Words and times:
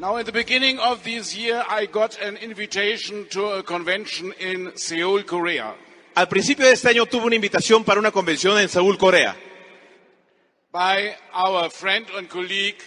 Now, 0.00 0.16
in 0.16 0.24
the 0.24 0.32
beginning 0.32 0.78
of 0.78 1.04
this 1.04 1.36
year, 1.36 1.62
I 1.68 1.84
got 1.84 2.18
an 2.22 2.38
invitation 2.38 3.26
to 3.32 3.58
a 3.58 3.62
convention 3.62 4.32
in 4.40 4.72
Seoul, 4.76 5.24
Korea, 5.24 5.74
Al 6.14 6.26
principio 6.26 6.66
de 6.66 6.72
este 6.72 6.88
año 6.88 7.06
tuve 7.06 7.26
una 7.26 7.36
invitación 7.36 7.84
para 7.84 8.00
una 8.00 8.10
convención 8.10 8.58
en 8.58 8.68
Seúl, 8.68 8.96
Corea, 8.98 9.36
by 10.72 11.14
our 11.34 11.70
friend 11.70 12.06
and 12.16 12.28
colleague 12.28 12.78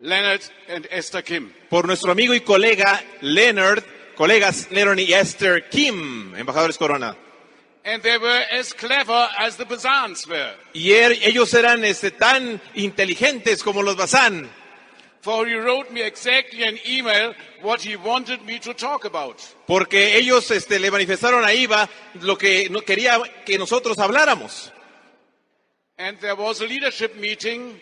Leonard 0.00 0.40
and 0.68 0.86
Esther 0.90 1.22
Kim. 1.22 1.52
por 1.70 1.86
nuestro 1.86 2.10
amigo 2.12 2.32
y 2.34 2.40
colega 2.40 3.00
Leonard, 3.20 3.84
colegas 4.16 4.68
Leonard 4.70 4.98
y 5.00 5.12
Esther 5.12 5.68
Kim, 5.68 6.34
embajadores 6.34 6.78
Corona. 6.78 7.14
And 7.84 8.02
they 8.02 8.18
were 8.18 8.44
as 8.52 8.72
clever 8.72 9.28
as 9.38 9.56
the 9.56 9.64
Bazans 9.64 10.26
were. 10.26 10.54
Y 10.74 10.92
er- 10.92 11.16
ellos 11.22 11.52
eran 11.54 11.84
este, 11.84 12.10
tan 12.10 12.60
inteligentes 12.74 13.62
como 13.62 13.82
los 13.82 13.96
Bazán, 13.96 14.48
porque 19.66 20.16
ellos 20.16 20.50
este, 20.50 20.78
le 20.78 20.90
manifestaron 20.90 21.44
a 21.44 21.52
Iva 21.52 21.88
lo 22.20 22.38
que 22.38 22.68
no 22.70 22.80
quería 22.82 23.20
que 23.44 23.58
nosotros 23.58 23.98
habláramos. 23.98 24.72
And 25.98 26.18
there 26.20 26.34
was 26.34 26.60
a 26.60 26.64
leadership 26.64 27.16
meeting. 27.16 27.80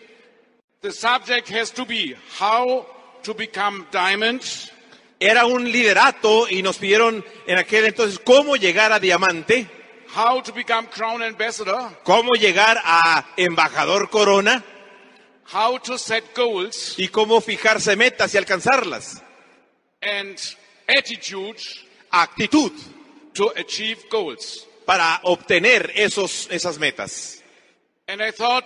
The 0.81 0.91
subject 0.91 1.49
has 1.49 1.71
to 1.73 1.85
be 1.85 2.15
how 2.39 2.87
to 3.23 3.33
become 3.33 3.85
diamond, 3.91 4.41
Era 5.19 5.45
un 5.45 5.71
liderato 5.71 6.47
y 6.47 6.61
nos 6.61 6.77
pidieron 6.77 7.25
en 7.47 7.57
aquel 7.57 7.85
entonces 7.85 8.19
cómo 8.23 8.55
llegar 8.55 8.91
a 8.91 8.99
diamante, 8.99 9.67
how 10.15 10.43
to 10.43 10.53
become 10.53 10.87
crown 10.89 11.23
ambassador, 11.23 11.99
cómo 12.03 12.33
llegar 12.33 12.79
a 12.83 13.25
embajador 13.35 14.11
corona 14.11 14.63
how 15.51 15.77
to 15.79 15.97
set 15.97 16.23
goals, 16.35 16.95
y 16.97 17.07
cómo 17.09 17.41
fijarse 17.41 17.95
metas 17.95 18.33
y 18.33 18.37
alcanzarlas. 18.37 19.21
and 20.01 20.37
attitude 20.87 21.57
Actitud 22.11 22.71
to 23.33 23.51
achieve 23.57 23.97
goals. 24.09 24.65
para 24.85 25.19
obtener 25.23 25.91
esos, 25.95 26.47
esas 26.49 26.79
metas. 26.79 27.43
And 28.07 28.21
I 28.21 28.31
thought 28.31 28.63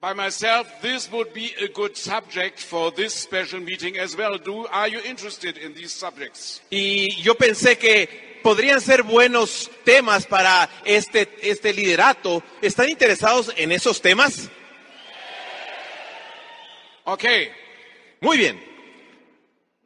by 0.00 0.12
myself, 0.12 0.66
this 0.82 1.10
would 1.10 1.32
be 1.32 1.54
a 1.62 1.68
good 1.68 1.96
subject 1.96 2.58
for 2.60 2.90
this 2.90 3.14
special 3.14 3.60
meeting 3.60 3.96
as 3.98 4.16
well. 4.16 4.36
Do, 4.36 4.66
are 4.66 4.88
you 4.88 5.00
interested 5.00 5.56
in 5.56 5.72
these 5.74 5.92
subjects? 5.92 6.60
Y 6.70 7.22
yo 7.22 7.34
pensé 7.36 7.78
que 7.78 8.40
podrían 8.42 8.80
ser 8.80 9.02
buenos 9.04 9.70
temas 9.84 10.26
para 10.26 10.68
este, 10.84 11.28
este 11.40 11.72
liderato. 11.72 12.42
¿Están 12.60 12.90
interesados 12.90 13.50
en 13.56 13.72
esos 13.72 14.02
temas? 14.02 14.50
Okay. 17.06 17.50
Muy 18.20 18.36
bien. 18.38 18.60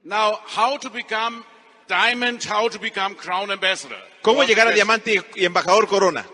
Now, 0.05 0.39
how 0.47 0.77
to 0.79 0.91
become 0.91 1.45
diamond, 1.89 2.43
how 2.45 2.69
to 2.69 2.79
become 2.79 3.15
crown 3.15 3.51
ambassador. 3.51 3.99
¿Cómo 4.23 4.45
llegar 4.45 4.69
a 4.69 4.73
diamante 4.73 5.23
y 5.35 5.45
embajador 5.45 5.89
corona? 5.89 6.25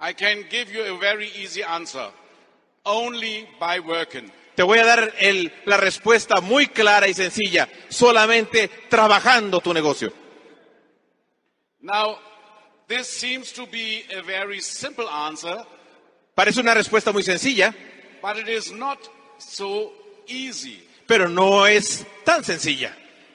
I 0.00 0.12
can 0.14 0.44
give 0.48 0.70
you 0.72 0.84
a 0.84 0.98
very 0.98 1.28
easy 1.36 1.62
answer. 1.62 2.10
Only 2.84 3.46
by 3.58 3.80
working. 3.80 4.30
Te 4.54 4.62
voy 4.62 4.78
a 4.78 4.84
dar 4.84 5.12
el- 5.18 5.52
la 5.66 5.76
respuesta 5.76 6.40
muy 6.40 6.66
clara 6.68 7.08
y 7.08 7.14
sencilla. 7.14 7.68
Solamente 7.88 8.68
trabajando 8.88 9.60
tu 9.60 9.72
negocio. 9.74 10.12
Now, 11.80 12.18
this 12.88 13.06
seems 13.08 13.52
to 13.52 13.66
be 13.66 14.04
a 14.16 14.22
very 14.22 14.60
simple 14.60 15.06
answer, 15.08 15.64
Parece 16.34 16.60
una 16.60 16.72
respuesta 16.72 17.10
muy 17.12 17.24
sencilla, 17.24 17.74
but 18.22 18.36
it 18.36 18.48
is 18.48 18.70
not 18.70 18.98
so 19.38 19.92
easy. 20.26 20.82
pero 21.06 21.28
no 21.28 21.66
es 21.66 22.04
tan 22.24 22.44
sencilla. 22.44 22.94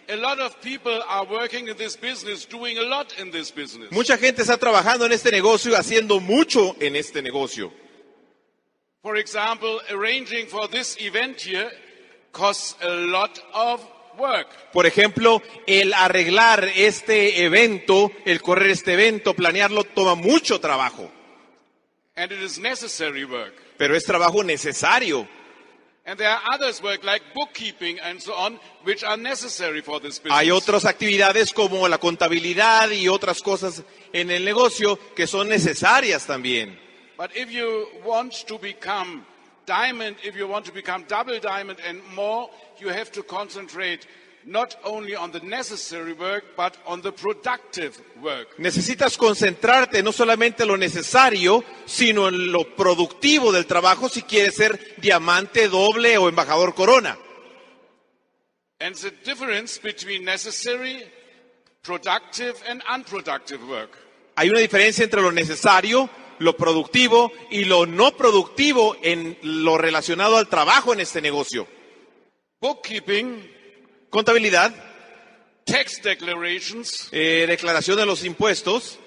A 0.09 0.15
lot 0.17 0.39
of 0.39 0.55
people 0.61 1.01
are 1.07 1.25
working 1.25 1.69
in 1.69 1.77
this 1.77 1.95
business, 1.95 2.45
doing 2.45 2.77
a 2.77 2.83
lot 2.83 3.13
in 3.19 3.31
this 3.31 3.51
business. 3.51 3.89
Mucha 3.91 4.17
gente 4.17 4.41
está 4.41 4.57
trabajando 4.57 5.05
en 5.05 5.13
este 5.13 5.31
negocio 5.31 5.75
haciendo 5.77 6.19
mucho 6.19 6.75
en 6.79 6.95
este 6.95 7.21
negocio. 7.21 7.71
For 9.01 9.17
example, 9.17 9.79
arranging 9.89 10.47
for 10.47 10.67
this 10.69 10.97
event 10.99 11.39
here 11.41 11.69
costs 12.31 12.75
a 12.81 12.89
lot 12.89 13.39
of 13.53 13.81
work. 14.17 14.47
Por 14.71 14.85
ejemplo, 14.85 15.41
el 15.67 15.93
arreglar 15.93 16.65
este 16.75 17.43
evento, 17.43 18.11
el 18.25 18.41
correr 18.41 18.71
este 18.71 18.93
evento, 18.93 19.33
planearlo, 19.33 19.83
toma 19.83 20.15
mucho 20.15 20.59
trabajo, 20.59 21.09
And 22.15 22.31
it 22.31 22.41
is 22.43 22.59
necessary 22.59 23.25
work. 23.25 23.53
pero 23.77 23.95
es 23.95 24.03
trabajo 24.03 24.43
necesario. 24.43 25.27
Hay 30.29 30.51
otras 30.51 30.85
actividades 30.85 31.53
como 31.53 31.87
la 31.87 31.97
contabilidad 31.97 32.91
y 32.91 33.07
otras 33.07 33.41
cosas 33.41 33.83
en 34.11 34.29
el 34.29 34.43
negocio 34.43 34.99
que 35.15 35.27
son 35.27 35.47
necesarias 35.47 36.25
también. 36.25 36.77
But 37.17 37.31
if 37.35 37.49
you 37.51 37.87
want 38.03 38.33
to 38.47 38.57
become 38.57 39.23
diamond, 39.65 40.17
if 40.23 40.35
you 40.35 40.47
want 40.47 40.65
to 40.65 40.73
become 40.73 41.05
double 41.07 41.39
diamond 41.39 41.79
and 41.87 42.01
more, 42.13 42.49
you 42.81 42.89
have 42.89 43.11
to 43.11 43.23
concentrate 43.23 44.07
not 44.45 44.75
only 44.83 45.15
on 45.15 45.31
the 45.31 45.39
necessary 45.41 46.13
work, 46.13 46.43
but 46.55 46.77
on 46.85 47.01
the 47.01 47.11
productive 47.11 47.99
work. 48.21 48.57
Necesitas 48.57 49.17
concentrarte 49.17 50.03
no 50.03 50.11
solamente 50.11 50.63
en 50.63 50.69
lo 50.69 50.77
necesario, 50.77 51.63
sino 51.85 52.27
en 52.27 52.51
lo 52.51 52.75
productivo 52.75 53.51
del 53.51 53.65
trabajo 53.65 54.09
si 54.09 54.23
quieres 54.23 54.55
ser 54.55 54.95
diamante 54.97 55.67
doble 55.67 56.17
o 56.17 56.29
embajador 56.29 56.73
corona. 56.73 57.17
And 58.79 58.95
the 58.95 59.11
difference 59.23 59.79
between 59.79 60.25
necessary, 60.25 61.03
productive, 61.81 62.55
and 62.67 62.83
unproductive 62.93 63.63
work. 63.67 63.97
Hay 64.35 64.49
una 64.49 64.59
diferencia 64.59 65.03
entre 65.03 65.21
lo 65.21 65.31
necesario, 65.31 66.09
lo 66.39 66.57
productivo 66.57 67.31
y 67.49 67.65
lo 67.65 67.85
no 67.85 68.17
productivo 68.17 68.97
en 69.01 69.37
lo 69.41 69.77
relacionado 69.77 70.37
al 70.37 70.49
trabajo 70.49 70.93
en 70.93 70.99
este 70.99 71.21
negocio. 71.21 71.67
Bookkeeping, 72.59 73.49
Contabilidad, 74.13 74.71
tax 75.65 75.99
declarations, 75.99 77.09
eh, 77.11 77.45
declaración 77.47 77.97
de 77.97 78.05
los 78.05 78.23
impuestos, 78.23 78.99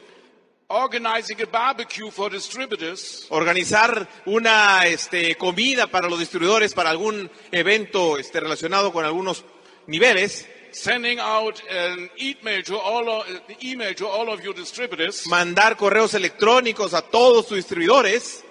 organizing 0.67 1.41
a 1.43 1.47
barbecue 1.47 2.11
for 2.11 2.28
distributors, 2.28 3.25
organizar 3.31 4.09
una 4.25 4.84
este, 4.84 5.37
comida 5.37 5.87
para 5.87 6.09
los 6.09 6.19
distribuidores 6.19 6.75
para 6.75 6.91
algún 6.91 7.31
evento 7.53 8.19
este, 8.19 8.41
relacionado 8.41 8.93
con 8.93 9.05
algunos 9.05 9.45
niveles, 9.87 10.45
sending 10.72 11.21
out 11.21 11.61
an 11.71 12.11
email 12.19 12.65
to 12.65 12.77
all 12.77 13.09
of, 13.09 13.27
email 13.62 13.95
to 13.95 14.09
all 14.09 14.28
of 14.28 14.43
your 14.43 14.56
distributors 14.56 15.25
mandar 15.28 15.77
correos 15.77 16.15
electrónicos 16.15 16.95
a 16.95 17.03
todos 17.03 17.47
tus 17.47 17.59
distribuidores, 17.59 18.43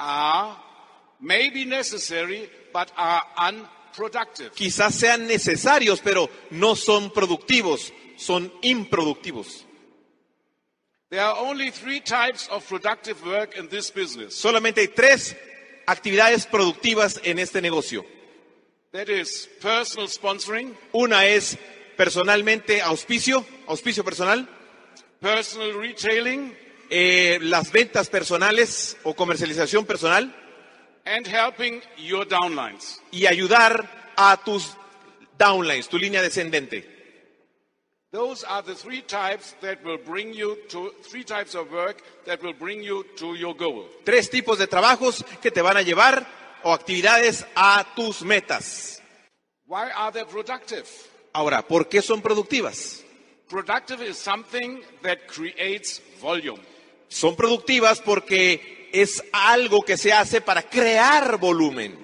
are 0.00 0.56
maybe 1.20 1.64
necessary 1.64 2.50
but 2.72 2.90
are 2.96 3.22
unproductive. 3.38 3.75
Quizás 4.54 4.94
sean 4.94 5.26
necesarios, 5.26 6.00
pero 6.02 6.28
no 6.50 6.76
son 6.76 7.10
productivos, 7.12 7.92
son 8.16 8.52
improductivos. 8.62 9.64
There 11.08 11.20
are 11.20 11.38
only 11.38 11.70
three 11.70 12.00
types 12.00 12.48
of 12.50 12.66
productive 12.68 13.24
work 13.24 13.56
in 13.56 13.68
this 13.68 13.92
business. 13.92 14.34
Solamente 14.34 14.80
hay 14.80 14.88
tres 14.88 15.36
actividades 15.86 16.46
productivas 16.46 17.20
en 17.22 17.38
este 17.38 17.62
negocio. 17.62 18.04
That 18.92 19.08
is 19.08 19.48
personal 19.60 20.08
sponsoring, 20.08 20.76
Una 20.92 21.26
es 21.26 21.58
personalmente 21.96 22.82
auspicio, 22.82 23.44
auspicio 23.66 24.04
personal, 24.04 24.48
personal 25.20 25.74
retailing, 25.74 26.56
eh, 26.90 27.38
las 27.42 27.72
ventas 27.72 28.08
personales 28.08 28.96
o 29.02 29.14
comercialización 29.14 29.86
personal 29.86 30.34
and 31.06 31.26
helping 31.26 31.80
your 31.96 32.26
downlines. 32.26 33.00
y 33.10 33.26
ayudar 33.26 34.12
a 34.16 34.36
tus 34.44 34.76
downlines, 35.38 35.88
tu 35.88 35.98
línea 35.98 36.20
descendente. 36.20 36.94
Those 38.12 38.44
are 38.44 38.62
the 38.62 38.74
three 38.74 39.02
types 39.02 39.54
that 39.60 39.84
will 39.84 39.98
bring 39.98 40.32
you 40.32 40.56
to 40.70 40.92
three 41.02 41.24
types 41.24 41.54
of 41.54 41.70
work 41.70 42.02
that 42.24 42.42
will 42.42 42.54
bring 42.54 42.82
you 42.82 43.04
to 43.16 43.34
your 43.34 43.54
goal. 43.54 43.86
Tres 44.04 44.30
tipos 44.30 44.58
de 44.58 44.66
trabajos 44.66 45.24
que 45.42 45.50
te 45.50 45.60
van 45.60 45.76
a 45.76 45.82
llevar 45.82 46.26
o 46.62 46.72
actividades 46.72 47.44
a 47.54 47.84
tus 47.94 48.22
metas. 48.22 49.02
Why 49.66 49.90
are 49.94 50.12
they 50.12 50.24
productive? 50.24 50.86
Ahora, 51.32 51.62
¿por 51.62 51.88
qué 51.88 52.00
son 52.00 52.22
productivas? 52.22 53.02
Productive 53.48 54.02
is 54.02 54.16
something 54.16 54.80
that 55.02 55.26
creates 55.26 56.00
volume. 56.20 56.60
Son 57.08 57.36
productivas 57.36 58.00
porque 58.00 58.75
es 59.02 59.22
algo 59.32 59.82
que 59.82 59.96
se 59.96 60.12
hace 60.12 60.40
para 60.40 60.62
crear 60.62 61.38
volumen. 61.38 61.96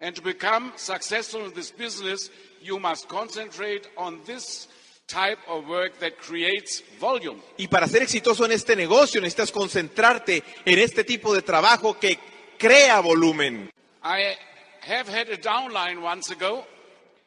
And 0.00 0.14
to 0.14 0.22
become 0.22 0.72
successful 0.76 1.44
in 1.46 1.52
this 1.54 1.72
business, 1.72 2.30
you 2.62 2.78
must 2.78 3.08
concentrate 3.08 3.88
on 3.96 4.20
this 4.24 4.68
type 5.08 5.38
of 5.48 5.66
work 5.66 5.98
that 5.98 6.18
creates 6.18 6.82
volume. 7.00 7.40
Y 7.56 7.66
para 7.68 7.88
ser 7.88 8.02
exitoso 8.02 8.44
en 8.44 8.52
este 8.52 8.76
negocio 8.76 9.20
necesitas 9.20 9.50
concentrarte 9.50 10.42
en 10.64 10.78
este 10.78 11.02
tipo 11.02 11.34
de 11.34 11.42
trabajo 11.42 11.98
que 11.98 12.18
crea 12.58 13.00
volumen. 13.00 13.70
I 14.04 14.36
have 14.82 15.08
had 15.08 15.28
a 15.30 15.36
downline 15.36 16.00
once 16.02 16.30
ago. 16.32 16.64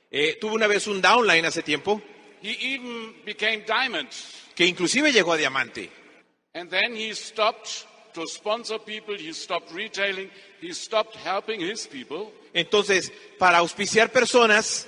Eh, 0.10 0.38
tuve 0.40 0.54
una 0.56 0.68
vez 0.68 0.88
un 0.88 1.02
downline 1.02 1.46
hace 1.46 1.64
tiempo 1.64 2.02
He 2.42 2.76
even 2.76 3.16
became 3.26 3.64
diamond. 3.66 4.10
que 4.56 4.66
inclusive 4.66 5.12
llegó 5.12 5.34
a 5.34 5.38
diamante. 5.38 5.90
And 6.54 6.70
then 6.70 6.96
he 6.96 7.14
stopped 7.14 7.86
to 8.13 8.28
sponsor 8.28 8.80
people, 8.80 9.16
he 9.18 9.34
stopped 9.34 9.72
retailing, 9.74 10.30
he 10.60 10.74
stopped 10.74 11.16
helping 11.18 11.62
his 11.62 11.88
people. 11.88 12.31
Entonces, 12.54 13.12
para 13.38 13.60
auspiciar 13.60 14.12
personas, 14.12 14.88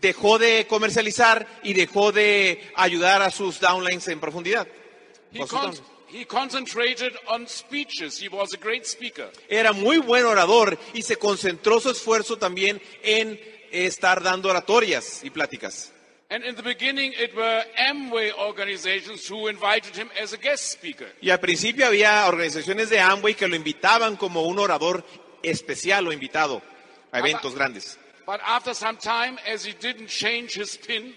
dejó 0.00 0.38
de 0.38 0.66
comercializar 0.66 1.46
y 1.62 1.72
dejó 1.72 2.12
de 2.12 2.70
ayudar 2.76 3.22
a 3.22 3.30
sus 3.30 3.60
downlines 3.60 4.08
en 4.08 4.20
profundidad. 4.20 4.66
He, 5.32 5.40
downlines. 5.40 5.82
he 6.08 6.24
concentrated 6.24 7.12
on 7.28 7.46
speeches. 7.46 8.20
He 8.20 8.28
was 8.28 8.52
a 8.54 8.58
great 8.58 8.84
speaker. 8.84 9.30
Era 9.48 9.72
muy 9.72 9.98
buen 9.98 10.24
orador 10.24 10.78
y 10.94 11.02
se 11.02 11.16
concentró 11.16 11.80
su 11.80 11.90
esfuerzo 11.90 12.36
también 12.36 12.80
en 13.02 13.40
estar 13.70 14.22
dando 14.22 14.48
oratorias 14.48 15.22
y 15.22 15.30
pláticas. 15.30 15.92
And 16.30 16.44
in 16.44 16.54
the 16.54 16.62
beginning, 16.62 17.12
it 17.18 17.34
were 17.34 17.64
Amway 17.76 18.32
organizations 18.38 19.26
who 19.26 19.48
invited 19.48 19.96
him 19.96 20.08
as 20.20 20.32
a 20.32 20.38
guest 20.38 20.70
speaker. 20.70 21.08
Y 21.20 21.30
al 21.30 21.40
principio 21.40 21.86
había 21.86 22.26
organizaciones 22.28 22.88
de 22.88 23.00
Amway 23.00 23.34
que 23.34 23.48
lo 23.48 23.56
invitaban 23.56 24.16
como 24.16 24.42
un 24.42 24.58
orador 24.60 25.04
especial 25.42 26.06
o 26.06 26.12
invitado 26.12 26.62
a 27.10 27.18
eventos 27.18 27.54
grandes. 27.54 27.98
But 28.26 28.40
after 28.46 28.74
some 28.74 28.96
time, 28.96 29.38
as 29.52 29.66
he 29.66 29.72
didn't 29.72 30.08
change 30.08 30.56
his 30.56 30.76
pin, 30.76 31.14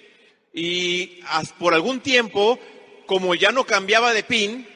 Y 0.54 1.22
por 1.58 1.74
algún 1.74 2.00
tiempo, 2.00 2.60
como 3.08 3.34
ya 3.34 3.52
no 3.52 3.64
cambiaba 3.66 4.14
de 4.14 4.24
pin, 4.24 4.68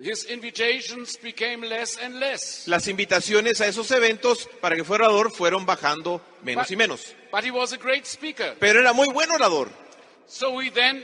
his 0.00 0.24
invitations 0.30 1.18
became 1.22 1.62
less 1.62 1.98
and 1.98 2.18
less. 2.18 2.66
las 2.66 2.88
invitaciones 2.88 3.60
a 3.60 3.66
esos 3.66 3.90
eventos 3.90 4.48
para 4.60 4.74
que 4.74 4.84
fuera 4.84 5.06
orador 5.06 5.30
fueron 5.30 5.66
bajando 5.66 6.20
menos 6.42 6.70
y 6.70 6.76
menos. 6.76 7.14
But 7.30 7.44
he 7.44 7.50
was 7.50 7.72
a 7.72 7.76
great 7.76 8.06
speaker. 8.06 8.56
Pero 8.58 8.80
era 8.80 8.92
muy 8.92 9.08
buen 9.08 9.30
orador. 9.30 9.68
So 10.26 10.60
he 10.60 10.70
then 10.70 11.02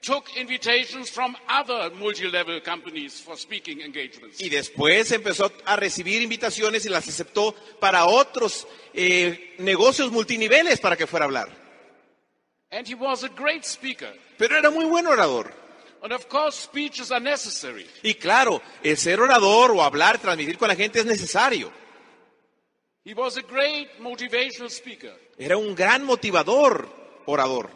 took 0.00 0.24
invitations 0.36 1.10
from 1.10 1.36
other 1.48 1.90
multi-level 1.96 2.60
companies 2.62 3.20
for 3.20 3.36
speaking 3.36 3.80
engagements. 3.80 4.40
Y 4.40 4.48
después 4.48 5.10
empezó 5.10 5.52
a 5.64 5.76
recibir 5.76 6.22
invitaciones 6.22 6.86
y 6.86 6.88
las 6.88 7.08
aceptó 7.08 7.54
para 7.80 8.06
otros 8.06 8.66
eh, 8.94 9.54
negocios 9.58 10.12
multiniveles 10.12 10.80
para 10.80 10.96
que 10.96 11.06
fuera 11.06 11.24
a 11.24 11.26
hablar. 11.26 11.48
And 12.70 12.86
he 12.86 12.94
was 12.94 13.24
a 13.24 13.28
great 13.28 13.64
speaker. 13.64 14.12
Pero 14.36 14.56
era 14.56 14.70
muy 14.70 14.84
buen 14.84 15.06
orador. 15.06 15.52
And 16.02 16.12
of 16.12 16.28
course, 16.28 16.56
speeches 16.56 17.10
are 17.10 17.20
necessary. 17.20 17.86
Y 18.02 18.14
claro, 18.14 18.62
el 18.84 18.96
ser 18.96 19.20
orador 19.20 19.72
o 19.72 19.82
hablar, 19.82 20.18
transmitir 20.18 20.56
con 20.56 20.68
la 20.68 20.76
gente 20.76 21.00
es 21.00 21.06
necesario. 21.06 21.72
He 23.04 23.14
was 23.14 23.36
a 23.36 23.42
great 23.42 23.98
motivational 23.98 24.70
speaker, 24.70 25.12
Era 25.38 25.56
un 25.56 25.74
gran 25.74 26.04
motivador 26.04 26.88
orador. 27.26 27.70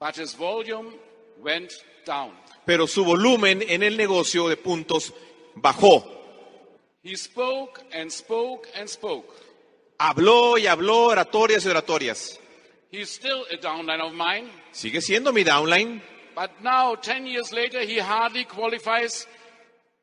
but 0.00 0.16
his 0.16 0.34
volume 0.36 0.94
went 1.42 1.72
down. 2.06 2.32
Pero 2.64 2.86
su 2.86 3.04
volumen 3.04 3.62
en 3.68 3.82
el 3.82 3.96
negocio 3.96 4.48
de 4.48 4.56
puntos 4.56 5.12
bajó. 5.56 6.04
He 7.02 7.16
spoke 7.16 7.82
and 7.92 8.10
spoke 8.10 8.68
and 8.76 8.88
spoke. 8.88 9.28
Habló 9.98 10.56
y 10.58 10.66
habló 10.66 11.06
oratorias 11.06 11.64
y 11.64 11.68
oratorias. 11.68 12.38
He's 12.92 13.10
still 13.10 13.44
a 13.50 13.56
downline 13.60 14.00
of 14.00 14.12
mine, 14.12 14.48
Sigue 14.72 15.00
siendo 15.00 15.32
mi 15.32 15.42
downline, 15.44 16.00
but 16.38 16.62
now, 16.62 16.94
10 16.94 17.26
years 17.26 17.52
later, 17.52 17.80
he 17.80 17.98
hardly 17.98 18.44
qualifies 18.44 19.26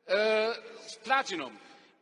uh, 0.06 0.52
platinum. 1.02 1.50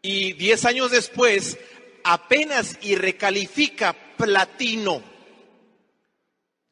y 0.03 0.33
10 0.33 0.65
años 0.65 0.91
después 0.91 1.57
apenas 2.03 2.77
y 2.83 2.97
recalifica 2.97 3.95
platino. 4.19 5.03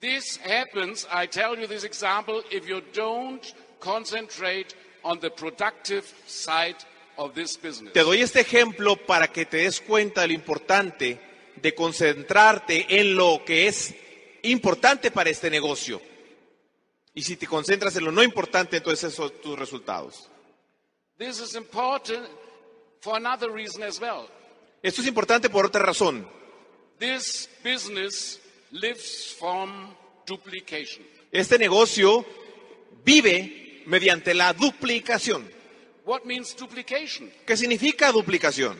This 0.00 0.38
happens, 0.38 1.06
I 1.09 1.29
tell 1.29 1.56
you 1.56 1.69
this 1.69 1.85
example, 1.85 2.43
if 2.50 2.67
you 2.67 2.82
don't 2.93 3.55
concentrate 3.79 4.75
on 5.05 5.20
the 5.20 5.31
productive 5.31 6.05
side 6.26 6.85
of 7.17 7.32
this 7.35 7.56
business. 7.56 7.93
Te 7.93 8.00
doy 8.00 8.23
este 8.23 8.41
ejemplo 8.41 8.97
para 8.97 9.29
que 9.29 9.47
te 9.47 9.59
des 9.59 9.81
cuenta 9.81 10.23
de 10.23 10.29
lo 10.29 10.35
importante 10.35 11.20
de 11.55 11.75
concentrarte 11.76 12.87
en 12.99 13.14
lo 13.14 13.44
que 13.47 13.69
es 13.69 13.94
importante 14.43 15.12
para 15.12 15.31
este 15.31 15.49
negocio. 15.49 16.03
Y 17.14 17.23
si 17.23 17.37
te 17.37 17.47
concentras 17.47 17.94
en 17.97 18.05
lo 18.05 18.12
no 18.12 18.23
importante, 18.23 18.79
entonces 18.79 19.12
esos 19.12 19.31
son 19.31 19.41
tus 19.43 19.59
resultados. 19.59 20.29
This 21.19 21.41
is 21.41 21.55
important 21.55 22.26
for 23.00 23.17
another 23.17 23.50
reason 23.50 23.82
as 23.82 24.00
well. 24.00 24.29
Esto 24.82 25.03
es 25.03 25.06
importante 25.06 25.50
por 25.50 25.67
otra 25.67 25.82
razón. 25.82 26.26
This 26.99 27.49
business 27.62 28.41
lives 28.70 29.37
from 29.38 29.94
duplication. 30.26 31.06
Este 31.31 31.59
negocio 31.59 32.25
vive 33.05 33.82
mediante 33.87 34.35
la 34.35 34.53
duplicación. 34.53 35.49
What 36.05 36.25
means 36.25 36.56
duplication? 36.56 37.31
¿Qué 37.47 37.56
significa 37.56 38.11
duplicación? 38.11 38.76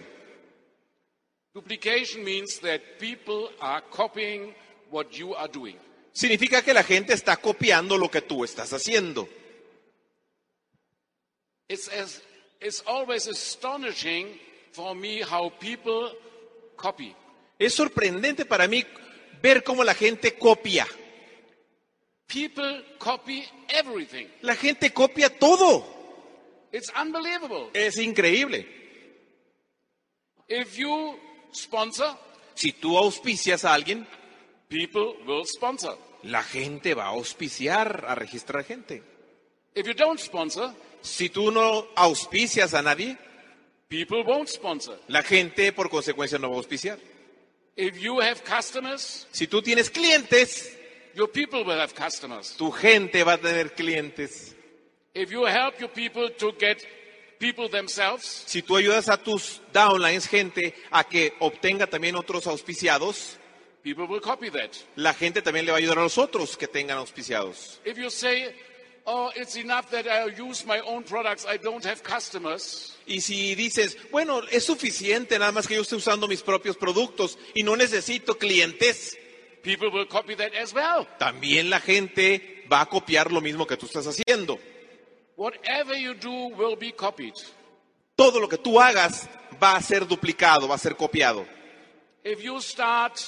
Duplication 1.55 2.25
means 2.25 2.59
that 2.61 2.81
people 2.99 3.51
are 3.61 3.83
copying 3.91 4.55
what 4.91 5.11
you 5.11 5.35
are 5.35 5.49
doing. 5.49 5.79
Significa 6.13 6.63
que 6.63 6.75
la 6.75 6.83
gente 6.83 7.15
está 7.15 7.37
copiando 7.39 7.97
lo 7.97 8.11
que 8.11 8.21
tú 8.21 8.45
estás 8.45 8.73
haciendo. 8.73 9.29
It's, 11.69 11.89
as, 11.89 12.23
it's 12.61 12.83
always 12.87 13.27
astonishing 13.29 14.39
for 14.73 14.95
me 14.95 15.23
how 15.23 15.51
people 15.59 16.13
copy. 16.77 17.15
Es 17.59 17.75
sorprendente 17.75 18.45
para 18.45 18.69
mí 18.69 18.85
ver 19.41 19.63
cómo 19.63 19.85
la 19.85 19.95
gente 19.95 20.35
copia. 20.35 20.87
People 22.27 22.85
copy 22.99 23.45
everything. 23.69 24.27
La 24.43 24.55
gente 24.55 24.93
copia 24.93 25.31
todo. 25.31 25.85
It's 26.73 26.91
unbelievable. 26.95 27.71
Es 27.73 27.99
increíble. 27.99 28.67
If 30.49 30.77
you 30.77 31.19
sponsor, 31.55 32.17
Si 32.55 32.73
tú 32.73 32.99
auspicias 32.99 33.65
a 33.65 33.73
alguien, 33.75 34.07
people 34.73 35.15
will 35.27 35.45
sponsor. 35.45 35.97
la 36.23 36.43
gente 36.43 36.95
va 36.95 37.05
a 37.05 37.09
auspiciar, 37.09 38.05
a 38.09 38.15
registrar 38.15 38.65
gente. 38.65 39.03
If 39.75 39.87
you 39.87 39.95
don't 39.95 40.19
sponsor, 40.19 40.73
Si 41.03 41.29
tú 41.31 41.51
no 41.51 41.89
auspicias 41.97 42.75
a 42.75 42.83
nadie, 42.83 43.17
people 43.89 44.23
won't 44.25 44.49
sponsor. 44.49 44.99
la 45.09 45.23
gente 45.23 45.73
por 45.73 45.91
consecuencia 45.91 46.39
no 46.39 46.49
va 46.49 46.55
a 46.55 46.59
auspiciar. 46.59 46.99
If 47.77 47.97
you 47.99 48.21
have 48.21 48.43
customers, 48.45 49.27
Si 49.33 49.47
tú 49.47 49.61
tienes 49.63 49.91
clientes, 49.91 50.77
your 51.15 51.31
people 51.31 51.65
will 51.65 51.81
have 51.81 51.93
customers. 51.95 52.55
tu 52.57 52.71
gente 52.71 53.25
va 53.25 53.33
a 53.35 53.39
tener 53.39 53.75
clientes. 53.75 54.55
If 55.15 55.31
you 55.31 55.45
help 55.47 55.79
your 55.81 55.91
people 55.91 56.31
to 56.39 56.53
get 56.59 56.79
people 57.39 57.69
themselves, 57.69 58.45
Si 58.47 58.63
tú 58.63 58.77
ayudas 58.77 59.09
a 59.09 59.17
tus 59.17 59.61
downlines, 59.73 60.29
gente, 60.29 60.75
a 60.91 61.05
que 61.05 61.35
obtenga 61.41 61.87
también 61.89 62.15
otros 62.17 62.47
auspiciados, 62.47 63.39
people 63.83 64.07
will 64.07 64.21
copy 64.21 64.51
that. 64.51 64.71
la 64.97 65.13
gente 65.15 65.43
también 65.43 65.67
le 65.67 65.73
va 65.73 65.79
a 65.79 65.81
ayudar 65.81 65.99
a 65.99 66.03
los 66.03 66.19
otros 66.19 66.57
que 66.57 66.69
tengan 66.69 66.99
auspiciados. 66.99 67.81
If 67.85 67.99
you 67.99 68.11
say, 68.11 68.55
oh, 69.05 69.31
it's 69.35 69.57
enough 69.57 69.91
that 69.91 70.07
I 70.07 70.31
use 70.41 70.65
my 70.67 70.81
own 70.81 71.03
products, 71.05 71.45
I 71.47 71.59
don't 71.59 71.85
have 71.85 72.03
customers, 72.03 72.97
Y 73.07 73.21
si 73.21 73.55
dices, 73.57 73.97
bueno, 74.13 74.43
es 74.51 74.65
suficiente 74.65 75.39
nada 75.39 75.51
más 75.53 75.67
que 75.67 75.75
yo 75.75 75.83
esté 75.83 75.97
usando 75.97 76.29
mis 76.29 76.43
propios 76.43 76.77
productos 76.77 77.39
y 77.55 77.63
no 77.65 77.77
necesito 77.77 78.39
clientes, 78.39 79.19
people 79.63 79.89
will 79.89 80.07
copy 80.07 80.37
that 80.37 80.55
as 80.55 80.73
well. 80.73 81.07
también 81.19 81.69
la 81.69 81.81
gente 81.81 82.65
va 82.73 82.83
a 82.83 82.87
copiar 82.87 83.33
lo 83.33 83.41
mismo 83.41 83.67
que 83.67 83.77
tú 83.77 83.87
estás 83.87 84.07
haciendo. 84.07 84.59
Whatever 85.37 85.97
you 85.97 86.15
do 86.15 86.31
will 86.57 86.77
be 86.77 86.93
copied. 86.93 87.35
Todo 88.15 88.39
lo 88.39 88.49
que 88.49 88.59
tú 88.59 88.81
hagas 88.81 89.29
va 89.61 89.75
a 89.75 89.83
ser 89.83 90.07
duplicado, 90.07 90.69
va 90.69 90.77
a 90.77 90.79
ser 90.79 90.95
copiado. 90.95 91.45
If 92.23 92.41
you 92.41 92.61
start 92.61 93.19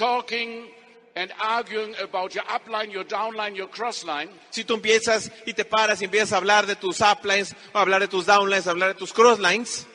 talking 0.00 0.66
and 1.14 1.30
arguing 1.42 1.94
about 2.02 2.34
your 2.34 2.44
upline, 2.44 2.90
your 2.90 3.04
downline, 3.04 3.54
your 3.54 3.68
crossline, 3.68 4.30
Si 4.50 4.64
tú 4.64 4.74
empiezas 4.74 5.30
y 5.44 5.52
te 5.52 5.64
paras 5.64 6.00
y 6.00 6.04
empiezas 6.06 6.32
a 6.32 6.36
hablar 6.38 6.66
de 6.66 6.76
tus 6.76 7.00
uplines, 7.00 7.54
a 7.74 7.80
hablar 7.82 8.00
de 8.00 8.08
tus 8.08 8.24
downlines, 8.26 8.66
a 8.66 8.70
hablar 8.70 8.94
de 8.94 8.98
tus 8.98 9.12
crosslines, 9.12 9.86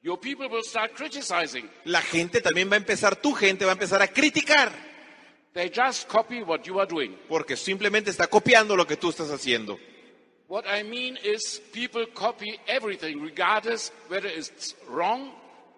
your 0.00 0.18
people 0.18 0.48
will 0.48 0.62
start 0.64 0.94
criticizing. 0.94 1.68
la 1.84 2.00
gente 2.00 2.40
también 2.40 2.70
va 2.70 2.74
a 2.74 2.78
empezar, 2.78 3.16
tu 3.16 3.34
gente 3.34 3.64
va 3.64 3.72
a 3.72 3.74
empezar 3.74 4.00
a 4.00 4.08
criticar, 4.08 4.72
They 5.54 5.70
just 5.74 6.06
copy 6.08 6.42
what 6.42 6.62
you 6.64 6.78
are 6.78 6.86
doing. 6.88 7.16
porque 7.28 7.56
simplemente 7.56 8.10
está 8.10 8.28
copiando 8.28 8.76
lo 8.76 8.86
que 8.86 8.96
tú 8.96 9.10
estás 9.10 9.30
haciendo. 9.30 9.78
What 10.46 10.64
I 10.66 10.82
mean 10.84 11.18
is 11.22 11.60
people 11.72 12.06
copy 12.14 12.58
everything, 12.66 13.20
regardless 13.20 13.92
whether 14.08 14.30
it's 14.30 14.74
wrong 14.88 15.32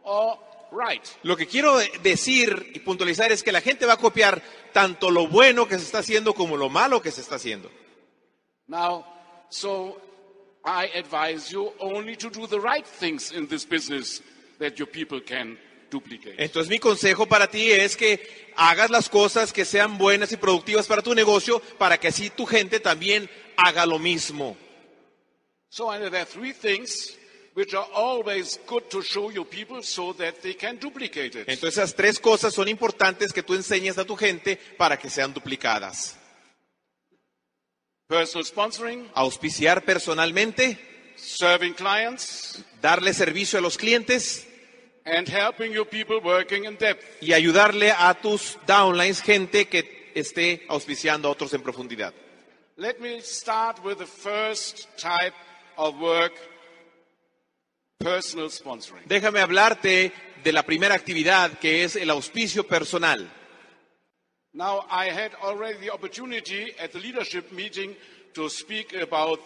or 0.04 0.38
right. 0.72 1.02
Lo 1.22 1.36
que 1.36 1.46
quiero 1.46 1.78
decir 2.02 2.72
y 2.74 2.80
puntualizar 2.80 3.32
es 3.32 3.42
que 3.42 3.52
la 3.52 3.60
gente 3.60 3.86
va 3.86 3.94
a 3.94 3.98
copiar 3.98 4.42
tanto 4.72 5.10
lo 5.10 5.26
bueno 5.26 5.66
que 5.66 5.78
se 5.78 5.84
está 5.84 5.98
haciendo 5.98 6.34
como 6.34 6.56
lo 6.56 6.68
malo 6.68 7.00
que 7.02 7.10
se 7.10 7.20
está 7.20 7.36
haciendo. 7.36 7.70
Now, 8.66 9.04
so 9.48 10.00
I 10.64 10.88
advise 10.96 11.50
you 11.50 11.72
only 11.78 12.16
to 12.16 12.30
do 12.30 12.46
the 12.46 12.60
right 12.60 12.86
things 12.86 13.32
in 13.32 13.46
this 13.48 13.64
business 13.64 14.22
that 14.58 14.74
your 14.76 14.88
people 14.88 15.20
can 15.20 15.58
duplicate. 15.90 16.36
Entonces 16.38 16.70
mi 16.70 16.78
consejo 16.78 17.26
para 17.26 17.48
ti 17.48 17.72
es 17.72 17.96
que 17.96 18.52
hagas 18.56 18.90
las 18.90 19.08
cosas 19.08 19.52
que 19.52 19.64
sean 19.64 19.98
buenas 19.98 20.32
y 20.32 20.36
productivas 20.36 20.86
para 20.86 21.02
tu 21.02 21.14
negocio 21.14 21.60
para 21.78 21.98
que 21.98 22.08
así 22.08 22.30
tu 22.30 22.46
gente 22.46 22.78
también 22.78 23.28
haga 23.56 23.86
lo 23.86 23.98
mismo. 23.98 24.56
So 25.68 25.90
there 25.92 26.16
are 26.16 26.24
three 26.24 26.52
things 26.52 27.16
which 27.60 27.74
are 27.74 27.86
always 27.94 28.58
good 28.66 28.88
to 28.88 29.02
show 29.02 29.30
your 29.30 29.44
people 29.44 29.82
so 29.82 30.14
that 30.14 30.40
they 30.42 30.54
can 30.54 30.78
duplicate 30.78 31.34
it. 31.38 31.46
Entonces 31.46 31.76
esas 31.76 31.94
tres 31.94 32.18
cosas 32.18 32.54
son 32.54 32.68
importantes 32.68 33.34
que 33.34 33.42
tú 33.42 33.54
enseñes 33.54 33.98
a 33.98 34.04
tu 34.06 34.16
gente 34.16 34.56
para 34.78 34.96
que 34.98 35.10
sean 35.10 35.34
duplicadas. 35.34 36.16
Personal 38.08 38.46
sponsoring, 38.46 39.10
Auspiciar 39.14 39.84
personalmente, 39.84 40.78
serving 41.16 41.74
clients, 41.74 42.64
darle 42.80 43.12
servicio 43.12 43.58
a 43.58 43.62
los 43.62 43.76
clientes 43.76 44.46
and 45.04 45.28
helping 45.28 45.70
your 45.70 45.86
people 45.86 46.18
working 46.22 46.64
in 46.64 46.76
depth. 46.78 47.04
y 47.22 47.34
ayudarle 47.34 47.92
a 47.92 48.14
tus 48.14 48.58
downlines, 48.66 49.20
gente 49.20 49.68
que 49.68 50.10
esté 50.14 50.64
auspiciando 50.68 51.28
a 51.28 51.32
otros 51.32 51.52
en 51.52 51.62
profundidad. 51.62 52.14
Let 52.76 53.00
me 53.00 53.20
start 53.20 53.84
with 53.84 53.98
the 53.98 54.06
first 54.06 54.88
type 54.96 55.34
of 55.76 55.94
work, 56.00 56.32
personal 58.00 58.50
sponsoring. 58.50 59.04
Déjame 59.06 59.40
hablarte 59.40 60.12
de 60.42 60.52
la 60.52 60.62
primera 60.62 60.94
actividad 60.94 61.58
que 61.58 61.84
es 61.84 61.96
el 61.96 62.08
auspicio 62.10 62.66
personal. 62.66 63.30
Now, 64.52 64.86
I 64.90 65.10
had 65.10 65.32
already 65.42 65.78
the 65.78 65.90
opportunity 65.90 66.72
at 66.82 66.92
the 66.92 66.98
leadership 66.98 67.52
meeting 67.52 67.94
to 68.34 68.48
speak 68.48 68.94
about 68.94 69.38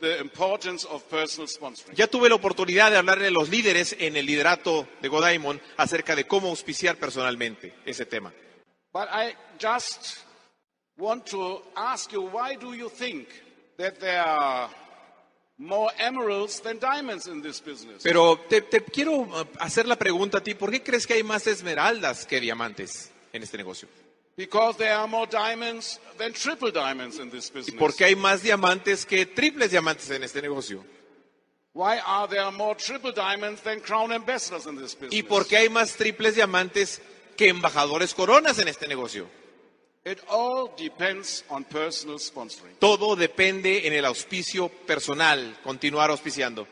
the 0.00 0.18
importance 0.20 0.86
of 0.86 1.02
personal 1.10 1.48
sponsoring. 1.48 1.96
Ya 1.96 2.06
tuve 2.06 2.28
la 2.28 2.36
oportunidad 2.36 2.90
de 2.90 2.96
hablarle 2.96 3.26
a 3.26 3.30
los 3.30 3.48
líderes 3.50 3.96
en 3.98 4.16
el 4.16 4.24
liderato 4.24 4.86
de 5.02 5.08
Godaimon 5.08 5.60
acerca 5.76 6.14
de 6.14 6.26
cómo 6.26 6.48
auspiciar 6.48 6.96
personalmente 6.96 7.74
ese 7.84 8.06
tema. 8.06 8.32
But 8.92 9.08
I 9.12 9.34
just 9.58 10.24
want 10.96 11.26
to 11.26 11.62
ask 11.74 12.12
you 12.12 12.22
why 12.22 12.56
do 12.56 12.72
you 12.72 12.88
think 12.88 13.28
that 13.78 13.98
there 13.98 14.20
are 14.20 14.70
more 15.58 15.90
emeralds 15.98 16.60
than 16.60 16.78
diamonds 16.78 17.26
in 17.26 17.42
this 17.42 17.60
business? 17.60 18.02
Pero 18.02 18.38
te, 18.48 18.62
te 18.62 18.80
quiero 18.82 19.20
uh, 19.20 19.44
hacer 19.58 19.86
la 19.86 19.96
pregunta 19.96 20.38
a 20.38 20.42
ti, 20.42 20.54
¿por 20.54 20.70
qué 20.70 20.82
crees 20.82 21.06
que 21.06 21.14
hay 21.14 21.22
más 21.22 21.46
esmeraldas 21.46 22.26
que 22.26 22.40
diamantes 22.40 23.10
en 23.32 23.42
este 23.42 23.56
negocio? 23.56 23.88
Because 24.36 24.76
there 24.76 24.92
are 24.92 25.08
more 25.08 25.26
diamonds 25.26 25.98
than 26.18 26.32
triple 26.34 26.70
diamonds 26.70 27.18
in 27.18 27.30
this 27.30 27.50
¿Y 27.50 27.54
business. 27.54 27.78
por 27.78 27.94
qué 27.94 28.04
hay 28.04 28.16
más 28.16 28.42
diamantes 28.42 29.06
que 29.06 29.24
triples 29.24 29.70
diamantes 29.70 30.10
en 30.10 30.22
este 30.22 30.42
negocio? 30.42 30.84
Why 31.72 31.98
are 32.06 32.28
there 32.28 32.50
more 32.50 32.74
triple 32.74 33.12
diamonds 33.12 33.62
than 33.62 33.80
crown 33.80 34.12
ambassadors 34.12 34.66
in 34.66 34.76
this 34.76 34.94
business? 34.94 35.12
¿Y 35.12 35.22
por 35.22 35.46
qué 35.46 35.56
hay 35.58 35.68
más 35.68 35.96
triples 35.96 36.34
diamantes 36.34 37.00
que 37.36 37.48
embajadores 37.48 38.14
coronas 38.14 38.58
en 38.58 38.68
este 38.68 38.86
negocio? 38.88 39.26
It 40.06 40.20
all 40.28 40.70
depends 40.76 41.42
on 41.50 41.64
personal 41.64 42.20
sponsoring. 42.20 42.76
Todo 42.78 43.16
depende 43.16 43.88
en 43.88 43.92
el 43.92 44.04
auspicio 44.04 44.68
personal, 44.68 45.58
continuar 45.64 46.10
auspiciando. 46.10 46.68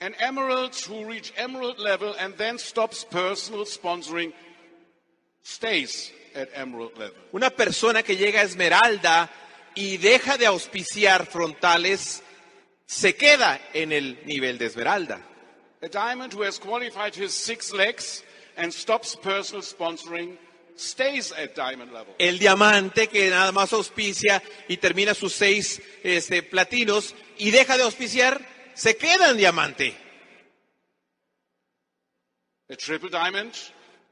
And 0.00 0.14
emeralds 0.18 0.88
who 0.88 1.04
reach 1.04 1.34
emerald 1.36 1.78
level 1.78 2.14
and 2.18 2.34
then 2.38 2.58
stops 2.58 3.04
personal 3.04 3.66
sponsoring 3.66 4.32
stays 5.42 6.12
at 6.34 6.48
emerald 6.54 6.96
level. 6.96 7.14
Una 7.32 7.50
persona 7.50 8.02
que 8.02 8.16
llega 8.16 8.40
a 8.40 8.44
esmeralda 8.44 9.28
y 9.74 9.98
deja 9.98 10.38
de 10.38 10.46
auspiciar 10.46 11.26
frontales, 11.26 12.22
se 12.86 13.16
queda 13.16 13.60
en 13.74 13.92
el 13.92 14.18
nivel 14.24 14.56
de 14.56 14.64
esmeralda. 14.64 15.20
A 15.82 15.88
diamond 15.88 16.32
who 16.32 16.44
has 16.44 16.58
qualified 16.58 17.14
his 17.14 17.34
six 17.34 17.70
legs 17.70 18.24
and 18.56 18.72
stops 18.72 19.14
personal 19.14 19.62
sponsoring 19.62 20.38
stays 20.80 21.32
at 21.32 21.54
diamond 21.54 21.92
level. 21.92 22.14
El 22.18 22.38
diamante 22.38 23.08
que 23.08 23.28
nada 23.30 23.52
más 23.52 23.72
auspicia 23.72 24.42
y 24.68 24.78
termina 24.78 25.14
sus 25.14 25.32
seis 25.32 25.82
este, 26.02 26.42
platinos 26.42 27.14
y 27.38 27.50
deja 27.50 27.76
de 27.76 27.84
auspiciar, 27.84 28.40
se 28.74 28.96
queda 28.96 29.30
en 29.30 29.36
diamante. 29.36 29.94
A 32.70 32.76
triple 32.76 33.10
diamond 33.10 33.52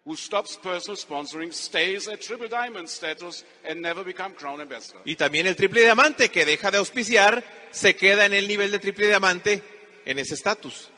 who 0.04 0.16
stops 0.16 0.56
personal 0.56 0.96
sponsoring 0.96 1.52
stays 1.52 2.08
at 2.08 2.20
triple 2.20 2.48
diamond 2.48 2.88
status 2.88 3.44
and 3.68 3.80
never 3.80 4.04
become 4.04 4.34
crown 4.34 4.60
ambassador. 4.60 5.00
Y 5.04 5.16
también 5.16 5.46
el 5.46 5.54
triple 5.54 5.82
diamante 5.82 6.30
que 6.30 6.44
deja 6.44 6.70
de 6.70 6.78
auspiciar, 6.78 7.44
se 7.70 7.94
queda 7.94 8.26
en 8.26 8.34
el 8.34 8.48
nivel 8.48 8.70
de 8.70 8.78
triple 8.78 9.06
diamante 9.06 9.62
en 10.04 10.18
ese 10.18 10.34
estatus. 10.34 10.90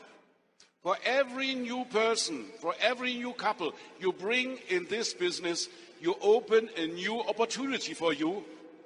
For 0.81 0.97
every 1.05 1.53
new 1.53 1.85
person, 1.85 2.45
for 2.59 2.73
every 2.81 3.13
new 3.13 3.33
couple 3.33 3.73
you 3.99 4.13
bring 4.13 4.57
in 4.69 4.87
this 4.87 5.13
business, 5.13 5.69
you 6.01 6.15
open 6.21 6.69
a 6.75 6.87
new 6.87 7.21
opportunity 7.21 7.93
for 7.93 8.13
you 8.13 8.43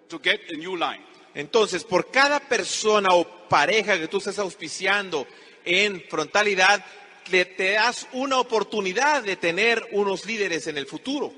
to 0.10 0.20
get 0.20 0.42
a 0.52 0.58
new 0.58 0.76
line. 0.76 1.02
Entonces, 1.34 1.86
por 1.86 2.12
cada 2.12 2.42
persona 2.42 3.14
o 3.14 3.26
pareja 3.48 3.98
que 3.98 4.10
tú 4.10 4.18
estés 4.18 4.40
auspiciando 4.40 5.26
en 5.64 6.02
frontalidad, 6.10 6.84
le 7.32 7.46
te 7.46 7.72
das 7.72 8.08
una 8.12 8.40
oportunidad 8.40 9.24
de 9.24 9.38
tener 9.38 9.82
unos 9.94 10.26
líderes 10.26 10.68
en 10.68 10.78
el 10.78 10.88
futuro. 10.88 11.34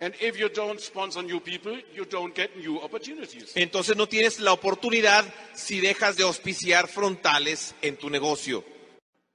And 0.00 0.14
if 0.20 0.38
you 0.38 0.48
don't 0.48 0.80
sponsor 0.80 1.22
new 1.22 1.40
people, 1.40 1.82
you 1.94 2.06
don't 2.06 2.34
get 2.34 2.56
new 2.56 2.78
opportunities. 2.78 3.52
Entonces 3.54 3.94
no 3.94 4.06
tienes 4.06 4.40
la 4.40 4.52
oportunidad 4.52 5.24
si 5.54 5.80
dejas 5.80 6.16
de 6.16 6.24
auspiciar 6.24 6.88
frontales 6.88 7.74
en 7.82 7.96
tu 7.96 8.08
negocio. 8.08 8.64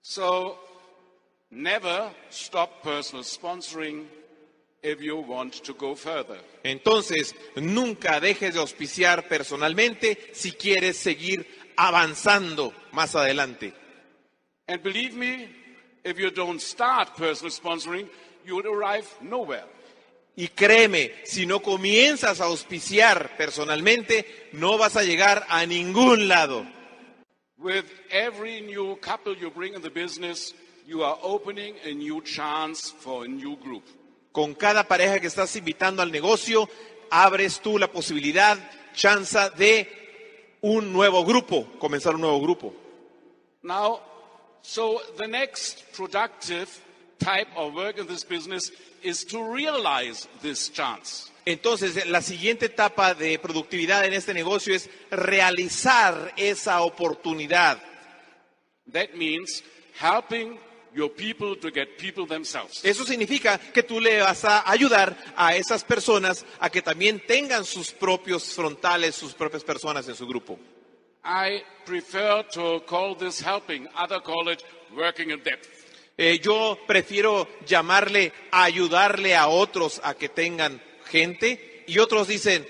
So 0.01 0.57
never 1.51 2.11
stop 2.29 2.81
personal 2.83 3.23
sponsoring 3.23 4.05
if 4.81 5.01
you 5.01 5.17
want 5.17 5.63
to 5.63 5.73
go 5.73 5.95
further. 5.95 6.39
Entonces, 6.63 7.35
nunca 7.55 8.19
dejes 8.19 8.53
de 8.53 8.59
auspiciar 8.59 9.27
personalmente 9.27 10.29
si 10.33 10.51
quieres 10.51 10.97
seguir 10.97 11.45
avanzando 11.75 12.73
más 12.91 13.15
adelante. 13.15 13.73
And 14.67 14.81
believe 14.83 15.15
me, 15.15 15.49
if 16.03 16.17
you 16.19 16.29
don't 16.31 16.61
start 16.61 17.15
personal 17.17 17.51
sponsoring, 17.51 18.07
you 18.45 18.59
arrive 18.59 19.07
nowhere. 19.21 19.65
Y 20.35 20.47
créeme, 20.47 21.11
si 21.25 21.45
no 21.45 21.61
comienzas 21.61 22.39
a 22.39 22.45
auspiciar 22.45 23.35
personalmente, 23.35 24.49
no 24.53 24.77
vas 24.77 24.95
a 24.95 25.03
llegar 25.03 25.45
a 25.49 25.65
ningún 25.65 26.29
lado. 26.29 26.65
With 27.61 27.85
every 28.09 28.61
new 28.61 28.95
couple 29.01 29.35
you 29.35 29.51
bring 29.51 29.73
in 29.73 29.81
the 29.81 29.89
business, 29.89 30.53
you 30.87 31.03
are 31.03 31.17
opening 31.21 31.75
a 31.83 31.93
new 31.93 32.21
chance 32.21 32.89
for 32.89 33.25
a 33.25 33.27
new 33.27 33.57
group. 33.57 33.83
Con 34.31 34.53
cada 34.53 34.87
pareja 34.87 35.19
que 35.19 35.27
estás 35.27 35.53
invitando 35.57 36.01
al 36.01 36.09
negocio, 36.09 36.69
abres 37.11 37.59
tú 37.59 37.77
la 37.77 37.91
posibilidad, 37.91 38.57
chance 38.93 39.37
de 39.57 39.87
un 40.61 40.93
nuevo 40.93 41.25
grupo, 41.25 41.67
comenzar 41.79 42.15
un 42.15 42.21
nuevo 42.21 42.39
grupo. 42.39 42.73
Now, 43.61 43.99
so 44.61 45.01
the 45.17 45.27
next 45.27 45.83
productive 45.91 46.69
type 47.19 47.49
of 47.57 47.73
work 47.73 47.97
in 47.97 48.07
this 48.07 48.23
business 48.23 48.71
is 49.03 49.25
to 49.25 49.43
realize 49.43 50.29
this 50.41 50.69
chance. 50.69 51.28
Entonces, 51.49 52.05
la 52.05 52.21
siguiente 52.21 52.67
etapa 52.67 53.15
de 53.15 53.39
productividad 53.39 54.05
en 54.05 54.13
este 54.13 54.35
negocio 54.35 54.75
es 54.75 54.87
realizar 55.09 56.31
esa 56.37 56.83
oportunidad. 56.83 57.81
That 58.91 59.15
means 59.15 59.63
helping 59.99 60.59
your 60.93 61.11
people 61.11 61.55
to 61.55 61.71
get 61.71 61.97
people 61.97 62.27
themselves. 62.27 62.85
Eso 62.85 63.03
significa 63.03 63.57
que 63.57 63.81
tú 63.81 63.99
le 63.99 64.21
vas 64.21 64.45
a 64.45 64.69
ayudar 64.69 65.17
a 65.35 65.55
esas 65.55 65.83
personas 65.83 66.45
a 66.59 66.69
que 66.69 66.83
también 66.83 67.19
tengan 67.25 67.65
sus 67.65 67.89
propios 67.93 68.53
frontales, 68.53 69.15
sus 69.15 69.33
propias 69.33 69.63
personas 69.63 70.07
en 70.07 70.13
su 70.13 70.27
grupo. 70.27 70.59
I 71.25 71.63
prefer 71.83 72.45
to 72.53 72.83
call 72.85 73.17
this 73.17 73.41
helping, 73.43 73.87
other 73.95 74.21
call 74.21 74.51
it 74.51 74.63
working 74.95 75.31
in 75.31 75.41
depth. 75.41 75.67
Eh, 76.15 76.39
yo 76.43 76.77
prefiero 76.85 77.47
llamarle 77.65 78.33
ayudarle 78.51 79.35
a 79.35 79.47
otros 79.47 79.99
a 80.03 80.13
que 80.13 80.29
tengan 80.29 80.79
gente 81.09 81.83
y 81.87 81.99
otros 81.99 82.27
dicen 82.27 82.67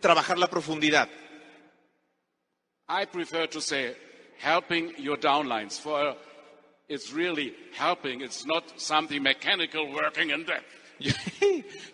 trabajar 0.00 0.38
la 0.38 0.48
profundidad. 0.48 1.08
I 2.88 3.06
prefer 3.06 3.48
to 3.48 3.60
say 3.60 3.96
helping 4.38 4.94
your 4.98 5.18
downlines 5.18 5.78
for 5.80 6.16
it's 6.88 7.12
really 7.12 7.54
helping. 7.76 8.22
It's 8.22 8.46
not 8.46 8.64
something 8.76 9.22
mechanical 9.22 9.92
working 9.92 10.30
in 10.30 10.44
depth. 10.44 10.64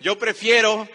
Yo 0.00 0.16
prefiero, 0.18 0.88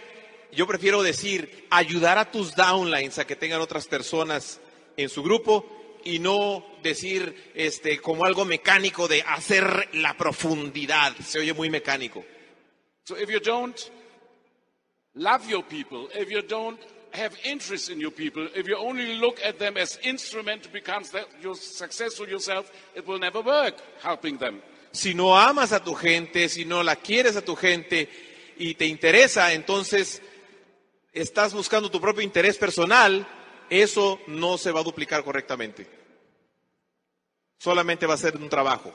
yo 0.52 0.66
prefiero 0.66 1.04
decir 1.04 1.68
ayudar 1.70 2.18
a 2.18 2.32
tus 2.32 2.56
downlines 2.56 3.20
a 3.20 3.26
que 3.26 3.36
tengan 3.36 3.62
otras 3.62 3.88
personas 3.88 4.60
en 4.98 5.10
su 5.10 5.22
grupo 5.22 5.66
y 6.04 6.20
no 6.20 6.66
decir 6.82 7.52
este 7.56 8.00
como 8.00 8.26
algo 8.26 8.46
mecánico 8.46 9.08
de 9.08 9.22
hacer 9.22 9.90
la 9.94 10.16
profundidad. 10.16 11.16
Se 11.18 11.40
oye 11.40 11.54
muy 11.54 11.70
mecánico. 11.70 12.24
So 13.04 13.18
if 13.18 13.30
you 13.30 13.40
don't 13.40 13.78
love 15.16 15.48
your 15.50 15.64
people, 15.64 16.08
if 16.14 16.30
you 16.30 16.42
don't 16.42 16.80
have 17.12 17.36
interest 17.44 17.90
in 17.90 18.00
your 18.00 18.12
people, 18.12 18.48
if 18.56 18.68
you 18.68 18.78
only 18.78 19.16
look 19.18 19.40
at 19.44 19.58
them 19.58 19.78
as 19.78 19.98
instrument 20.04 20.64
to 20.64 20.70
become 20.70 21.04
successful 21.56 22.28
yourself, 22.28 22.72
it 22.96 23.08
will 23.08 23.20
never 23.20 23.42
work 23.42 23.76
helping 24.02 24.38
them. 24.38 24.62
Si 24.92 25.14
no 25.14 25.38
amas 25.38 25.72
a 25.72 25.84
tu 25.84 25.94
gente, 25.94 26.50
si 26.50 26.66
no 26.66 26.84
la 26.84 26.96
quieres 26.96 27.36
a 27.36 27.42
tu 27.42 27.56
gente 27.56 28.10
y 28.58 28.74
te 28.74 28.86
interesa, 28.86 29.54
entonces 29.54 30.22
estás 31.14 31.54
buscando 31.54 31.90
tu 31.92 32.02
propio 32.02 32.24
interés 32.24 32.58
personal, 32.58 33.28
eso 33.70 34.20
no 34.28 34.58
se 34.58 34.72
va 34.72 34.80
a 34.80 34.84
duplicar 34.84 35.24
correctamente. 35.24 35.88
Solamente 37.60 38.06
va 38.06 38.16
a 38.16 38.18
ser 38.18 38.36
un 38.38 38.50
trabajo. 38.50 38.94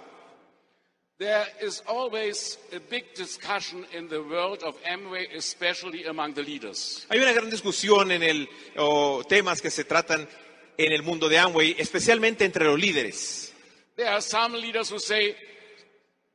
There 1.16 1.47
is 1.62 1.80
always 1.87 2.59
a 2.73 2.80
big 2.80 3.14
discussion 3.14 3.87
in 3.92 4.09
the 4.09 4.21
world 4.21 4.64
of 4.64 4.75
Amway, 4.83 5.33
especially 5.37 6.04
among 6.06 6.35
the 6.35 6.42
leaders. 6.42 7.06
Hay 7.09 7.21
una 7.21 7.33
gran 7.33 7.49
discusión 7.49 8.11
en 8.11 8.25
el 8.25 8.49
o 8.76 9.23
temas 9.23 9.62
que 9.62 9.71
se 9.71 9.85
tratan 9.85 10.28
en 10.76 10.92
el 10.92 11.04
mundo 11.04 11.28
de 11.28 11.38
Amway, 11.38 11.76
especialmente 11.78 12.44
entre 12.44 12.64
los 12.64 12.80
líderes. 12.80 13.52
There 13.94 14.09
are 14.09 14.21
some 14.21 14.59
leaders 14.59 14.90
who 14.90 14.99
say 14.99 15.37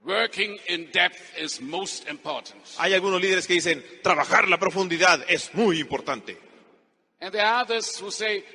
working 0.05 0.57
in 0.69 0.89
depth 0.93 1.37
is 1.37 1.59
most 1.59 2.07
important. 2.07 2.63
Hay 2.77 2.93
algunos 2.93 3.21
líderes 3.21 3.47
que 3.47 3.55
dicen 3.55 3.83
trabajar 4.01 4.47
la 4.47 4.57
profundidad 4.57 5.25
es 5.27 5.53
muy 5.55 5.81
importante. 5.81 6.37
And 7.19 7.33
there 7.33 7.45
are 7.45 7.63
others 7.65 8.01
who 8.01 8.11
say 8.11 8.45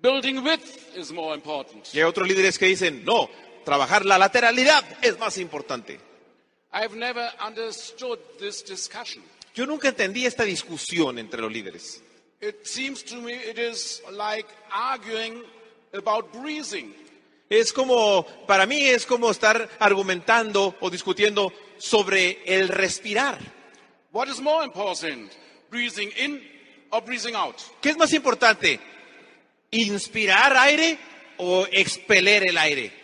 building 0.00 0.44
width 0.44 0.96
is 0.96 1.10
more 1.10 1.34
important. 1.34 1.88
Y 1.92 1.98
hay 1.98 2.04
otros 2.04 2.28
líderes 2.28 2.56
que 2.56 2.66
dicen 2.66 3.04
no, 3.04 3.28
trabajar 3.64 4.04
la 4.04 4.18
lateralidad 4.18 4.84
es 5.02 5.18
más 5.18 5.38
importante. 5.38 6.00
I've 6.72 6.94
never 6.96 7.28
understood 7.44 8.18
this 8.38 8.64
discussion. 8.64 9.22
Yo 9.54 9.66
nunca 9.66 9.88
entendí 9.88 10.26
esta 10.26 10.44
discusión 10.44 11.18
entre 11.18 11.40
los 11.40 11.52
líderes. 11.52 12.02
It 12.40 12.64
seems 12.64 13.04
to 13.04 13.16
me 13.16 13.34
it 13.34 13.58
is 13.58 14.02
like 14.12 14.48
arguing 14.70 15.42
about 15.92 16.32
breathing. 16.32 16.94
Es 17.50 17.72
como, 17.72 18.24
para 18.46 18.64
mí 18.64 18.86
es 18.86 19.04
como 19.04 19.30
estar 19.30 19.68
argumentando 19.80 20.76
o 20.80 20.88
discutiendo 20.88 21.52
sobre 21.78 22.38
el 22.46 22.68
respirar. 22.68 23.38
What 24.12 24.28
is 24.28 24.40
more 24.40 24.64
important, 24.64 25.32
breathing 25.68 26.12
in 26.16 26.40
or 26.90 27.02
breathing 27.02 27.34
out? 27.34 27.56
¿Qué 27.80 27.90
es 27.90 27.96
más 27.96 28.12
importante? 28.12 28.78
¿Inspirar 29.72 30.56
aire 30.56 30.98
o 31.38 31.66
expeler 31.72 32.44
el 32.44 32.56
aire? 32.56 32.99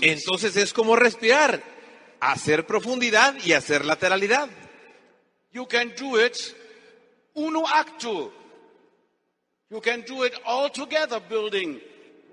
Entonces 0.00 0.56
es 0.56 0.72
como 0.72 0.96
respirar, 0.96 1.62
hacer 2.20 2.66
profundidad 2.66 3.34
y 3.44 3.52
hacer 3.52 3.84
lateralidad. 3.84 4.48
You 5.52 5.66
can 5.66 5.92
do 5.96 6.18
it 6.18 6.36
uno 7.34 7.66
acto. 7.66 8.32
You 9.70 9.80
can 9.80 10.04
do 10.04 10.24
it 10.24 10.34
all 10.44 10.70
together, 10.70 11.20
building 11.28 11.80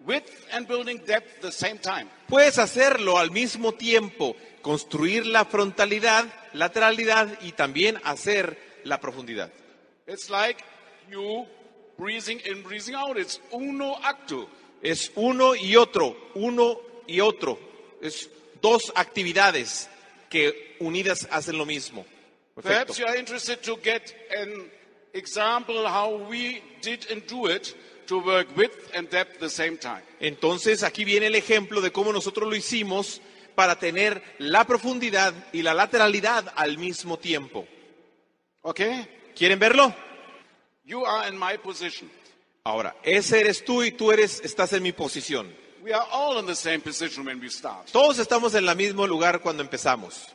width 0.05 0.47
and 0.51 0.67
building 0.67 0.99
depth 1.05 1.37
at 1.37 1.41
the 1.41 1.51
same 1.51 1.79
time. 1.79 2.07
Puedes 2.27 2.57
hacerlo 2.57 3.17
al 3.17 3.31
mismo 3.31 3.73
tiempo, 3.73 4.35
construir 4.61 5.25
la 5.25 5.45
frontalidad, 5.45 6.25
lateralidad 6.53 7.39
y 7.41 7.51
también 7.53 7.99
hacer 8.03 8.57
la 8.83 8.99
profundidad. 8.99 9.51
It's 10.07 10.29
like 10.29 10.63
you 11.09 11.47
breathing 12.01 12.41
in, 12.45 12.63
breathing 12.63 12.95
out. 12.95 13.17
It's 13.17 13.39
uno 13.51 13.95
acto. 14.03 14.47
Es 14.81 15.11
uno 15.15 15.53
y 15.53 15.75
otro, 15.75 16.15
uno 16.33 16.79
y 17.07 17.19
otro. 17.19 17.59
Es 18.01 18.27
dos 18.59 18.91
actividades 18.95 19.87
que 20.27 20.77
unidas 20.79 21.27
hacen 21.29 21.57
lo 21.57 21.65
mismo. 21.65 22.03
Perfecto. 22.55 22.63
Perhaps 22.63 22.97
you 22.97 23.05
are 23.05 23.19
interested 23.19 23.61
to 23.61 23.77
get 23.83 24.13
an 24.35 24.71
example 25.13 25.87
how 25.87 26.17
we 26.27 26.63
did 26.81 27.05
and 27.11 27.21
do 27.27 27.47
it 27.47 27.75
to 28.07 28.19
work 28.19 28.47
width 28.57 28.91
and 28.95 29.07
depth 29.09 29.35
at 29.35 29.39
the 29.39 29.49
same 29.49 29.77
time. 29.77 30.01
Entonces 30.19 30.83
aquí 30.83 31.05
viene 31.05 31.27
el 31.27 31.35
ejemplo 31.35 31.81
de 31.81 31.91
cómo 31.91 32.11
nosotros 32.11 32.49
lo 32.49 32.55
hicimos 32.55 33.21
para 33.53 33.77
tener 33.77 34.23
la 34.39 34.65
profundidad 34.65 35.33
y 35.53 35.61
la 35.61 35.75
lateralidad 35.75 36.51
al 36.55 36.79
mismo 36.79 37.17
tiempo. 37.19 37.67
Okay? 38.63 39.07
¿Quieren 39.35 39.59
verlo? 39.59 39.93
You 40.91 41.05
are 41.05 41.25
in 41.29 41.39
my 41.39 41.55
position. 41.57 42.09
Ahora, 42.65 42.93
ese 43.01 43.39
eres 43.39 43.63
tú 43.63 43.81
y 43.81 43.93
tú 43.93 44.11
eres, 44.11 44.41
estás 44.43 44.73
en 44.73 44.83
mi 44.83 44.91
posición. 44.91 45.47
We 45.81 45.93
are 45.93 46.05
all 46.11 46.37
in 46.37 46.45
the 46.45 46.53
same 46.53 46.81
position 46.81 47.25
when 47.25 47.39
we 47.39 47.49
start. 47.49 47.89
Todos 47.93 48.19
estamos 48.19 48.53
en 48.55 48.67
el 48.67 48.75
mismo 48.75 49.07
lugar 49.07 49.39
cuando 49.39 49.63
empezamos. 49.63 50.27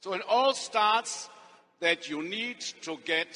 So 0.00 0.16
it 0.16 0.22
all 0.28 0.54
starts 0.56 1.30
that 1.78 2.08
you 2.08 2.20
need 2.20 2.56
to 2.82 2.98
get 3.06 3.28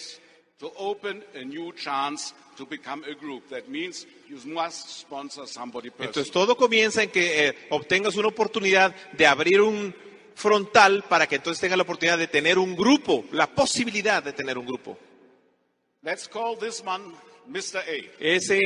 to 0.58 0.72
open 0.76 1.22
a 1.36 1.44
new 1.44 1.72
chance 1.72 2.34
to 2.56 2.66
become 2.66 3.04
a 3.04 3.14
group. 3.14 3.48
That 3.50 3.68
means 3.68 4.04
you 4.28 4.38
must 4.44 5.02
sponsor 5.02 5.46
somebody 5.46 5.90
Entonces 5.90 6.30
personally. 6.30 6.32
todo 6.32 6.56
comienza 6.56 7.04
en 7.04 7.10
que 7.10 7.46
eh, 7.46 7.68
obtengas 7.70 8.16
una 8.16 8.26
oportunidad 8.26 8.92
de 9.12 9.24
abrir 9.24 9.60
un 9.60 9.94
frontal 10.34 11.04
para 11.08 11.28
que 11.28 11.36
entonces 11.36 11.60
tengas 11.60 11.76
la 11.76 11.84
oportunidad 11.84 12.18
de 12.18 12.26
tener 12.26 12.58
un 12.58 12.74
grupo, 12.74 13.24
la 13.30 13.46
posibilidad 13.46 14.20
de 14.20 14.32
tener 14.32 14.58
un 14.58 14.66
grupo. 14.66 14.98
Let's 16.02 16.26
call 16.26 16.56
this 16.56 16.82
one 16.82 17.12
Mr. 17.50 17.76
A. 17.86 18.10
Ese 18.18 18.58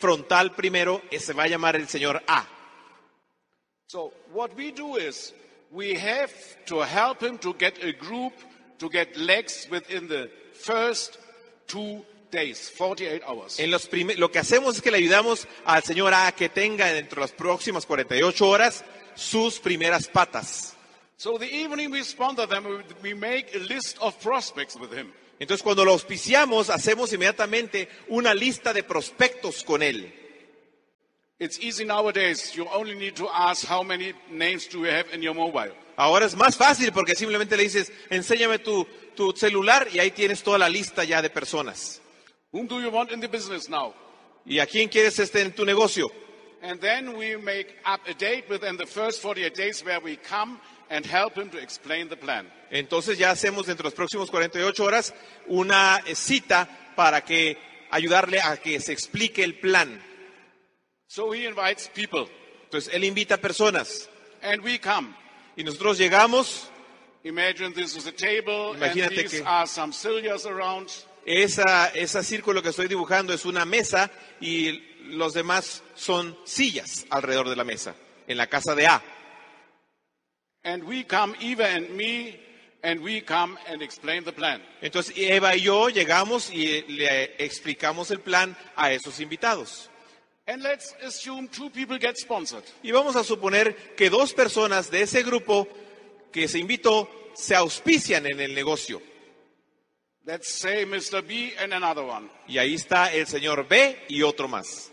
frontal 0.00 0.50
primero 0.56 1.00
se 1.18 1.32
va 1.32 1.44
a 1.44 1.48
llamar 1.48 1.76
el 1.76 1.86
señor 1.86 2.20
A. 2.26 2.44
So 3.88 4.12
what 4.32 4.56
we 4.56 4.72
do 4.72 4.96
is 4.96 5.32
we 5.70 5.94
have 5.94 6.32
to 6.66 6.80
help 6.84 7.22
him 7.22 7.38
to 7.38 7.54
get 7.54 7.82
a 7.82 7.92
group, 7.92 8.32
to 8.78 8.88
get 8.88 9.16
legs 9.16 9.68
within 9.70 10.08
the 10.08 10.30
first 10.54 11.18
two 11.68 12.04
days, 12.32 12.68
48 12.70 13.22
hours. 13.26 13.60
En 13.60 13.70
los 13.70 13.86
prime- 13.86 14.16
lo 14.16 14.28
que 14.30 14.40
hacemos 14.40 14.76
es 14.76 14.82
que 14.82 14.90
le 14.90 14.98
ayudamos 14.98 15.46
al 15.64 15.82
señor 15.82 16.12
A 16.14 16.32
que 16.32 16.48
tenga 16.48 16.86
dentro 16.92 17.16
de 17.16 17.20
las 17.22 17.32
próximas 17.32 17.86
48 17.86 18.48
horas 18.48 18.84
sus 19.14 19.60
primeras 19.60 20.08
patas. 20.08 20.74
So 21.18 21.36
the 21.38 21.46
evening 21.46 21.90
we 21.92 22.02
sponsor 22.02 22.46
them, 22.48 22.64
we 23.02 23.14
make 23.14 23.54
a 23.54 23.58
list 23.58 23.96
of 24.00 24.18
prospects 24.20 24.74
with 24.76 24.92
him. 24.92 25.12
Entonces 25.40 25.62
cuando 25.62 25.84
lo 25.86 25.92
auspiciamos 25.92 26.68
hacemos 26.68 27.12
inmediatamente 27.12 27.88
una 28.08 28.34
lista 28.34 28.74
de 28.74 28.82
prospectos 28.82 29.64
con 29.64 29.82
él. 29.82 30.14
It's 31.38 31.58
easy 31.58 31.86
nowadays. 31.86 32.52
You 32.54 32.66
only 32.70 32.94
need 32.94 33.14
to 33.14 33.26
ask 33.32 33.66
how 33.66 33.82
many 33.82 34.12
names 34.30 34.68
do 34.68 34.80
you 34.80 34.92
have 34.92 35.06
in 35.14 35.22
your 35.22 35.34
mobile. 35.34 35.72
Ahora 35.96 36.26
es 36.26 36.36
más 36.36 36.56
fácil 36.56 36.92
porque 36.92 37.16
simplemente 37.16 37.56
le 37.56 37.62
dices, 37.62 37.90
enséñame 38.10 38.58
tu, 38.58 38.86
tu 39.16 39.32
celular 39.32 39.88
y 39.90 39.98
ahí 39.98 40.10
tienes 40.10 40.42
toda 40.42 40.58
la 40.58 40.68
lista 40.68 41.04
ya 41.04 41.22
de 41.22 41.30
personas. 41.30 42.02
Whom 42.52 42.66
do 42.66 42.78
you 42.78 42.90
want 42.90 43.10
in 43.10 43.20
the 43.20 43.28
business 43.28 43.70
now? 43.70 43.94
¿Y 44.44 44.58
a 44.58 44.66
quién 44.66 44.90
quieres 44.90 45.18
este 45.18 45.40
en 45.40 45.52
tu 45.52 45.64
negocio? 45.64 46.10
And 46.62 46.78
then 46.78 47.16
we 47.16 47.38
make 47.38 47.76
up 47.86 48.00
a 48.06 48.12
date 48.12 48.44
within 48.50 48.76
the 48.76 48.86
first 48.86 49.22
48 49.22 49.54
days 49.54 49.82
where 49.82 50.00
we 50.00 50.16
come 50.16 50.60
and 50.90 51.06
help 51.06 51.36
him 51.36 51.48
to 51.50 51.58
explain 51.58 52.08
the 52.08 52.16
plan. 52.16 52.46
Entonces 52.70 53.16
ya 53.18 53.30
hacemos 53.30 53.66
dentro 53.66 53.84
de 53.84 53.88
los 53.90 53.94
próximos 53.94 54.30
48 54.30 54.84
horas 54.84 55.14
una 55.46 56.02
eh, 56.06 56.14
cita 56.14 56.68
para 56.96 57.22
que 57.24 57.56
ayudarle 57.90 58.40
a 58.40 58.56
que 58.56 58.78
se 58.80 58.92
explique 58.92 59.42
el 59.42 59.54
plan. 59.58 60.02
So 61.06 61.32
he 61.32 61.46
invites 61.46 61.88
people 61.88 62.26
Entonces 62.64 62.92
él 62.94 63.04
invita 63.04 63.36
personas 63.38 64.08
and 64.42 64.62
we 64.62 64.78
come. 64.78 65.14
y 65.56 65.64
nosotros 65.64 65.98
llegamos, 65.98 66.68
Imagine 67.24 67.72
this 67.74 67.96
is 67.96 68.06
a 68.06 68.12
table 68.12 68.74
Imagínate 68.76 69.06
and 69.20 69.28
these 69.28 69.30
que- 69.40 69.44
are 69.46 69.66
some 69.66 69.92
cilias 69.92 70.46
around. 70.46 70.88
esa, 71.26 71.88
ese 71.88 72.22
círculo 72.22 72.62
que 72.62 72.70
estoy 72.70 72.88
dibujando 72.88 73.32
es 73.34 73.44
una 73.44 73.64
mesa 73.64 74.10
y 74.40 74.80
los 75.10 75.34
demás 75.34 75.82
son 75.94 76.36
sillas 76.44 77.04
alrededor 77.10 77.48
de 77.50 77.56
la 77.56 77.64
mesa, 77.64 77.94
en 78.26 78.36
la 78.38 78.46
casa 78.46 78.74
de 78.74 78.86
A. 78.86 79.02
Entonces 84.82 85.14
Eva 85.16 85.56
y 85.56 85.60
yo 85.62 85.88
llegamos 85.88 86.50
y 86.50 86.82
le 86.82 87.44
explicamos 87.44 88.10
el 88.10 88.20
plan 88.20 88.56
a 88.76 88.92
esos 88.92 89.20
invitados. 89.20 89.90
And 90.46 90.62
let's 90.62 90.96
assume 91.04 91.48
two 91.48 91.70
people 91.70 91.98
get 91.98 92.16
sponsored. 92.16 92.64
Y 92.82 92.90
vamos 92.90 93.14
a 93.14 93.22
suponer 93.22 93.94
que 93.94 94.10
dos 94.10 94.34
personas 94.34 94.90
de 94.90 95.02
ese 95.02 95.22
grupo 95.22 95.68
que 96.32 96.48
se 96.48 96.58
invitó 96.58 97.08
se 97.34 97.54
auspician 97.54 98.26
en 98.26 98.40
el 98.40 98.52
negocio. 98.52 99.00
Let's 100.24 100.48
say 100.52 100.84
Mr. 100.84 101.22
B 101.22 101.54
and 101.58 101.72
another 101.72 102.04
one. 102.04 102.28
Y 102.48 102.58
ahí 102.58 102.74
está 102.74 103.12
el 103.12 103.26
señor 103.26 103.66
B 103.68 104.04
y 104.08 104.22
otro 104.22 104.48
más. 104.48 104.90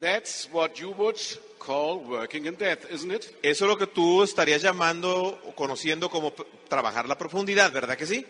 That's 0.00 0.48
what 0.52 0.74
you 0.74 0.90
would 0.92 1.16
call 1.64 1.98
working 2.04 2.46
in 2.46 2.56
depth, 2.56 2.90
isn't 2.92 3.12
it? 3.12 3.24
Eso 3.42 3.64
es 3.64 3.68
lo 3.70 3.76
que 3.78 3.86
tú 3.86 4.22
estarías 4.22 4.62
llamando 4.62 5.38
o 5.44 5.54
conociendo 5.54 6.08
como 6.10 6.32
trabajar 6.68 7.08
la 7.08 7.16
profundidad, 7.16 7.70
¿verdad 7.72 7.96
que 7.96 8.06
sí? 8.06 8.26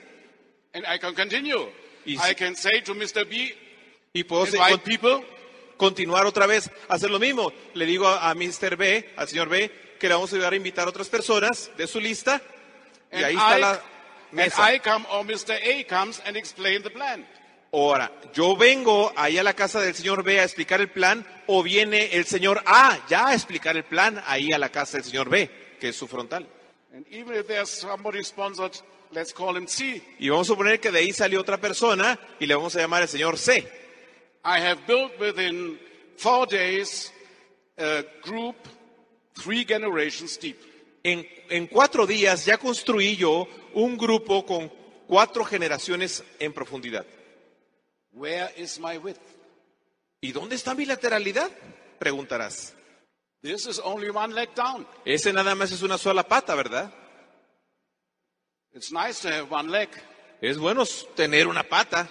And 0.74 0.84
I 0.86 0.98
can 0.98 1.14
continue. 1.14 1.68
Y 2.04 2.14
I 2.16 2.34
can 2.34 2.56
say 2.56 2.82
to 2.82 2.94
Mr. 2.94 3.24
B, 3.28 3.54
Y 4.14 4.24
puedo 4.24 4.44
invite 4.46 4.70
con- 4.70 4.80
people, 4.80 5.26
continuar 5.76 6.26
otra 6.26 6.46
vez, 6.46 6.70
hacer 6.88 7.10
lo 7.10 7.18
mismo. 7.18 7.52
Le 7.74 7.86
digo 7.86 8.06
a, 8.06 8.30
a 8.30 8.34
Mr. 8.34 8.76
B, 8.76 9.10
al 9.16 9.28
señor 9.28 9.48
B, 9.48 9.70
que 9.98 10.08
le 10.08 10.14
vamos 10.14 10.32
a 10.32 10.36
ayudar 10.36 10.52
a 10.52 10.56
invitar 10.56 10.86
a 10.86 10.90
otras 10.90 11.08
personas 11.08 11.70
de 11.76 11.86
su 11.86 12.00
lista. 12.00 12.42
Y 13.12 13.16
and, 13.16 13.24
ahí 13.24 13.34
está 13.36 13.58
I, 13.58 13.60
la 13.60 13.70
and 13.72 13.80
mesa. 14.32 14.74
I 14.74 14.78
come 14.80 15.06
or 15.10 15.24
Mr. 15.24 15.54
A 15.62 15.84
comes 15.86 16.20
and 16.26 16.36
explain 16.36 16.82
the 16.82 16.90
plan. 16.90 17.26
Ahora, 17.74 18.12
yo 18.34 18.54
vengo 18.54 19.10
ahí 19.16 19.38
a 19.38 19.42
la 19.42 19.54
casa 19.54 19.80
del 19.80 19.94
señor 19.94 20.22
B 20.22 20.38
a 20.38 20.44
explicar 20.44 20.82
el 20.82 20.90
plan 20.90 21.26
o 21.46 21.62
viene 21.62 22.14
el 22.14 22.26
señor 22.26 22.62
A 22.66 22.98
ya 23.08 23.28
a 23.28 23.34
explicar 23.34 23.78
el 23.78 23.84
plan 23.84 24.22
ahí 24.26 24.52
a 24.52 24.58
la 24.58 24.68
casa 24.68 24.98
del 24.98 25.04
señor 25.04 25.30
B, 25.30 25.48
que 25.80 25.88
es 25.88 25.96
su 25.96 26.06
frontal. 26.06 26.46
And 26.92 27.06
even 27.10 27.34
if 27.34 27.46
there's 27.46 27.70
somebody 27.70 28.22
sponsored, 28.22 28.76
let's 29.12 29.32
call 29.32 29.56
him 29.56 29.66
C. 29.66 30.02
Y 30.18 30.28
vamos 30.28 30.48
a 30.48 30.52
suponer 30.52 30.80
que 30.80 30.90
de 30.90 30.98
ahí 30.98 31.14
salió 31.14 31.40
otra 31.40 31.56
persona 31.58 32.20
y 32.38 32.44
le 32.44 32.54
vamos 32.54 32.76
a 32.76 32.80
llamar 32.80 33.02
el 33.02 33.08
señor 33.08 33.38
C. 33.38 33.66
I 34.44 34.60
have 34.60 34.86
built 34.86 35.18
within 35.18 35.80
four 36.18 36.46
days 36.46 37.10
a 37.78 38.04
group 38.22 38.56
three 39.42 39.64
generations 39.64 40.38
deep. 40.38 40.58
En, 41.02 41.26
en 41.48 41.66
cuatro 41.68 42.06
días 42.06 42.44
ya 42.44 42.58
construí 42.58 43.16
yo 43.16 43.48
un 43.72 43.96
grupo 43.96 44.44
con 44.44 44.70
cuatro 45.06 45.42
generaciones 45.46 46.22
en 46.38 46.52
profundidad. 46.52 47.06
Where 48.12 48.50
is 48.56 48.78
my 48.78 48.98
width? 48.98 49.20
¿Y 50.20 50.32
dónde 50.32 50.54
está 50.56 50.74
mi 50.74 50.84
lateralidad? 50.84 51.50
Preguntarás. 51.98 52.74
This 53.42 53.66
is 53.66 53.80
only 53.80 54.10
one 54.10 54.34
leg 54.34 54.54
down. 54.54 54.86
Ese 55.04 55.32
nada 55.32 55.54
más 55.54 55.72
es 55.72 55.82
una 55.82 55.98
sola 55.98 56.22
pata, 56.22 56.54
¿verdad? 56.54 56.92
It's 58.74 58.92
nice 58.92 59.20
to 59.22 59.28
have 59.28 59.50
one 59.50 59.70
leg, 59.70 59.88
Es 60.40 60.58
bueno 60.58 60.84
tener 61.14 61.46
una 61.46 61.62
pata, 61.62 62.08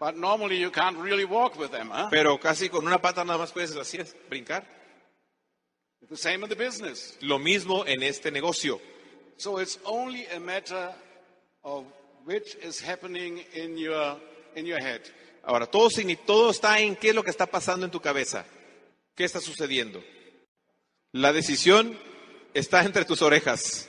but 0.00 0.16
normally 0.16 0.58
you 0.58 0.70
can't 0.70 0.96
really 0.98 1.24
walk 1.24 1.58
with 1.58 1.70
them. 1.70 1.90
Huh? 1.90 2.08
pero 2.10 2.38
casi 2.38 2.68
con 2.68 2.86
una 2.86 2.98
pata 2.98 3.24
nada 3.24 3.38
más 3.38 3.52
puedes 3.52 3.76
así 3.76 3.98
es, 3.98 4.16
brincar. 4.28 4.64
The 6.08 6.16
same 6.16 6.42
in 6.44 6.48
the 6.48 6.56
business. 6.56 7.18
Lo 7.20 7.38
mismo 7.38 7.84
en 7.86 8.02
este 8.02 8.30
negocio. 8.30 8.80
So 9.36 9.58
it's 9.58 9.78
only 9.84 10.26
a 10.34 10.40
matter 10.40 10.94
of 11.62 11.84
which 12.24 12.56
is 12.62 12.80
happening 12.80 13.44
in 13.54 13.76
your 13.76 14.16
in 14.54 14.64
your 14.64 14.80
head. 14.80 15.02
Ahora, 15.48 15.64
todo, 15.64 15.88
todo 16.26 16.50
está 16.50 16.78
en 16.78 16.94
qué 16.94 17.08
es 17.08 17.14
lo 17.14 17.22
que 17.22 17.30
está 17.30 17.46
pasando 17.46 17.86
en 17.86 17.90
tu 17.90 18.02
cabeza. 18.02 18.44
¿Qué 19.14 19.24
está 19.24 19.40
sucediendo? 19.40 20.04
La 21.12 21.32
decisión 21.32 21.98
está 22.52 22.82
entre 22.82 23.06
tus 23.06 23.22
orejas. 23.22 23.88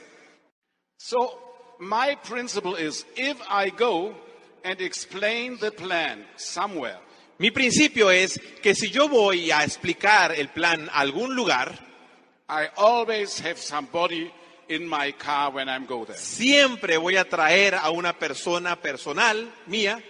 So 0.96 1.76
my 1.78 2.16
principle 2.26 2.82
is 2.82 3.04
if 3.14 3.36
I 3.46 3.72
go 3.78 4.14
and 4.64 4.80
explain 4.80 5.58
the 5.58 5.70
plan 5.70 6.26
somewhere, 6.36 6.98
Mi 7.36 7.50
principio 7.50 8.10
es 8.10 8.40
que 8.62 8.74
si 8.74 8.90
yo 8.90 9.10
voy 9.10 9.50
a 9.50 9.62
explicar 9.62 10.32
el 10.32 10.48
plan 10.48 10.88
a 10.88 11.00
algún 11.00 11.34
lugar, 11.34 11.78
I 12.48 12.68
always 12.76 13.38
have 13.40 13.58
somebody 13.58 14.32
in 14.68 14.88
my 14.88 15.12
car 15.12 15.52
when 15.52 15.68
I'm 15.68 15.84
go 15.84 16.06
there. 16.06 16.18
siempre 16.18 16.96
voy 16.96 17.16
a 17.16 17.28
traer 17.28 17.74
a 17.74 17.90
una 17.90 18.18
persona 18.18 18.80
personal 18.80 19.52
mía 19.66 20.02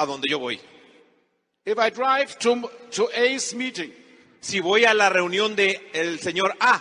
a 0.00 0.06
donde 0.06 0.28
yo 0.30 0.38
voy. 0.38 0.60
If 1.64 1.78
I 1.78 1.90
drive 1.90 2.38
to, 2.38 2.70
to 2.92 3.08
A's 3.14 3.54
meeting, 3.54 3.92
Si 4.40 4.60
voy 4.60 4.84
a 4.84 4.94
la 4.94 5.08
reunión 5.10 5.56
del 5.56 5.76
el 5.92 6.20
señor 6.20 6.54
A, 6.60 6.80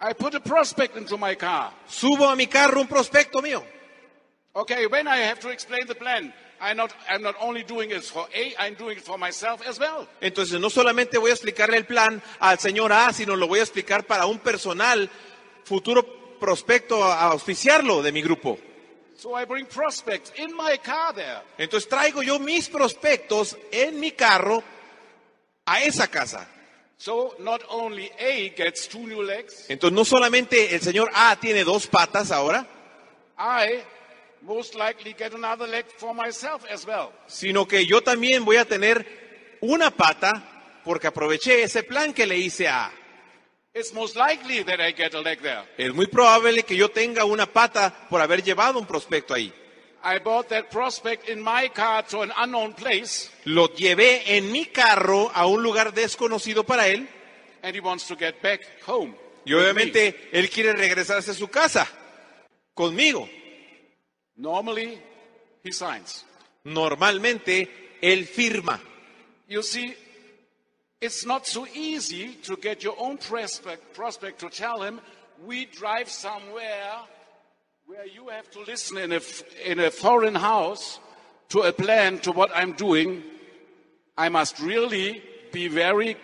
I 0.00 0.14
put 0.14 0.34
a 0.36 0.40
prospect 0.40 0.96
into 0.96 1.18
my 1.18 1.34
car. 1.36 1.72
subo 1.88 2.28
a 2.28 2.36
mi 2.36 2.46
carro 2.46 2.80
un 2.80 2.86
prospecto 2.86 3.42
mío. 3.42 3.62
Okay, 4.54 4.86
when 4.86 5.08
I 5.08 5.18
have 5.18 5.40
to 5.40 5.48
explain 5.50 5.86
the 5.86 5.94
plan, 5.94 6.32
I'm 6.60 6.76
not, 6.76 6.92
I'm 7.08 7.22
not 7.22 7.34
only 7.40 7.64
doing 7.64 7.90
it 7.90 8.04
for 8.04 8.28
A, 8.34 8.54
I'm 8.58 8.74
doing 8.76 8.98
it 8.98 9.04
for 9.04 9.18
myself 9.18 9.66
as 9.66 9.78
well. 9.80 10.06
Entonces 10.20 10.60
no 10.60 10.70
solamente 10.70 11.18
voy 11.18 11.30
a 11.30 11.34
explicarle 11.34 11.76
el 11.76 11.86
plan 11.86 12.22
al 12.38 12.58
señor 12.58 12.92
A, 12.92 13.12
sino 13.12 13.34
lo 13.34 13.48
voy 13.48 13.58
a 13.58 13.62
explicar 13.62 14.06
para 14.06 14.26
un 14.26 14.38
personal 14.38 15.10
futuro 15.64 16.38
prospecto 16.38 17.02
a 17.02 17.32
auspiciarlo 17.32 18.00
de 18.00 18.12
mi 18.12 18.22
grupo. 18.22 18.58
So 19.20 19.34
I 19.34 19.44
bring 19.44 19.66
prospects 19.66 20.32
in 20.38 20.56
my 20.56 20.78
car 20.78 21.12
there. 21.14 21.42
Entonces 21.58 21.86
traigo 21.90 22.22
yo 22.22 22.38
mis 22.38 22.70
prospectos 22.70 23.54
en 23.70 24.00
mi 24.00 24.12
carro 24.12 24.62
a 25.66 25.82
esa 25.82 26.08
casa. 26.08 26.48
So 26.96 27.34
not 27.38 27.60
only 27.68 28.10
A 28.18 28.54
gets 28.56 28.88
two 28.88 29.06
new 29.06 29.22
legs, 29.22 29.66
Entonces 29.68 29.94
no 29.94 30.06
solamente 30.06 30.74
el 30.74 30.80
señor 30.80 31.10
A 31.14 31.36
tiene 31.36 31.64
dos 31.64 31.86
patas 31.86 32.30
ahora, 32.30 32.66
I 33.38 33.82
most 34.40 34.74
likely 34.74 35.14
get 35.18 35.34
another 35.34 35.68
leg 35.68 35.84
for 35.98 36.14
myself 36.14 36.64
as 36.70 36.86
well. 36.86 37.10
sino 37.26 37.66
que 37.68 37.84
yo 37.84 38.00
también 38.02 38.44
voy 38.46 38.56
a 38.56 38.64
tener 38.64 39.58
una 39.60 39.90
pata 39.90 40.80
porque 40.82 41.08
aproveché 41.08 41.62
ese 41.62 41.82
plan 41.82 42.14
que 42.14 42.26
le 42.26 42.38
hice 42.38 42.68
a 42.68 42.86
A. 42.86 42.92
It's 43.72 43.92
most 43.94 44.16
likely 44.16 44.62
that 44.64 44.80
I 44.80 44.90
get 44.92 45.14
a 45.14 45.20
leg 45.20 45.40
there. 45.42 45.62
Es 45.78 45.94
muy 45.94 46.06
probable 46.06 46.64
que 46.64 46.76
yo 46.76 46.88
tenga 46.90 47.24
una 47.24 47.46
pata 47.46 47.94
por 48.10 48.20
haber 48.20 48.42
llevado 48.42 48.78
un 48.80 48.86
prospecto 48.86 49.32
ahí. 49.32 49.52
I 50.02 50.18
bought 50.18 50.48
that 50.48 50.70
prospect 50.70 51.28
in 51.28 51.40
my 51.42 51.68
car 51.68 52.04
to 52.08 52.22
an 52.22 52.32
unknown 52.36 52.72
place, 52.74 53.30
Lo 53.44 53.68
llevé 53.68 54.36
en 54.36 54.50
mi 54.50 54.64
carro 54.66 55.30
a 55.34 55.46
un 55.46 55.62
lugar 55.62 55.92
desconocido 55.92 56.64
para 56.64 56.88
él 56.88 57.06
and 57.62 57.76
he 57.76 57.80
wants 57.80 58.06
to 58.08 58.16
get 58.16 58.40
back 58.42 58.60
home. 58.86 59.14
y 59.44 59.52
with 59.54 59.60
me. 59.60 59.62
obviamente 59.70 60.28
él 60.32 60.48
quiere 60.50 60.72
regresarse 60.72 61.30
a 61.30 61.34
su 61.34 61.48
casa 61.48 61.86
conmigo. 62.74 63.28
Normally, 64.36 64.98
he 65.62 65.70
signs. 65.72 66.24
Normalmente 66.64 67.98
él 68.00 68.26
firma. 68.26 68.80
You 69.48 69.62
see, 69.62 69.94
it's 71.00 71.24
not 71.24 71.46
so 71.46 71.66
easy 71.74 72.34
to 72.42 72.56
get 72.56 72.84
your 72.84 72.94
own 72.98 73.16
prospect, 73.16 73.94
prospect 73.94 74.40
to 74.40 74.50
tell 74.50 74.82
him, 74.82 75.00
we 75.44 75.64
drive 75.64 76.10
somewhere 76.10 76.92
where 77.86 78.06
you 78.06 78.28
have 78.28 78.50
to 78.50 78.60
listen 78.60 78.98
in 78.98 79.12
a, 79.12 79.20
in 79.64 79.80
a 79.80 79.90
foreign 79.90 80.34
house 80.34 81.00
to 81.48 81.60
a 81.60 81.72
plan 81.72 82.18
to 82.20 82.32
what 82.32 82.50
I'm 82.54 82.72
doing. 82.72 83.22
I 84.16 84.28
must 84.28 84.60
really 84.60 85.22
be 85.52 85.68
very 85.68 86.16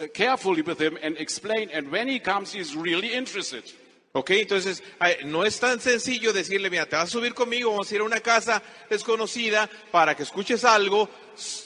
uh, 0.00 0.06
carefully 0.14 0.62
with 0.62 0.80
him 0.80 0.98
and 1.02 1.16
explain. 1.18 1.68
And 1.70 1.92
when 1.92 2.08
he 2.08 2.18
comes, 2.18 2.52
he's 2.52 2.74
really 2.74 3.12
interested. 3.12 3.70
¿Ok? 4.14 4.30
Entonces, 4.32 4.82
no 5.24 5.44
es 5.44 5.58
tan 5.58 5.80
sencillo 5.80 6.34
decirle, 6.34 6.68
mira, 6.68 6.86
te 6.86 6.96
vas 6.96 7.08
a 7.08 7.12
subir 7.12 7.32
conmigo, 7.32 7.70
vamos 7.70 7.90
a 7.90 7.94
ir 7.94 8.02
a 8.02 8.04
una 8.04 8.20
casa 8.20 8.62
desconocida 8.90 9.70
para 9.90 10.14
que 10.14 10.22
escuches 10.22 10.64
algo, 10.64 11.08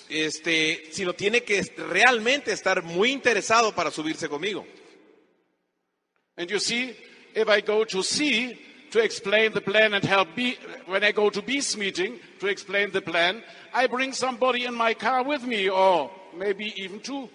este, 0.09 0.89
sino 0.93 1.13
tiene 1.13 1.43
que 1.43 1.61
realmente 1.77 2.53
estar 2.53 2.85
muy 2.85 3.11
interesado 3.11 3.75
para 3.75 3.91
subirse 3.91 4.29
conmigo. 4.29 4.65
And 6.37 6.49
you 6.49 6.61
see, 6.61 6.95
if 7.35 7.49
I 7.49 7.63
go 7.63 7.85
to 7.85 8.03
C 8.03 8.57
to 8.93 9.01
explain 9.01 9.53
the 9.53 9.61
plan 9.61 9.95
and 9.95 10.05
help 10.05 10.29
B, 10.37 10.57
when 10.87 11.03
I 11.03 11.11
go 11.11 11.31
to 11.31 11.43
B's 11.43 11.77
meeting 11.77 12.21
to 12.39 12.47
explain 12.47 12.93
the 12.93 13.01
plan, 13.01 13.43
I 13.75 13.89
bring 13.89 14.13
somebody 14.13 14.67
in 14.67 14.75
my 14.75 14.95
car 14.95 15.25
with 15.25 15.43
me, 15.43 15.69
or 15.69 16.13
maybe 16.37 16.73
even 16.77 17.01
two. 17.01 17.29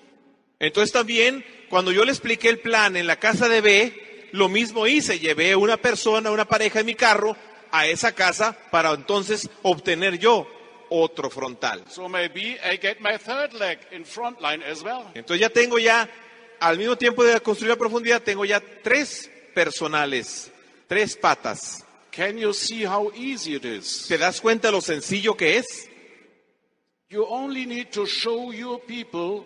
Entonces 0.58 0.94
también, 0.94 1.44
cuando 1.70 1.92
yo 1.92 2.06
le 2.06 2.12
expliqué 2.12 2.48
el 2.48 2.60
plan 2.60 2.96
en 2.96 3.08
la 3.08 3.18
casa 3.18 3.50
de 3.50 3.60
B, 3.62 4.11
lo 4.32 4.50
mismo 4.50 4.88
hice, 4.88 5.20
llevé 5.20 5.56
una 5.56 5.78
persona, 5.78 6.32
una 6.32 6.46
pareja 6.46 6.80
en 6.80 6.86
mi 6.86 6.96
carro 6.96 7.36
a 7.72 7.88
esa 7.88 8.14
casa 8.14 8.58
para 8.70 8.92
entonces 8.92 9.50
obtener 9.62 10.18
yo 10.20 10.48
otro 10.90 11.30
frontal. 11.30 11.84
So 11.90 12.10
maybe 12.10 12.58
I 12.64 12.78
get 12.78 13.00
my 13.00 13.18
third 13.18 13.54
leg 13.54 13.80
in 13.92 14.06
front 14.06 14.42
line 14.42 14.64
as 14.64 14.82
well. 14.84 15.06
Entonces 15.14 15.40
ya 15.40 15.50
tengo 15.50 15.80
ya, 15.80 16.10
al 16.60 16.78
mismo 16.78 16.98
tiempo 16.98 17.24
de 17.24 17.40
construir 17.40 17.70
la 17.70 17.78
profundidad, 17.78 18.22
tengo 18.22 18.46
ya 18.46 18.62
tres 18.84 19.30
personales, 19.54 20.52
tres 20.88 21.16
patas. 21.16 21.86
Can 22.12 22.38
you 22.38 22.54
see 22.54 22.86
how 22.86 23.12
easy 23.16 23.56
it 23.56 23.64
is? 23.64 24.06
¿Te 24.08 24.18
das 24.18 24.42
cuenta 24.42 24.70
lo 24.70 24.82
sencillo 24.82 25.36
que 25.36 25.58
es? 25.58 25.88
You 27.10 27.26
only 27.28 27.66
need 27.66 27.88
to 27.92 28.06
show 28.06 28.52
your 28.52 28.82
people 28.82 29.46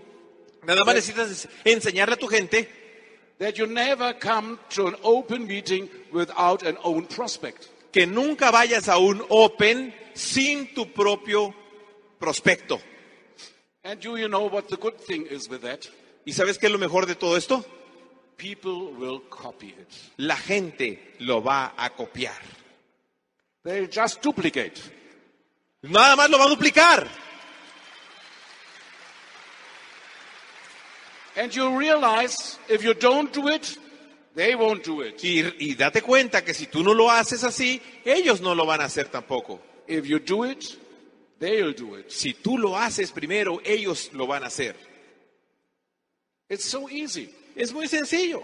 Nada 0.66 0.84
más 0.84 0.96
necesitas 0.96 1.48
enseñarle 1.64 2.16
a 2.16 2.18
tu 2.18 2.28
gente 2.28 2.68
that 3.40 3.58
you 3.58 3.68
never 3.68 4.14
come 4.14 4.60
to 4.70 4.88
an 4.88 4.96
open 5.04 5.48
meeting 5.48 5.90
without 6.12 6.64
an 6.64 6.78
own 6.84 7.06
prospect. 7.08 7.70
que 7.96 8.06
nunca 8.06 8.52
vayas 8.52 8.90
a 8.90 8.98
un 8.98 9.24
open 9.30 9.94
sin 10.14 10.74
tu 10.74 10.92
propio 10.92 11.56
prospecto. 12.20 12.82
And 13.86 14.02
do 14.02 14.18
you 14.18 14.28
know 14.28 14.50
what 14.50 14.68
the 14.68 14.76
good 14.76 14.98
thing 14.98 15.26
is 15.30 15.48
with 15.48 15.62
that? 15.62 15.88
¿Y 16.26 16.34
sabes 16.34 16.58
qué 16.58 16.66
es 16.66 16.74
lo 16.74 16.78
mejor 16.78 17.06
de 17.06 17.16
todo 17.16 17.38
esto? 17.38 17.64
People 18.36 18.92
will 19.00 19.22
copy 19.30 19.68
it. 19.68 19.88
La 20.18 20.36
gente 20.36 21.16
lo 21.20 21.42
va 21.42 21.74
a 21.78 21.90
copiar. 21.92 22.42
They 23.64 23.88
just 23.88 24.22
duplicate. 24.22 24.82
Nada 25.84 26.18
más 26.18 26.30
lo 26.30 26.38
va 26.38 26.46
a 26.46 26.50
duplicar. 26.50 27.08
And 31.36 31.54
you 31.54 31.78
realize 31.78 32.58
if 32.70 32.84
you 32.84 32.94
don't 32.94 33.32
do 33.34 33.48
it, 33.50 33.78
they 34.36 34.56
won't 34.56 34.84
do 34.84 35.02
it. 35.02 35.22
Y, 35.24 35.44
y 35.60 35.76
date 35.76 36.02
cuenta 36.02 36.44
que 36.44 36.54
si 36.54 36.68
tú 36.68 36.84
no 36.84 36.94
lo 36.94 37.10
haces 37.10 37.44
así, 37.44 37.82
ellos 38.04 38.42
no 38.42 38.54
lo 38.54 38.66
van 38.66 38.82
a 38.82 38.86
hacer 38.86 39.10
tampoco. 39.10 39.60
If 39.88 40.06
you 40.06 40.20
do 40.20 40.44
it, 40.44 40.78
they'll 41.40 41.74
do 41.74 41.96
it. 41.96 42.12
Si 42.12 42.34
tú 42.34 42.58
lo 42.58 42.76
haces 42.76 43.12
primero, 43.12 43.60
ellos 43.64 44.12
lo 44.14 44.28
van 44.28 44.44
a 44.44 44.48
hacer. 44.48 44.76
It's 46.50 46.66
so 46.66 46.90
easy. 46.90 47.30
Es 47.56 47.74
muy 47.74 47.88
sencillo. 47.88 48.44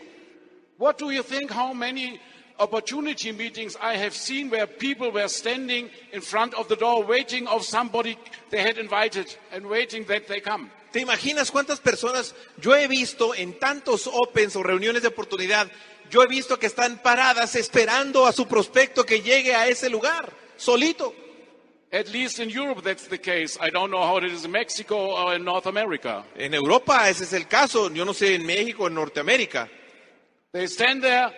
What 0.78 0.98
do 0.98 1.12
you 1.12 1.24
think 1.24 1.52
how 1.52 1.74
many 1.74 2.20
opportunity 2.62 3.32
meetings 3.32 3.76
I 3.82 3.98
have 3.98 4.14
seen 4.14 4.50
where 4.50 4.68
people 4.68 5.12
were 5.12 5.28
standing 5.28 5.90
in 6.14 6.22
front 6.22 6.54
of 6.54 6.68
the 6.68 6.76
door 6.76 7.04
waiting 7.04 7.48
of 7.48 7.64
somebody 7.64 8.18
they 8.52 8.62
had 8.62 8.78
invited 8.78 9.36
and 9.52 9.66
waiting 9.66 10.06
that 10.06 10.28
they 10.28 10.40
come. 10.40 10.70
¿Te 10.92 11.00
imaginas 11.00 11.52
cuántas 11.52 11.80
personas 11.80 12.36
yo 12.58 12.76
he 12.76 12.88
visto 12.88 13.34
en 13.34 13.58
tantos 13.58 14.08
opens 14.08 14.56
o 14.56 14.64
reuniones 14.64 15.02
de 15.02 15.08
oportunidad? 15.08 15.68
Yo 16.10 16.22
he 16.22 16.28
visto 16.28 16.60
que 16.60 16.68
están 16.68 17.02
paradas 17.02 17.56
esperando 17.56 18.26
a 18.26 18.34
su 18.34 18.46
prospecto 18.46 19.06
que 19.06 19.22
llegue 19.22 19.56
a 19.56 19.68
ese 19.68 19.90
lugar, 19.90 20.34
solito. 20.58 21.16
At 21.94 22.08
least 22.10 22.40
in 22.40 22.50
Europe 22.50 22.82
that's 22.82 23.08
the 23.08 23.20
case. 23.20 23.58
I 23.62 23.70
don't 23.70 23.90
know 23.90 24.02
how 24.02 24.18
it 24.18 24.24
is 24.24 24.46
in 24.46 24.52
Mexico 24.52 24.96
or 24.96 25.36
in 25.36 25.44
North 25.44 25.68
America. 25.68 26.26
En 26.36 26.54
Europa 26.54 27.10
ese 27.10 27.24
es 27.24 27.34
el 27.34 27.48
caso, 27.48 27.90
yo 27.90 28.06
no 28.06 28.14
sé 28.14 28.36
en 28.36 28.46
México, 28.46 28.88
en 28.88 28.94
Norteamérica. 28.94 29.70
They 30.54 30.68
stand 30.68 31.02
there 31.02 31.32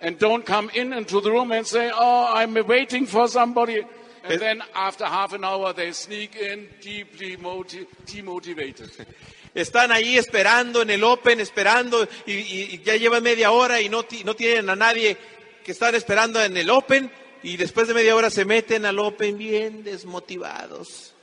and 0.00 0.18
don't 0.18 0.44
come 0.44 0.70
in 0.74 0.92
into 0.92 1.20
the 1.20 1.30
room 1.30 1.52
and 1.52 1.64
say, 1.66 1.90
Oh, 1.92 2.32
I'm 2.34 2.54
waiting 2.66 3.06
for 3.06 3.28
somebody. 3.28 3.84
And 4.26 4.34
Es- 4.34 4.40
then 4.40 4.62
after 4.74 5.04
half 5.06 5.32
an 5.32 5.44
hour, 5.44 5.72
they 5.72 5.92
sneak 5.92 6.34
in 6.36 6.68
deeply 6.82 7.36
moti- 7.36 7.86
demotivated. 8.06 8.90
Están 9.54 9.90
ahí 9.90 10.18
esperando 10.18 10.82
en 10.82 10.90
el 10.90 11.02
Open, 11.04 11.40
esperando 11.40 12.06
y, 12.26 12.32
y- 12.34 12.68
y 12.74 12.82
ya 12.84 12.96
llevan 12.96 13.22
media 13.22 13.50
hora 13.52 13.80
y 13.80 13.88
no, 13.88 14.04
no 14.24 14.34
tienen 14.36 14.68
a 14.68 14.76
nadie 14.76 15.16
que 15.64 15.72
están 15.72 15.94
esperando 15.94 16.42
en 16.44 16.54
el 16.56 16.68
Open 16.68 17.10
y 17.42 17.56
después 17.56 17.88
de 17.88 17.94
media 17.94 18.14
hora 18.14 18.28
se 18.28 18.44
meten 18.44 18.84
al 18.84 18.98
Open 18.98 19.38
bien 19.38 19.82
desmotivados. 19.82 21.14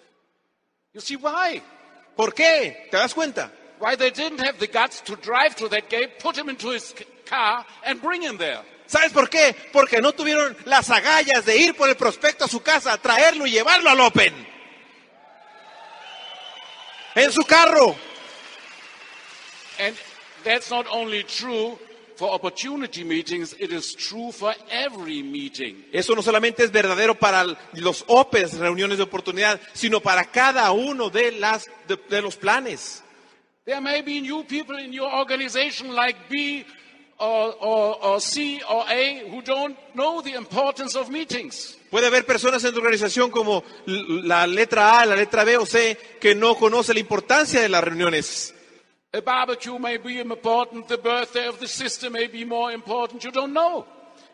You 0.93 1.01
see 1.01 1.15
why? 1.15 1.61
¿Por 2.15 2.33
qué? 2.33 2.87
¿Te 2.89 2.97
das 2.97 3.13
cuenta? 3.13 3.51
Why 3.79 3.95
they 3.97 4.11
didn't 4.11 4.39
have 4.39 4.57
the 4.59 4.67
guts 4.67 5.01
to 5.03 5.15
drive 5.15 5.55
to 5.57 5.67
that 5.69 5.89
gate, 5.89 6.17
put 6.21 6.35
him 6.37 6.49
into 6.49 6.69
his 6.71 6.93
car, 7.25 7.65
and 7.85 8.01
bring 8.01 8.21
him 8.23 8.37
there. 8.37 8.61
¿Sabes 8.85 9.11
por 9.11 9.29
qué? 9.29 9.55
Porque 9.71 10.01
no 10.01 10.13
tuvieron 10.13 10.55
las 10.65 10.89
agallas 10.89 11.45
de 11.45 11.57
ir 11.57 11.75
por 11.75 11.89
el 11.89 11.95
prospecto 11.95 12.45
a 12.45 12.47
su 12.47 12.61
casa, 12.61 12.97
traerlo 12.97 13.45
y 13.45 13.51
llevarlo 13.51 13.89
al 13.89 13.99
Open. 14.01 14.33
En 17.15 17.31
su 17.31 17.43
carro. 17.43 17.95
And 19.79 19.95
that's 20.43 20.69
not 20.69 20.85
only 20.91 21.23
true 21.23 21.77
for 22.15 22.31
opportunity 22.31 23.03
meetings, 23.03 23.55
it 23.59 23.71
is 23.71 23.95
true 23.95 24.31
for 24.31 24.53
every 24.69 25.23
meeting. 25.23 25.85
Eso 25.91 26.15
no 26.15 26.21
solamente 26.21 26.63
es 26.63 26.71
verdadero 26.71 27.15
para 27.15 27.45
los 27.73 28.03
Opens, 28.07 28.57
reuniones 28.57 28.97
de 28.97 29.03
oportunidad, 29.03 29.59
sino 29.73 29.99
para 29.99 30.25
cada 30.25 30.71
uno 30.71 31.09
de, 31.09 31.31
las, 31.33 31.69
de, 31.87 31.97
de 32.09 32.21
los 32.21 32.35
planes. 32.35 33.03
There 33.65 33.79
may 33.79 34.01
be 34.01 34.19
new 34.19 34.43
people 34.43 34.77
in 34.77 34.91
your 34.91 35.09
organization 35.09 35.95
like 35.95 36.17
B 36.29 36.65
or, 37.23 37.55
or, 37.61 37.97
or 38.01 38.21
C 38.21 38.61
or 38.69 38.85
A 38.89 39.29
who 39.29 39.41
don't 39.41 39.77
know 39.93 40.21
the 40.21 40.35
importance 40.35 40.95
of 40.97 41.09
meetings. 41.09 41.77
Puede 41.89 42.07
haber 42.07 42.25
personas 42.25 42.63
en 42.63 42.73
tu 42.73 42.79
organización 42.79 43.31
como 43.31 43.63
la 43.85 44.45
letra 44.47 44.99
A, 44.99 45.05
la 45.05 45.15
letra 45.15 45.43
B 45.43 45.57
o 45.57 45.65
C 45.65 45.97
que 46.19 46.35
no 46.35 46.55
conoce 46.55 46.93
la 46.93 46.99
importancia 46.99 47.61
de 47.61 47.69
las 47.69 47.83
reuniones. 47.83 48.53
A 49.13 49.21
barbecue 49.21 49.77
may 49.77 49.97
be 49.99 50.19
important, 50.19 50.87
the 50.87 50.97
birthday 50.97 51.47
of 51.47 51.59
the 51.59 51.67
sister 51.67 52.09
may 52.09 52.27
be 52.27 52.43
more 52.43 52.73
important, 52.73 53.23
you 53.23 53.31
don't 53.31 53.53
know. 53.53 53.85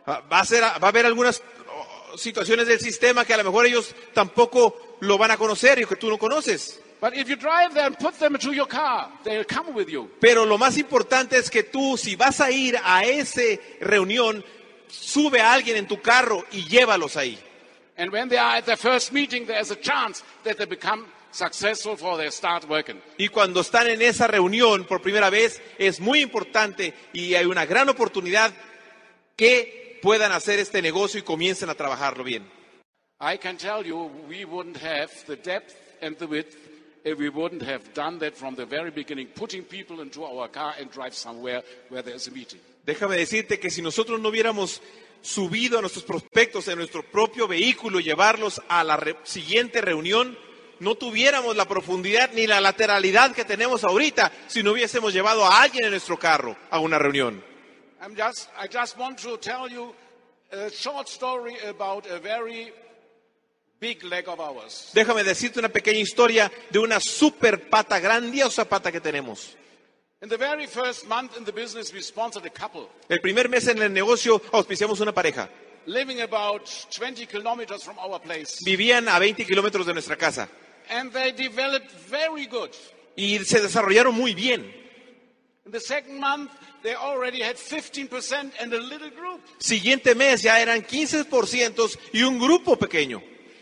Ah, 0.05 0.21
Va 0.31 0.39
a, 0.39 0.45
ser, 0.45 0.61
va 0.61 0.79
a 0.81 0.87
haber 0.87 1.05
algunas 1.05 1.43
oh, 1.67 2.17
situaciones 2.17 2.65
del 2.65 2.79
sistema 2.79 3.25
que 3.25 3.33
a 3.33 3.37
lo 3.37 3.43
mejor 3.43 3.65
ellos 3.65 3.93
tampoco 4.13 4.97
lo 5.01 5.17
van 5.17 5.31
a 5.31 5.37
conocer 5.37 5.79
y 5.79 5.85
que 5.85 5.97
tú 5.97 6.09
no 6.09 6.17
conoces. 6.17 6.79
But 7.01 7.15
if 7.15 7.29
you 7.29 7.37
drive 7.37 7.73
there 7.73 7.87
and 7.87 7.97
put 7.97 8.19
them 8.19 8.35
into 8.35 8.51
your 8.51 8.67
car, 8.67 9.09
they'll 9.23 9.45
come 9.45 9.73
with 9.73 9.87
you. 9.87 10.09
Pero 10.19 10.45
lo 10.45 10.57
más 10.57 10.77
importante 10.77 11.37
es 11.37 11.49
que 11.49 11.63
tú, 11.63 11.97
si 11.97 12.15
vas 12.15 12.41
a 12.41 12.51
ir 12.51 12.77
a 12.83 13.03
esa 13.05 13.41
reunión, 13.79 14.43
sube 14.87 15.39
a 15.39 15.53
alguien 15.53 15.77
en 15.77 15.87
tu 15.87 16.01
carro 16.01 16.43
y 16.51 16.65
llévalos 16.65 17.15
ahí. 17.15 17.39
And 17.97 18.11
when 18.11 18.29
they 18.29 18.37
are 18.37 18.57
at 18.57 18.65
their 18.65 18.77
first 18.77 19.11
meeting, 19.11 19.45
there's 19.45 19.71
a 19.71 19.75
chance 19.75 20.23
that 20.43 20.57
they 20.57 20.65
become 20.65 21.05
successful 21.31 21.95
for 21.95 22.17
they 22.17 22.31
start 22.31 22.67
working. 22.67 23.01
Y 23.17 23.29
cuando 23.29 23.61
están 23.61 23.87
en 23.87 24.01
esa 24.01 24.27
reunión 24.27 24.85
por 24.85 25.01
primera 25.01 25.29
vez, 25.29 25.61
es 25.77 25.99
muy 25.99 26.21
importante 26.21 26.93
y 27.13 27.35
hay 27.35 27.45
una 27.45 27.65
gran 27.65 27.87
oportunidad 27.89 28.51
que 29.35 29.99
puedan 30.01 30.31
hacer 30.31 30.59
este 30.59 30.81
negocio 30.81 31.19
y 31.19 31.23
comiencen 31.23 31.69
a 31.69 31.75
trabajarlo 31.75 32.23
bien. 32.23 32.45
I 33.21 33.37
can 33.37 33.57
tell 33.57 33.85
you, 33.85 34.09
we 34.27 34.45
wouldn't 34.45 34.77
have 34.77 35.11
the 35.27 35.35
depth 35.35 35.75
and 36.01 36.17
the 36.17 36.25
width 36.25 36.55
if 37.03 37.17
we 37.17 37.29
wouldn't 37.29 37.61
have 37.63 37.81
done 37.93 38.19
that 38.19 38.35
from 38.35 38.55
the 38.55 38.65
very 38.65 38.91
beginning, 38.91 39.27
putting 39.35 39.63
people 39.63 40.01
into 40.01 40.23
our 40.25 40.49
car 40.49 40.73
and 40.79 40.89
drive 40.91 41.13
somewhere 41.13 41.63
where 41.89 42.01
there's 42.03 42.27
a 42.27 42.31
meeting. 42.31 42.59
Déjame 42.85 43.15
decirte 43.17 43.59
que 43.59 43.69
si 43.69 43.81
nosotros 43.81 44.19
no 44.19 44.29
hubiéramos 44.29 44.81
subido 45.21 45.77
a 45.77 45.81
nuestros 45.81 46.03
prospectos 46.05 46.67
en 46.69 46.77
nuestro 46.77 47.03
propio 47.03 47.47
vehículo 47.47 47.99
y 47.99 48.03
llevarlos 48.03 48.61
a 48.69 48.83
la 48.83 48.97
re- 48.97 49.17
siguiente 49.23 49.81
reunión, 49.81 50.37
no 50.79 50.95
tuviéramos 50.95 51.55
la 51.57 51.67
profundidad 51.67 52.31
ni 52.33 52.47
la 52.47 52.61
lateralidad 52.61 53.33
que 53.35 53.43
tenemos 53.43 53.83
ahorita 53.83 54.31
si 54.47 54.63
no 54.63 54.71
hubiésemos 54.71 55.13
llevado 55.13 55.43
a 55.45 55.61
alguien 55.61 55.83
en 55.85 55.91
nuestro 55.91 56.17
carro 56.17 56.55
a 56.69 56.79
una 56.79 56.97
reunión. 56.97 57.43
I'm 58.01 58.15
just, 58.15 58.49
I 58.57 58.67
just 58.71 58.97
want 58.97 59.19
to 59.23 59.37
tell 59.37 59.67
you 59.69 59.93
a 60.53 60.69
short 60.69 61.07
story 61.09 61.55
about 61.67 62.07
a 62.09 62.17
very 62.17 62.71
big 63.79 64.03
leg 64.03 64.27
of 64.27 64.39
ours. 64.39 64.91
Déjame 64.93 65.23
decirte 65.23 65.59
una 65.59 65.69
pequeña 65.69 65.99
historia 65.99 66.51
de 66.69 66.79
una 66.79 66.99
super 66.99 67.69
pata, 67.69 67.99
grandiosa 67.99 68.65
pata 68.65 68.91
que 68.91 68.99
tenemos. 69.01 69.55
In 70.21 70.27
the 70.29 70.37
very 70.37 70.67
first 70.67 71.05
month 71.07 71.37
in 71.37 71.45
the 71.45 71.51
business, 71.53 71.93
we 71.93 72.01
sponsored 72.01 72.45
a 72.45 72.49
couple 72.49 72.89
El 73.07 73.21
primer 73.21 73.47
mes 73.47 73.67
en 73.67 73.81
el 73.81 73.93
negocio 73.93 74.41
auspiciamos 74.51 74.99
una 74.99 75.13
pareja. 75.13 75.49
living 75.85 76.21
about 76.21 76.69
20 76.91 77.25
kilometers 77.25 77.83
from 77.83 77.97
our 77.99 78.19
place. 78.19 78.57
Vivían 78.65 79.07
a 79.07 79.17
20 79.17 79.45
kilómetros 79.45 79.85
de 79.85 79.93
nuestra 79.93 80.17
casa 80.17 80.49
And 80.89 81.11
they 81.13 81.31
developed 81.31 81.89
very 82.09 82.47
good. 82.47 82.71
y 83.15 83.39
se 83.45 83.61
desarrollaron 83.61 84.13
muy 84.13 84.33
bien. 84.33 84.75
In 85.65 85.71
the 85.71 85.79
second 85.79 86.19
month, 86.19 86.51
they 86.83 86.95
already 86.95 87.41
had 87.41 87.55
15% 87.55 88.53
and 88.59 88.73
a 88.73 88.79
little 88.79 89.11
group. 89.11 89.39
Siguiente 89.59 90.15
mes 90.15 90.41
ya 90.41 90.59
eran 90.59 90.81
15% 90.83 91.97
y 92.11 92.23
un 92.23 92.39
grupo 92.39 92.75
pequeño. 92.75 93.21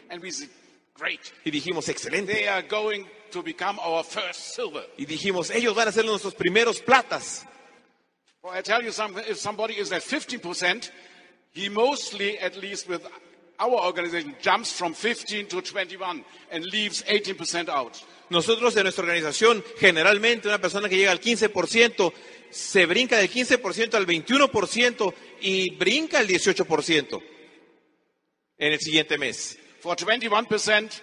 And 0.10 0.22
we 0.22 0.32
said, 0.32 0.50
great. 0.94 1.34
Y 1.46 1.52
dijimos, 1.52 1.90
excelente. 1.90 2.34
They 2.34 2.48
are 2.48 2.64
going 2.64 3.06
to 3.32 3.42
become 3.42 3.80
our 3.80 4.04
first 4.04 4.56
silver. 4.56 4.84
Y 4.98 5.06
dijimos, 5.06 5.52
ellos 5.52 5.76
van 5.76 5.88
a 5.88 5.92
ser 5.92 6.06
nuestros 6.06 6.34
primeros 6.34 6.82
platas. 6.82 7.46
Well, 8.42 8.54
I 8.54 8.62
tell 8.62 8.82
you 8.82 8.92
something, 8.92 9.24
if 9.28 9.38
somebody 9.38 9.76
is 9.76 9.92
at 9.92 10.02
15%, 10.02 10.92
he 11.52 11.70
mostly, 11.70 12.38
at 12.40 12.56
least 12.56 12.88
with 12.88 13.06
our 13.60 13.86
organization, 13.86 14.36
jumps 14.42 14.72
from 14.72 14.94
15 14.94 15.48
to 15.48 15.62
21 15.62 16.24
and 16.52 16.66
leaves 16.66 17.04
18% 17.04 17.70
out. 17.70 18.02
Nosotros 18.30 18.76
en 18.76 18.84
nuestra 18.84 19.04
organización, 19.04 19.64
generalmente 19.78 20.48
una 20.48 20.60
persona 20.60 20.90
que 20.90 20.98
llega 20.98 21.12
al 21.12 21.22
15%, 21.22 22.14
se 22.50 22.86
brinca 22.86 23.18
del 23.18 23.30
15% 23.30 23.94
al 23.96 24.06
21% 24.06 25.14
y 25.42 25.76
brinca 25.76 26.20
el 26.20 26.28
18% 26.28 27.24
en 28.58 28.74
el 28.74 28.80
siguiente 28.80 29.18
mes. 29.18 29.58
For 29.80 29.96
21%, 29.96 31.02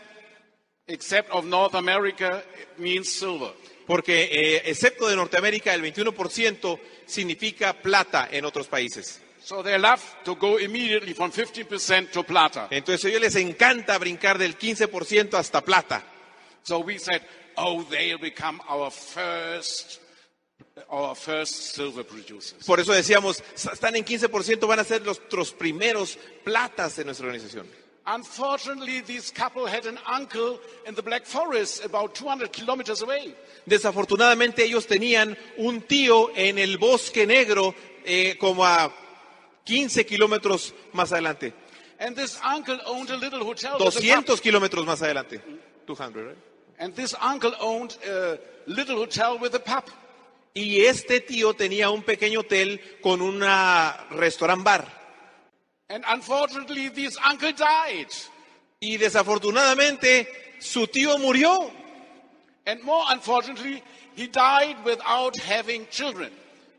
except 0.86 1.30
of 1.30 1.44
North 1.44 1.74
America, 1.74 2.42
it 2.60 2.78
means 2.78 3.12
silver. 3.12 3.52
Porque 3.86 4.28
eh, 4.30 4.62
excepto 4.66 5.08
de 5.08 5.16
Norteamérica, 5.16 5.74
el 5.74 5.82
21% 5.82 6.78
significa 7.06 7.74
plata 7.74 8.28
en 8.30 8.44
otros 8.44 8.66
países. 8.66 9.20
So 9.42 9.62
they 9.62 9.78
love 9.78 10.00
to 10.24 10.36
go 10.36 10.58
immediately 10.58 11.12
from 11.12 11.30
15% 11.30 12.10
to 12.12 12.22
plata. 12.22 12.68
Entonces 12.70 13.04
a 13.04 13.08
ellos 13.08 13.20
les 13.20 13.36
encanta 13.36 13.98
brincar 13.98 14.38
del 14.38 14.56
15% 14.56 15.34
hasta 15.34 15.60
plata. 15.60 16.02
So 16.62 16.78
we 16.78 16.98
said, 16.98 17.20
oh, 17.58 17.84
they'll 17.90 18.18
become 18.18 18.62
our 18.70 18.90
first, 18.90 20.00
our 20.88 21.14
first 21.14 21.74
silver 21.74 22.04
producers. 22.04 22.64
Por 22.64 22.80
eso 22.80 22.94
decíamos, 22.94 23.42
están 23.54 23.96
en 23.96 24.04
15%, 24.06 24.66
van 24.66 24.78
a 24.78 24.84
ser 24.84 25.02
nuestros 25.02 25.52
primeros 25.52 26.18
platas 26.42 26.98
en 26.98 27.06
nuestra 27.06 27.26
organización. 27.26 27.66
Unfortunately, 28.06 29.00
this 29.00 29.30
couple 29.32 29.66
had 29.66 29.86
an 29.86 29.98
uncle 30.06 30.60
in 30.86 30.94
the 30.94 31.02
Black 31.02 31.24
Forest 31.24 31.84
about 31.84 32.14
200 32.14 32.52
kilometers 32.52 33.00
away. 33.02 33.34
Desafortunadamente 33.66 34.62
ellos 34.62 34.86
tenían 34.86 35.36
un 35.56 35.80
tío 35.82 36.30
en 36.36 36.58
el 36.58 36.76
bosque 36.76 37.26
negro 37.26 37.74
eh, 38.04 38.36
como 38.38 38.64
a 38.66 38.92
15 39.64 40.04
kilómetros 40.04 40.74
más 40.92 41.12
adelante, 41.12 41.54
And 41.98 42.14
this 42.16 42.38
uncle 42.44 42.78
owned 42.86 43.08
a 43.10 43.16
little 43.16 43.40
hotel. 43.44 43.78
with 43.78 43.80
a 43.80 43.90
pub. 43.90 44.02
200 44.02 44.40
kilómetros 44.42 44.84
más 44.84 45.00
adelante. 45.00 45.40
200, 45.86 46.26
right? 46.26 46.36
And 46.78 46.94
this 46.94 47.14
uncle 47.22 47.54
owned 47.60 47.96
a 48.06 48.38
little 48.66 48.96
hotel 48.96 49.38
with 49.40 49.54
a 49.54 49.60
pub. 49.60 49.84
Y 50.52 50.84
este 50.84 51.20
tío 51.20 51.54
tenía 51.54 51.88
un 51.90 52.02
pequeño 52.02 52.40
hotel 52.40 52.80
con 53.00 53.22
un 53.22 53.40
restaurant 54.10 54.62
bar. 54.62 55.03
And 55.94 56.02
unfortunately, 56.08 56.88
this 56.88 57.16
uncle 57.24 57.52
died. 57.52 58.08
Y 58.80 58.96
desafortunadamente 58.98 60.26
su 60.58 60.88
tío 60.88 61.18
murió. 61.18 61.70
And 62.66 62.82
more 62.82 63.04
unfortunately, 63.10 63.80
he 64.16 64.26
died 64.26 64.84
without 64.84 65.36
having 65.36 65.86
children. 65.92 66.32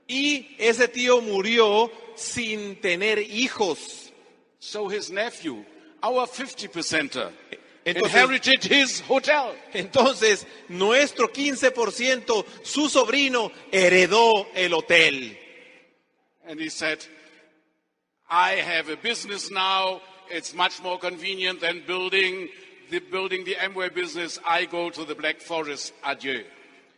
Y 0.09 0.57
ese 0.59 0.89
tío 0.89 1.21
murió 1.21 1.89
sin 2.15 2.75
tener 2.81 3.19
hijos. 3.19 4.11
So 4.59 4.89
his 4.89 5.09
nephew, 5.09 5.63
our 6.03 6.27
50 6.27 6.67
percenter, 6.67 7.31
Entonces- 7.85 8.03
inherited 8.03 8.63
his 8.65 8.99
hotel. 8.99 9.55
Entonces, 9.73 10.45
nuestro 10.67 11.29
15%, 11.31 12.45
su 12.63 12.89
sobrino, 12.89 13.49
heredó 13.71 14.45
el 14.53 14.73
hotel. 14.73 15.37
And 16.45 16.59
he 16.59 16.69
said, 16.69 16.99
I 18.29 18.53
have 18.53 18.89
a 18.89 18.97
business 18.97 19.51
now. 19.51 20.01
It's 20.29 20.53
much 20.55 20.81
more 20.81 20.97
convenient 20.97 21.61
than 21.61 21.83
building 21.85 22.49
the, 22.89 22.99
building 22.99 23.45
the 23.45 23.55
Amway 23.55 23.93
business. 23.93 24.39
I 24.45 24.65
go 24.65 24.89
to 24.89 25.05
the 25.05 25.15
Black 25.15 25.41
Forest. 25.41 25.93
Adieu. 26.03 26.43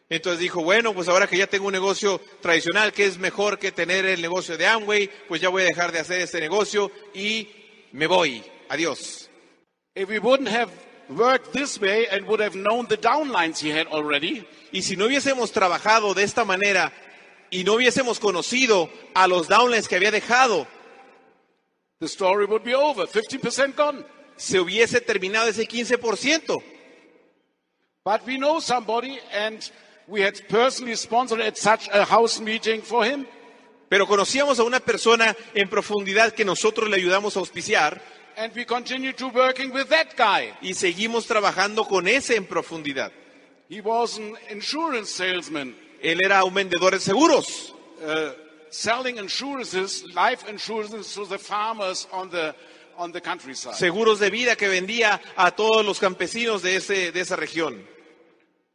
Entonces 0.10 0.40
dijo, 0.40 0.64
bueno, 0.64 0.94
pues 0.94 1.10
ahora 1.10 1.28
que 1.28 1.38
ya 1.38 1.48
tengo 1.48 1.68
un 1.68 1.74
negocio 1.74 2.22
tradicional, 2.42 2.94
que 2.94 3.06
es 3.06 3.18
mejor 3.18 3.60
que 3.60 3.74
tener 3.74 4.06
el 4.06 4.22
negocio 4.22 4.58
de 4.58 4.66
Amway, 4.66 5.10
pues 5.28 5.42
ya 5.42 5.50
voy 5.50 5.64
a 5.64 5.66
dejar 5.66 5.92
de 5.92 6.00
hacer 6.00 6.22
este 6.22 6.40
negocio 6.40 6.90
y 7.14 7.50
me 7.92 8.08
voy. 8.08 8.42
Adiós. 8.70 9.30
If 9.96 10.08
we 10.08 10.20
wouldn't 10.20 10.48
have 10.48 10.72
worked 11.10 11.52
this 11.52 11.78
way 11.82 12.08
and 12.10 12.26
would 12.26 12.40
have 12.40 12.56
known 12.56 12.88
the 12.88 12.98
downlines 12.98 13.60
he 13.60 13.70
had 13.70 13.88
already, 13.88 14.48
Y 14.72 14.82
si 14.82 14.96
no 14.96 15.06
hubiésemos 15.06 15.52
trabajado 15.52 16.14
de 16.14 16.24
esta 16.24 16.46
manera 16.46 16.94
y 17.50 17.64
no 17.64 17.74
hubiésemos 17.74 18.20
conocido 18.20 18.90
a 19.14 19.28
los 19.28 19.48
downlines 19.48 19.88
que 19.88 19.96
había 19.96 20.12
dejado, 20.12 20.68
the 22.00 22.08
story 22.08 22.46
would 22.46 22.64
be 22.64 22.76
over. 22.76 23.06
50% 23.08 23.76
gone. 23.76 24.06
se 24.36 24.60
hubiese 24.60 25.02
terminado 25.02 25.48
ese 25.50 25.68
15%. 25.68 26.62
But 28.04 28.26
we 28.26 28.38
know 28.38 28.60
somebody 28.60 29.20
and 29.34 29.70
we 30.08 30.22
had 30.22 30.36
personally 30.48 30.96
sponsored 30.96 31.42
at 31.42 31.58
such 31.58 31.90
a 31.92 32.06
house 32.06 32.40
meeting 32.40 32.82
for 32.82 33.04
him. 33.04 33.26
Pero 33.90 34.06
conocíamos 34.06 34.60
a 34.60 34.64
una 34.64 34.80
persona 34.80 35.36
en 35.56 35.70
profundidad 35.70 36.34
que 36.34 36.46
nosotros 36.46 36.90
le 36.90 36.98
ayudamos 36.98 37.36
a 37.36 37.40
auspiciar 37.40 38.00
And 38.38 38.54
we 38.56 38.66
continue 38.66 39.14
to 39.14 39.30
working 39.30 39.72
with 39.74 39.88
that 39.90 40.16
guy. 40.16 40.54
y 40.62 40.74
seguimos 40.76 41.26
trabajando 41.26 41.88
con 41.88 42.08
ese 42.08 42.36
en 42.36 42.46
profundidad. 42.46 43.12
He 43.70 43.82
was 43.82 44.18
an 44.20 44.36
insurance 44.50 45.10
salesman, 45.12 45.76
Él 46.02 46.22
era 46.24 46.44
un 46.44 46.54
vendedor 46.54 46.94
de 46.94 47.00
seguros, 47.00 47.74
uh, 48.02 48.32
selling 48.70 49.18
insurances, 49.18 50.04
life 50.14 50.48
insurances 50.48 51.14
to 51.14 51.26
the 51.26 51.38
farmers 51.38 52.08
on 52.12 52.30
the, 52.30 52.56
on 52.98 53.12
the 53.12 53.22
countryside. 53.22 53.76
seguros 53.76 54.20
de 54.20 54.30
vida 54.30 54.56
que 54.56 54.68
vendía 54.68 55.20
a 55.36 55.52
todos 55.52 55.86
los 55.86 56.00
campesinos 56.00 56.62
de, 56.62 56.76
ese, 56.78 57.12
de 57.12 57.20
esa 57.20 57.36
región. 57.36 57.86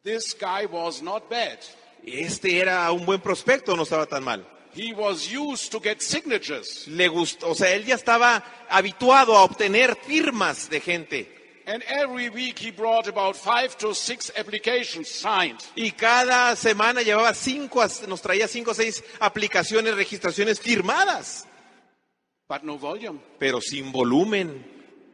This 0.04 0.34
guy 0.34 0.66
was 0.66 1.02
not 1.02 1.28
bad. 1.30 1.58
Este 2.04 2.58
era 2.58 2.90
un 2.90 3.06
buen 3.06 3.20
prospecto, 3.20 3.76
no 3.76 3.84
estaba 3.84 4.06
tan 4.06 4.24
mal. 4.24 4.44
He 4.74 4.92
was 4.92 5.30
used 5.30 5.70
to 5.70 5.80
get 5.80 6.00
signatures. 6.00 6.88
Le 6.88 7.08
gustó, 7.08 7.50
o 7.50 7.54
sea, 7.54 7.74
él 7.74 7.84
ya 7.84 7.94
estaba 7.94 8.42
habituado 8.68 9.36
a 9.36 9.42
obtener 9.42 9.96
firmas 9.96 10.70
de 10.70 10.80
gente. 10.80 11.41
And 11.66 11.82
every 11.86 12.28
week 12.28 12.58
he 12.58 12.70
brought 12.72 13.06
about 13.06 13.36
five 13.36 13.76
to 13.78 13.94
six 13.94 14.30
applications 14.36 15.08
signed. 15.08 15.60
Y 15.76 15.92
cada 15.92 16.56
semana 16.56 17.02
llevaba 17.02 17.32
cinco, 17.34 17.80
nos 18.08 18.20
traía 18.20 18.48
cinco 18.48 18.72
o 18.72 18.74
seis 18.74 19.02
aplicaciones, 19.20 19.94
registraciones 19.94 20.58
firmadas, 20.60 21.46
But 22.48 22.64
no 22.64 22.78
volume. 22.78 23.20
pero 23.38 23.60
sin 23.60 23.92
volumen. 23.92 24.64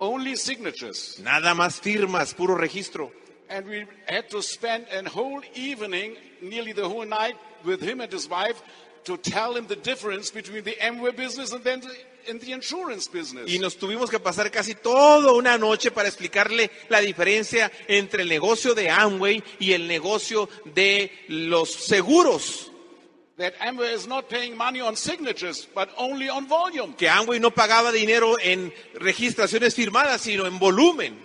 Only 0.00 0.36
signatures. 0.36 1.18
Nada 1.20 1.54
más 1.54 1.80
firmas, 1.80 2.32
puro 2.34 2.56
registro. 2.56 3.12
And 3.50 3.66
we 3.66 3.86
had 4.06 4.28
to 4.30 4.42
spend 4.42 4.86
a 4.92 5.08
whole 5.08 5.42
evening, 5.54 6.16
nearly 6.40 6.72
the 6.72 6.88
whole 6.88 7.04
night, 7.06 7.36
with 7.64 7.80
him 7.82 8.00
and 8.00 8.12
his 8.12 8.28
wife 8.28 8.62
to 9.04 9.16
tell 9.16 9.54
him 9.56 9.66
the 9.66 9.76
difference 9.76 10.30
between 10.30 10.64
the 10.64 10.76
Amway 10.80 11.16
business 11.16 11.52
and 11.52 11.64
then 11.64 11.80
the, 11.80 11.94
in 12.28 12.38
the 12.38 12.52
insurance 12.52 13.08
business. 13.10 13.50
Y 13.50 13.58
nos 13.58 13.76
tuvimos 13.78 14.10
que 14.10 14.18
pasar 14.20 14.50
casi 14.50 14.74
toda 14.74 15.32
una 15.32 15.56
noche 15.58 15.90
para 15.90 16.08
explicarle 16.08 16.70
la 16.88 17.00
diferencia 17.00 17.70
entre 17.88 18.22
el 18.22 18.28
negocio 18.28 18.74
de 18.74 18.90
Amway 18.90 19.42
y 19.58 19.72
el 19.72 19.88
negocio 19.88 20.48
de 20.74 21.10
los 21.28 21.72
seguros. 21.72 22.70
that 23.38 23.54
Amway 23.60 23.94
is 23.94 24.08
not 24.08 24.28
paying 24.28 24.56
money 24.56 24.80
on 24.80 24.96
signatures, 24.96 25.68
but 25.72 25.88
only 25.96 26.28
on 26.28 26.48
volume. 26.48 26.94
Que 26.94 27.08
Amway 27.08 27.38
no 27.38 27.52
pagaba 27.52 27.92
dinero 27.92 28.36
en 28.40 28.72
registraciones 28.94 29.74
firmadas, 29.76 30.20
sino 30.22 30.44
en 30.46 30.58
volumen. 30.58 31.16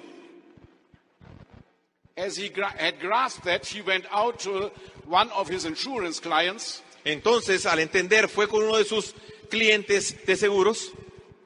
As 2.15 2.37
he 2.37 2.49
gra- 2.49 2.75
had 2.77 2.99
grasped 2.99 3.43
that, 3.45 3.65
he 3.65 3.81
went 3.81 4.05
out 4.11 4.39
to 4.41 4.71
one 5.07 5.29
of 5.31 5.49
his 5.49 5.65
insurance 5.65 6.19
clients, 6.19 6.83
Entonces, 7.05 7.65
al 7.65 7.79
entender, 7.79 8.29
fue 8.29 8.47
con 8.47 8.63
uno 8.63 8.77
de 8.77 8.85
sus 8.85 9.13
clientes 9.49 10.25
de 10.25 10.35
seguros, 10.35 10.91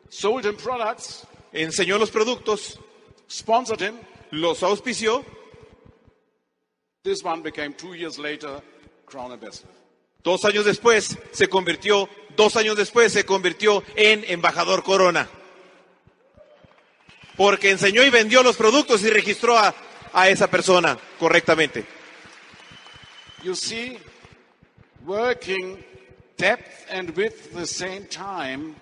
sold 0.09 0.45
him 0.45 0.55
products, 0.55 1.27
enseñó 1.53 1.97
los 1.97 2.11
productos, 2.11 2.79
sponsored 3.29 3.81
him. 3.81 3.95
los 4.31 4.63
auspició. 4.63 5.23
This 7.03 7.23
one 7.23 7.41
became 7.41 7.73
two 7.73 7.93
years 7.93 8.17
later 8.17 8.61
Crown 9.05 9.31
Ambassador. 9.31 9.71
Dos 10.23 10.43
años 10.43 10.65
después 10.65 11.17
se 11.31 11.47
convirtió, 11.47 12.09
dos 12.35 12.57
años 12.57 12.75
después 12.75 13.13
se 13.13 13.25
convirtió 13.25 13.83
en 13.95 14.25
embajador 14.27 14.83
Corona. 14.83 15.29
Porque 17.37 17.69
enseñó 17.69 18.03
y 18.03 18.09
vendió 18.09 18.43
los 18.43 18.57
productos 18.57 19.03
y 19.03 19.09
registró 19.09 19.57
a, 19.57 19.73
a 20.11 20.29
esa 20.29 20.49
persona 20.49 20.97
correctamente. 21.19 21.85
You 23.43 23.55
see, 23.55 23.99
working 25.05 25.77
depth 26.37 26.85
and 26.89 27.09
width 27.15 27.47
at 27.53 27.59
the 27.59 27.65
same 27.67 28.05
time 28.07 28.75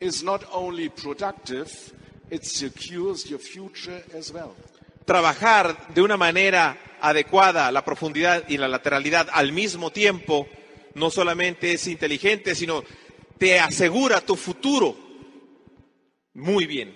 is 0.00 0.22
not 0.22 0.44
only 0.52 0.88
productive, 0.88 1.70
it 2.30 2.44
secures 2.44 3.28
your 3.28 3.38
future 3.38 4.02
as 4.14 4.32
well. 4.32 4.54
Trabajar 5.06 5.92
de 5.94 6.00
una 6.02 6.16
manera 6.16 6.76
adecuada 7.00 7.70
la 7.70 7.84
profundidad 7.84 8.48
y 8.48 8.56
la 8.56 8.68
lateralidad 8.68 9.28
al 9.32 9.52
mismo 9.52 9.90
tiempo 9.90 10.46
no 10.94 11.10
solamente 11.10 11.72
es 11.72 11.86
inteligente, 11.86 12.54
sino 12.54 12.82
te 13.38 13.58
asegura 13.58 14.20
tu 14.22 14.36
futuro 14.36 14.96
muy 16.34 16.66
bien. 16.66 16.94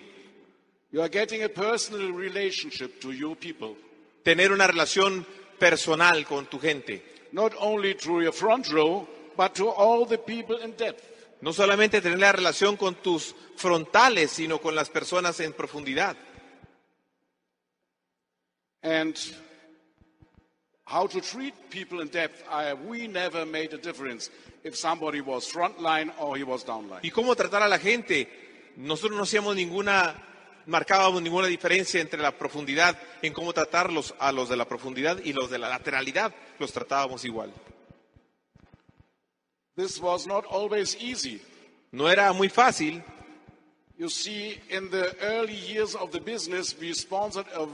You 0.90 1.02
are 1.02 1.10
getting 1.10 1.42
a 1.44 1.48
personal 1.50 2.12
relationship 2.14 2.98
to 3.00 3.12
your 3.12 3.36
people, 3.36 3.76
Tener 4.22 4.52
una 4.52 4.66
relación 4.66 5.26
personal 5.58 6.24
con 6.24 6.46
tu 6.46 6.58
gente. 6.58 7.02
not 7.32 7.52
only 7.58 7.92
through 7.94 8.22
your 8.22 8.32
front 8.32 8.68
row, 8.70 9.06
but 9.38 9.54
to 9.54 9.68
all 9.68 10.04
the 10.04 10.18
people 10.18 10.56
in 10.64 10.72
depth. 10.76 11.04
No 11.40 11.52
solamente 11.52 12.00
tener 12.00 12.18
la 12.18 12.32
relación 12.32 12.76
con 12.76 12.96
tus 12.96 13.36
frontales, 13.56 14.32
sino 14.32 14.60
con 14.60 14.74
las 14.74 14.90
personas 14.90 15.38
en 15.38 15.52
profundidad. 15.52 16.16
And 18.82 19.16
how 20.84 21.06
to 21.06 21.20
treat 21.20 21.54
people 21.70 22.00
in 22.00 22.08
depth, 22.08 22.42
I, 22.50 22.74
we 22.74 23.06
never 23.06 23.46
made 23.46 23.72
a 23.72 23.78
difference 23.78 24.30
if 24.64 24.74
somebody 24.74 25.20
was 25.20 25.48
frontline 25.48 26.10
or 26.18 26.36
he 26.36 26.42
was 26.42 26.66
downline. 26.66 27.00
Y 27.02 27.12
cómo 27.12 27.36
tratar 27.36 27.62
a 27.62 27.68
la 27.68 27.78
gente. 27.78 28.28
Nosotros 28.76 29.16
no 29.16 29.22
hacíamos 29.22 29.54
ninguna, 29.54 30.16
marcábamos 30.66 31.22
ninguna 31.22 31.46
diferencia 31.46 32.00
entre 32.00 32.20
la 32.20 32.32
profundidad 32.32 32.96
en 33.22 33.32
cómo 33.32 33.52
tratarlos 33.52 34.14
a 34.18 34.32
los 34.32 34.48
de 34.48 34.56
la 34.56 34.64
profundidad 34.64 35.18
y 35.22 35.32
los 35.32 35.48
de 35.48 35.58
la 35.58 35.68
lateralidad. 35.68 36.34
Los 36.58 36.72
tratábamos 36.72 37.24
igual. 37.24 37.52
This 39.78 40.00
was 40.00 40.26
not 40.26 40.44
always 40.46 40.96
easy. 40.96 41.40
No 41.92 42.08
era 42.08 42.32
muy 42.32 42.48
fácil. 42.48 43.00
You 43.96 44.08
see, 44.08 44.58
in 44.70 44.90
the 44.90 45.14
early 45.22 45.54
years 45.54 45.94
of 45.94 46.10
the 46.10 46.18
business, 46.18 46.74
we 46.76 46.92
sponsored 46.92 47.46
a, 47.54 47.68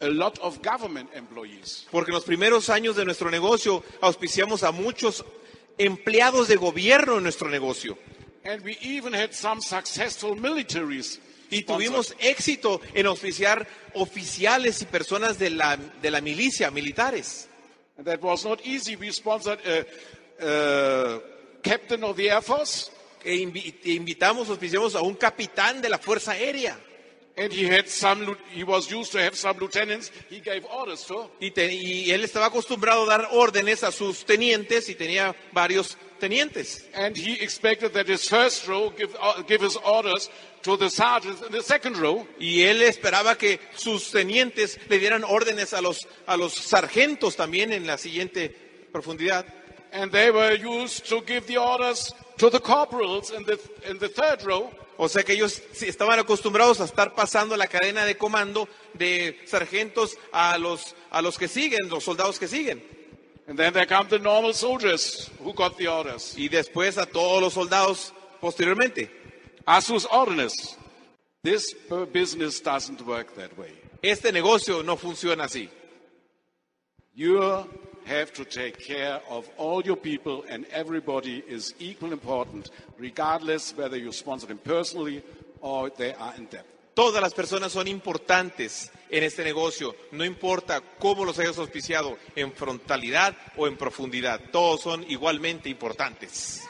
a 0.00 0.08
lot 0.08 0.38
of 0.38 0.62
government 0.62 1.10
employees. 1.14 1.86
Porque 1.90 2.08
en 2.08 2.14
los 2.14 2.24
primeros 2.24 2.70
años 2.70 2.96
de 2.96 3.04
nuestro 3.04 3.30
negocio 3.30 3.84
auspiciamos 4.00 4.62
a 4.62 4.72
muchos 4.72 5.22
empleados 5.76 6.48
de 6.48 6.56
gobierno 6.56 7.18
en 7.18 7.24
nuestro 7.24 7.50
negocio. 7.50 7.98
And 8.46 8.62
we 8.64 8.78
even 8.80 9.12
had 9.12 9.34
some 9.34 9.60
successful 9.60 10.34
militaries. 10.36 11.20
Y 11.50 11.64
tuvimos 11.64 12.14
éxito 12.18 12.80
en 12.94 13.04
auspiciar 13.04 13.68
oficiales 13.92 14.80
y 14.80 14.86
personas 14.86 15.38
de 15.38 15.50
la, 15.50 15.76
de 15.76 16.10
la 16.10 16.22
milicia, 16.22 16.70
militares. 16.70 17.46
And 17.98 18.06
that 18.06 18.22
was 18.22 18.46
not 18.46 18.64
easy. 18.64 18.96
We 18.96 19.10
sponsored 19.10 19.58
a, 19.66 19.84
a 20.42 21.20
captain 21.62 22.02
of 22.04 22.16
the 22.16 22.30
Air 22.30 22.42
Force, 22.42 22.90
E 23.22 23.34
invi- 23.36 23.74
e 23.84 23.92
invitamos, 23.92 24.48
auspiciamos 24.48 24.94
a 24.94 25.02
un 25.02 25.14
capitán 25.14 25.82
de 25.82 25.90
la 25.90 25.98
Fuerza 25.98 26.32
Aérea. 26.32 26.78
and 27.36 27.52
he 27.52 27.64
had 27.66 27.86
some. 27.86 28.36
He 28.52 28.64
was 28.64 28.90
used 28.90 29.12
to 29.12 29.18
have 29.18 29.34
some 29.36 29.58
lieutenants. 29.58 30.10
He 30.28 30.40
gave 30.40 30.64
orders 30.66 31.04
to, 31.06 31.30
Y, 31.40 31.50
te- 31.52 31.72
y 31.72 32.10
él 32.10 32.24
estaba 32.24 32.46
acostumbrado 32.46 33.04
a 33.04 33.06
dar 33.06 33.28
órdenes 33.32 33.82
a 33.84 33.92
sus 33.92 34.24
tenientes 34.26 34.88
y 34.88 34.94
tenía 34.94 35.34
varios 35.52 35.96
tenientes. 36.18 36.86
and 36.94 37.16
he 37.16 37.34
expected 37.42 37.92
that 37.92 38.06
his 38.08 38.28
first 38.28 38.66
row 38.66 38.90
give, 38.96 39.14
uh, 39.20 39.42
give 39.46 39.62
his 39.64 39.76
orders 39.84 40.28
to 40.62 40.76
the 40.76 40.90
sergeants 40.90 41.40
in 41.42 41.52
the 41.52 41.62
second 41.62 41.96
row. 41.98 42.26
Y 42.38 42.62
él 42.62 42.82
esperaba 42.82 43.36
que 43.38 43.58
sus 43.76 44.10
tenientes 44.10 44.78
le 44.88 44.98
dieran 44.98 45.24
órdenes 45.24 45.72
a 45.72 45.80
los, 45.80 46.06
a 46.26 46.36
los 46.36 46.52
sargentos 46.54 47.36
también 47.36 47.72
en 47.72 47.86
la 47.86 47.96
siguiente 47.96 48.50
profundidad. 48.92 49.46
And 49.92 50.10
they 50.12 50.30
were 50.30 50.54
used 50.54 51.08
to 51.08 51.20
give 51.22 51.46
the 51.46 51.56
orders 51.58 52.12
to 52.38 52.50
the 52.50 52.60
corporals 52.60 53.30
in 53.30 53.44
the, 53.44 53.58
in 53.88 53.98
the 53.98 54.08
third 54.08 54.42
row. 54.44 54.70
O 54.98 55.08
sea 55.08 55.22
que 55.22 55.34
ellos 55.34 55.62
estaban 55.80 56.18
acostumbrados 56.18 56.78
a 56.80 56.84
estar 56.84 57.14
pasando 57.14 57.56
la 57.56 57.66
cadena 57.66 58.04
de 58.04 58.16
comando 58.18 58.68
de 58.92 59.38
sargentos 59.46 60.16
a 60.32 60.58
los, 60.58 60.94
a 61.10 61.22
los 61.22 61.38
que 61.38 61.48
siguen, 61.48 61.88
los 61.88 62.04
soldados 62.04 62.38
que 62.38 62.46
siguen. 62.46 62.82
And 63.48 63.58
then 63.58 63.72
there 63.72 63.86
come 63.86 64.08
the 64.08 64.18
normal 64.18 64.52
soldiers 64.52 65.30
who 65.42 65.52
got 65.54 65.76
the 65.78 65.88
orders. 65.88 66.34
Y 66.36 66.48
después 66.48 66.98
a 66.98 67.06
todos 67.06 67.40
los 67.40 67.54
soldados 67.54 68.12
posteriormente. 68.40 69.10
Asus 69.66 70.06
orders. 70.10 70.76
This 71.42 71.74
bu- 71.88 72.06
business 72.06 72.60
doesn't 72.60 73.00
work 73.06 73.34
that 73.36 73.56
way. 73.56 73.72
Este 74.02 74.30
negocio 74.32 74.82
no 74.82 74.96
funciona 74.96 75.44
así. 75.44 75.68
Have 78.10 78.32
to 78.32 78.44
take 78.44 78.78
care 78.78 79.20
of 79.28 79.48
all 79.56 79.82
your 79.82 79.96
people, 79.96 80.44
and 80.48 80.66
everybody 80.72 81.44
is 81.48 81.74
equal 81.78 82.12
important, 82.12 82.70
regardless 82.98 83.72
whether 83.76 83.96
you 83.96 84.12
sponsor 84.12 84.48
them 84.48 84.58
personally 84.58 85.22
or 85.60 85.90
they 85.90 86.12
are 86.14 86.34
in 86.36 86.46
debt. 86.46 86.66
Todas 86.94 87.22
las 87.22 87.32
personas 87.32 87.72
son 87.72 87.86
importantes 87.86 88.90
en 89.08 89.22
este 89.22 89.44
negocio, 89.44 89.94
no 90.10 90.24
importa 90.24 90.82
cómo 90.98 91.24
los 91.24 91.38
hayas 91.38 91.56
auspiciado, 91.58 92.18
en 92.34 92.52
frontalidad 92.52 93.34
o 93.56 93.66
en 93.66 93.76
profundidad, 93.76 94.40
todos 94.50 94.82
son 94.82 95.04
igualmente 95.08 95.68
importantes. 95.68 96.66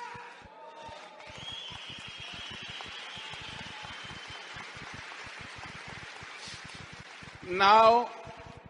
Now 7.49 8.09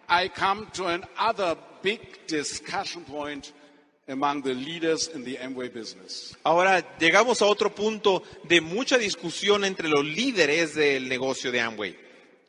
I 0.09 0.29
come 0.29 0.66
to 0.75 0.87
another 0.87 1.57
big 1.83 2.26
discussion 2.26 3.05
point 3.05 3.53
among 4.09 4.43
the 4.43 4.55
leaders 4.55 5.09
in 5.09 5.24
the 5.24 5.37
Amway 5.37 5.72
business. 5.72 6.37
Ahora 6.45 6.99
llegamos 6.99 7.43
a 7.43 7.47
otro 7.47 7.74
punto 7.74 8.22
de 8.45 8.61
mucha 8.61 8.99
discusión 8.99 9.64
entre 9.64 9.89
los 9.89 10.05
líderes 10.05 10.74
del 10.74 11.09
negocio 11.09 11.53
de 11.53 11.61
Amway. 11.61 11.97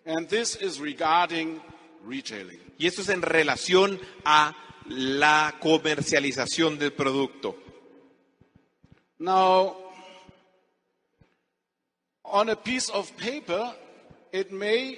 And 0.05 0.27
this 0.27 0.55
is 0.55 0.79
regarding 0.79 1.61
retailing. 2.03 2.59
Y 2.77 2.88
esto 2.88 3.01
es 3.01 3.09
en 3.09 3.21
relación 3.21 3.99
a 4.25 4.55
la 4.88 5.55
comercialización 5.59 6.79
del 6.79 6.93
producto. 6.93 7.55
Now, 9.19 9.75
on 12.23 12.49
a 12.49 12.55
piece 12.55 12.89
of 12.89 13.15
paper, 13.17 13.75
it 14.32 14.51
may 14.51 14.97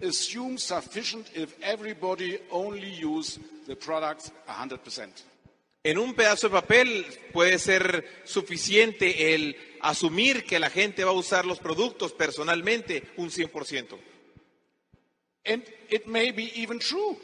assume 0.00 0.58
sufficient 0.58 1.28
if 1.34 1.56
everybody 1.60 2.38
only 2.52 2.90
use 2.90 3.40
the 3.66 3.76
product 3.76 4.30
100%. 4.46 5.08
En 5.86 5.98
un 5.98 6.14
pedazo 6.14 6.48
de 6.48 6.54
papel 6.54 7.06
puede 7.32 7.58
ser 7.58 8.22
suficiente 8.24 9.34
el 9.34 9.54
asumir 9.82 10.44
que 10.44 10.58
la 10.58 10.70
gente 10.70 11.04
va 11.04 11.10
a 11.10 11.14
usar 11.14 11.44
los 11.44 11.58
productos 11.58 12.12
personalmente 12.12 13.02
un 13.16 13.30
100%. 13.30 13.98
And 15.46 15.62
it 15.90 16.06
may 16.06 16.32
be 16.32 16.50
even 16.56 16.78
true. 16.78 17.18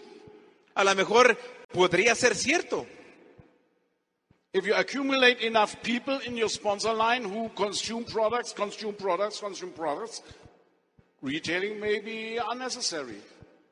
A 0.74 0.84
lo 0.84 0.94
mejor 0.94 1.38
podría 1.72 2.14
ser 2.14 2.34
cierto. 2.34 2.86
If 4.52 4.66
you 4.66 4.74
accumulate 4.74 5.40
enough 5.46 5.76
people 5.82 6.20
in 6.26 6.36
your 6.36 6.50
sponsor 6.50 6.92
line 6.92 7.24
who 7.24 7.50
consume 7.54 8.04
products, 8.04 8.52
consume 8.52 8.94
products, 8.94 9.40
consume 9.40 9.72
products, 9.72 10.22
retailing 11.22 11.78
may 11.80 12.00
be 12.00 12.36
unnecessary. 12.36 13.22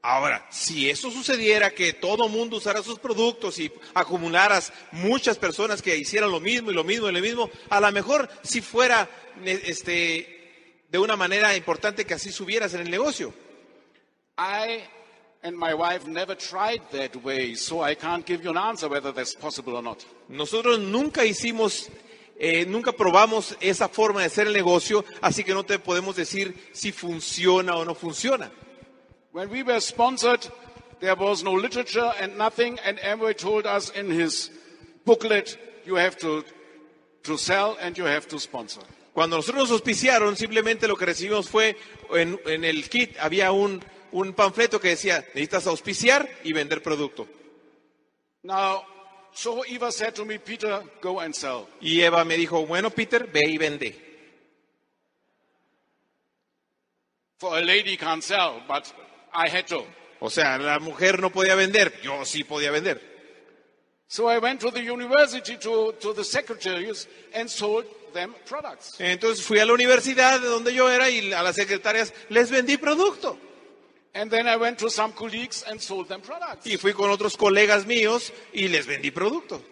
Ahora, 0.01 0.47
si 0.51 0.89
eso 0.89 1.11
sucediera, 1.11 1.71
que 1.71 1.93
todo 1.93 2.29
mundo 2.29 2.59
usara 2.59 2.83
sus 2.83 2.99
productos 3.01 3.59
y 3.59 3.71
acumularas 3.95 4.73
muchas 4.93 5.37
personas 5.39 5.83
que 5.83 5.97
hicieran 5.97 6.31
lo 6.31 6.39
mismo 6.39 6.71
y 6.71 6.75
lo 6.75 6.85
mismo 6.85 7.09
y 7.09 7.13
lo 7.13 7.21
mismo, 7.21 7.51
a 7.69 7.81
lo 7.81 7.91
mejor 7.91 8.29
si 8.43 8.61
fuera 8.61 9.09
este, 9.45 10.83
de 10.89 10.99
una 10.99 11.17
manera 11.17 11.57
importante 11.57 12.05
que 12.05 12.15
así 12.15 12.31
subieras 12.31 12.75
en 12.75 12.83
el 12.83 12.91
negocio. 12.91 13.35
I 14.39 14.85
and 15.43 15.57
my 15.57 15.75
wife 15.75 16.07
never 16.07 16.37
tried 16.37 16.81
that 16.93 17.17
way, 17.25 17.57
so 17.57 17.83
I 17.83 17.97
can't 17.97 18.25
give 18.25 18.45
you 18.45 18.51
an 18.51 18.57
answer 18.57 18.89
whether 18.89 19.13
that's 19.13 19.35
possible 19.35 19.75
or 19.75 19.83
not. 19.83 20.05
Nosotros 20.29 20.79
nunca 20.79 21.25
hicimos, 21.25 21.89
eh, 22.39 22.65
nunca 22.67 22.93
probamos 22.93 23.57
esa 23.61 23.89
forma 23.89 24.21
de 24.21 24.27
hacer 24.27 24.47
el 24.47 24.53
negocio, 24.53 25.05
así 25.21 25.43
que 25.43 25.55
no 25.55 25.65
te 25.65 25.81
podemos 25.81 26.15
decir 26.15 26.55
si 26.73 26.93
funciona 26.93 27.75
o 27.77 27.85
no 27.85 27.97
funciona. 27.97 28.53
When 29.33 29.51
we 29.51 29.63
were 29.63 29.81
sponsored, 29.81 30.47
there 31.01 31.15
was 31.15 31.43
no 31.45 31.53
literature 31.53 32.13
and 32.21 32.37
nothing, 32.39 32.79
and 32.85 32.99
Amway 32.99 33.37
told 33.37 33.67
us 33.67 33.91
in 33.91 34.11
his 34.11 34.51
booklet, 35.05 35.59
you 35.85 35.97
have 35.97 36.17
to, 36.19 36.45
to 37.25 37.37
sell 37.37 37.77
and 37.81 37.97
you 37.97 38.05
have 38.05 38.27
to 38.29 38.39
sponsor. 38.41 38.81
Cuando 39.13 39.37
nosotros 39.37 39.69
nos 39.69 39.81
auspiciaron, 39.81 40.37
simplemente 40.37 40.87
lo 40.87 40.97
que 40.97 41.07
recibimos 41.07 41.49
fue, 41.49 41.77
en, 42.15 42.39
en 42.47 42.65
el 42.65 42.89
kit 42.89 43.17
había 43.19 43.53
un, 43.53 43.83
un 44.13 44.33
panfleto 44.33 44.81
que 44.81 44.89
decía, 44.89 45.25
necesitas 45.35 45.67
auspiciar 45.67 46.29
y 46.45 46.53
vender 46.53 46.83
producto. 46.83 47.27
Now, 48.45 48.83
so 49.33 49.65
Eva 49.67 49.91
said 49.93 50.15
to 50.15 50.25
me, 50.25 50.39
Peter, 50.39 50.83
go 51.03 51.21
and 51.21 51.35
sell. 51.35 51.67
Y 51.81 52.01
Eva 52.01 52.25
me 52.25 52.37
dijo, 52.37 52.67
bueno, 52.67 52.91
Peter, 52.91 53.27
ve 53.27 53.43
y 53.47 53.59
vende. 53.59 53.95
For 57.39 57.59
a 57.59 57.61
lady 57.61 57.97
can't 57.97 58.23
sell, 58.23 58.63
but 58.67 58.93
I 59.39 59.49
had 59.49 59.67
to. 59.69 59.85
O 60.21 60.31
sea, 60.31 60.59
la 60.59 60.81
mujer 60.81 61.21
no 61.21 61.31
podía 61.31 61.55
vender, 61.55 62.01
yo 62.03 62.25
sí 62.25 62.43
podía 62.43 62.73
vender. 62.73 63.01
So 64.09 64.29
I 64.29 64.39
went 64.39 64.61
to 64.63 64.71
the 64.73 64.83
university 64.83 65.57
to, 65.59 65.93
to 66.01 66.13
the 66.13 66.25
secretaries 66.25 67.07
and 67.33 67.49
sold 67.49 67.85
them 68.13 68.35
products. 68.47 68.99
Entonces 68.99 69.45
fui 69.45 69.61
a 69.61 69.65
la 69.67 69.75
universidad 69.75 70.41
de 70.41 70.49
donde 70.49 70.75
yo 70.75 70.91
era 70.91 71.09
y 71.09 71.33
a 71.33 71.43
las 71.43 71.55
secretarias 71.55 72.13
les 72.31 72.51
vendí 72.51 72.79
producto. 72.79 73.39
And 74.15 74.31
then 74.31 74.49
I 74.49 74.57
went 74.57 74.79
to 74.79 74.91
some 74.91 75.13
colleagues 75.13 75.63
and 75.69 75.79
sold 75.79 76.09
them 76.09 76.21
products. 76.21 76.67
Y 76.67 76.77
fui 76.79 76.93
con 76.93 77.11
otros 77.11 77.37
colegas 77.37 77.87
míos 77.87 78.33
y 78.53 78.67
les 78.69 78.87
vendí 78.87 79.13
producto. 79.13 79.63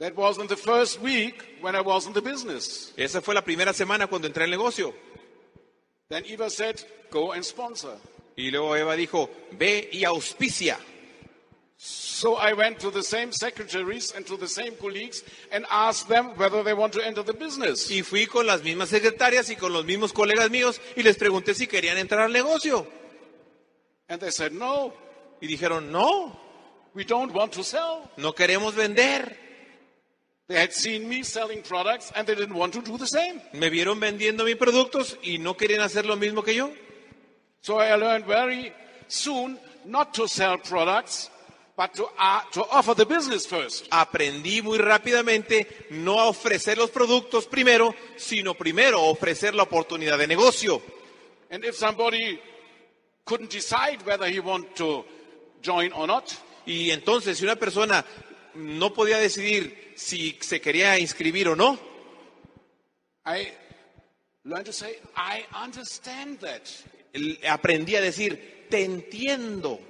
That 0.00 0.14
was 0.16 0.36
in 0.38 0.48
the 0.48 0.56
first 0.56 1.00
week 1.00 1.60
when 1.62 1.74
I 1.74 1.80
was 1.80 2.06
in 2.06 2.12
the 2.12 2.20
business. 2.20 2.92
Esa 2.96 3.22
fue 3.22 3.32
la 3.32 3.42
primera 3.42 3.72
semana 3.72 4.06
cuando 4.06 4.28
entré 4.28 4.44
al 4.44 4.50
negocio. 4.50 4.92
Then 6.10 6.24
Eva 6.26 6.50
said, 6.50 6.84
go 7.10 7.32
and 7.32 7.42
sponsor. 7.42 7.96
Y 8.36 8.50
luego 8.50 8.76
Eva 8.76 8.96
dijo, 8.96 9.30
ve 9.52 9.88
y 9.92 10.04
auspicia. 10.04 10.78
So 11.76 12.36
I 12.38 12.54
went 12.54 12.78
to 12.80 12.90
the 12.90 13.02
same 13.02 13.32
secretaries 13.32 14.14
and 14.14 14.24
to 14.26 14.36
the 14.36 14.48
same 14.48 14.72
colleagues 14.80 15.22
and 15.52 15.66
asked 15.70 16.08
them 16.08 16.36
whether 16.38 16.62
they 16.62 16.72
want 16.72 16.92
to 16.94 17.04
enter 17.04 17.22
the 17.22 17.34
business. 17.34 17.90
Y 17.90 18.02
fui 18.02 18.26
con 18.26 18.46
las 18.46 18.62
mismas 18.62 18.88
secretarias 18.88 19.50
y 19.50 19.56
con 19.56 19.72
los 19.72 19.84
mismos 19.84 20.12
colegas 20.12 20.50
míos 20.50 20.80
y 20.96 21.02
les 21.02 21.16
pregunté 21.16 21.54
si 21.54 21.66
querían 21.66 21.98
entrar 21.98 22.22
al 22.22 22.32
negocio. 22.32 22.86
And 24.08 24.20
they 24.20 24.30
said, 24.30 24.52
no, 24.52 24.92
Y 25.40 25.46
dijeron, 25.46 25.90
no, 25.92 26.38
we 26.94 27.04
don't 27.04 27.32
want 27.34 27.52
to 27.52 27.62
sell. 27.62 28.08
no 28.16 28.32
queremos 28.34 28.74
vender. 28.74 29.36
They 30.46 30.56
had 30.60 30.72
seen 30.72 31.08
me 31.08 31.22
selling 31.24 31.62
products 31.62 32.12
and 32.14 32.26
they 32.26 32.34
didn't 32.34 32.54
want 32.54 32.72
to 32.74 32.80
do 32.82 32.96
the 32.96 33.06
same. 33.06 33.42
Me 33.52 33.68
vieron 33.70 33.98
vendiendo 34.00 34.44
mis 34.44 34.56
productos 34.56 35.18
y 35.22 35.38
no 35.38 35.56
querían 35.56 35.80
hacer 35.80 36.06
lo 36.06 36.16
mismo 36.16 36.42
que 36.42 36.54
yo. 36.54 36.70
So 37.64 37.78
I 37.78 37.96
learned 37.96 38.26
very 38.26 38.74
soon 39.08 39.58
not 39.86 40.12
to 40.14 40.28
sell 40.28 40.58
products, 40.58 41.30
but 41.74 41.94
to, 41.94 42.06
uh, 42.18 42.42
to 42.52 42.62
offer 42.70 42.92
the 42.92 43.06
business 43.06 43.46
first. 43.46 43.88
Aprendí 43.90 44.60
muy 44.60 44.76
rápidamente 44.76 45.86
no 45.92 46.20
a 46.20 46.28
ofrecer 46.28 46.76
los 46.76 46.90
productos 46.90 47.46
primero, 47.46 47.94
sino 48.18 48.52
primero 48.52 49.02
ofrecer 49.04 49.54
la 49.54 49.62
oportunidad 49.62 50.18
de 50.18 50.26
negocio. 50.26 50.82
And 51.50 51.64
if 51.64 51.74
somebody 51.74 52.38
couldn't 53.24 53.50
decide 53.50 54.02
whether 54.04 54.28
he 54.28 54.40
want 54.40 54.76
to 54.76 55.06
join 55.62 55.90
or 55.94 56.06
not, 56.06 56.34
Y 56.66 56.90
entonces, 56.90 57.38
si 57.38 57.44
una 57.44 57.56
persona 57.56 58.04
no 58.56 58.92
podía 58.92 59.16
decidir 59.16 59.94
si 59.96 60.36
se 60.42 60.60
quería 60.60 60.98
inscribir 60.98 61.48
o 61.48 61.56
no, 61.56 61.78
I 63.24 63.52
learned 64.44 64.66
to 64.66 64.72
say, 64.72 64.98
I 65.16 65.46
understand 65.64 66.40
that. 66.40 66.70
Aprendí 67.48 67.96
a 67.96 68.00
decir, 68.00 68.66
te 68.68 68.84
entiendo. 68.84 69.80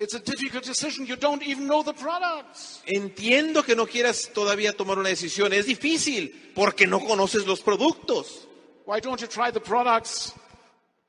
It's 0.00 0.14
a 0.14 0.20
difficult 0.20 0.64
decision. 0.64 1.06
You 1.06 1.16
don't 1.16 1.42
even 1.42 1.66
know 1.66 1.82
the 1.82 1.92
products. 1.92 2.82
Entiendo 2.86 3.64
que 3.64 3.74
no 3.74 3.86
quieras 3.86 4.30
todavía 4.32 4.72
tomar 4.72 4.98
una 4.98 5.08
decisión. 5.08 5.52
Es 5.52 5.66
difícil 5.66 6.52
porque 6.54 6.86
no 6.86 7.00
conoces 7.00 7.46
los 7.46 7.60
productos. 7.60 8.46
Why 8.86 9.00
don't 9.00 9.20
you 9.20 9.26
try 9.26 9.50
the 9.50 9.60
products 9.60 10.32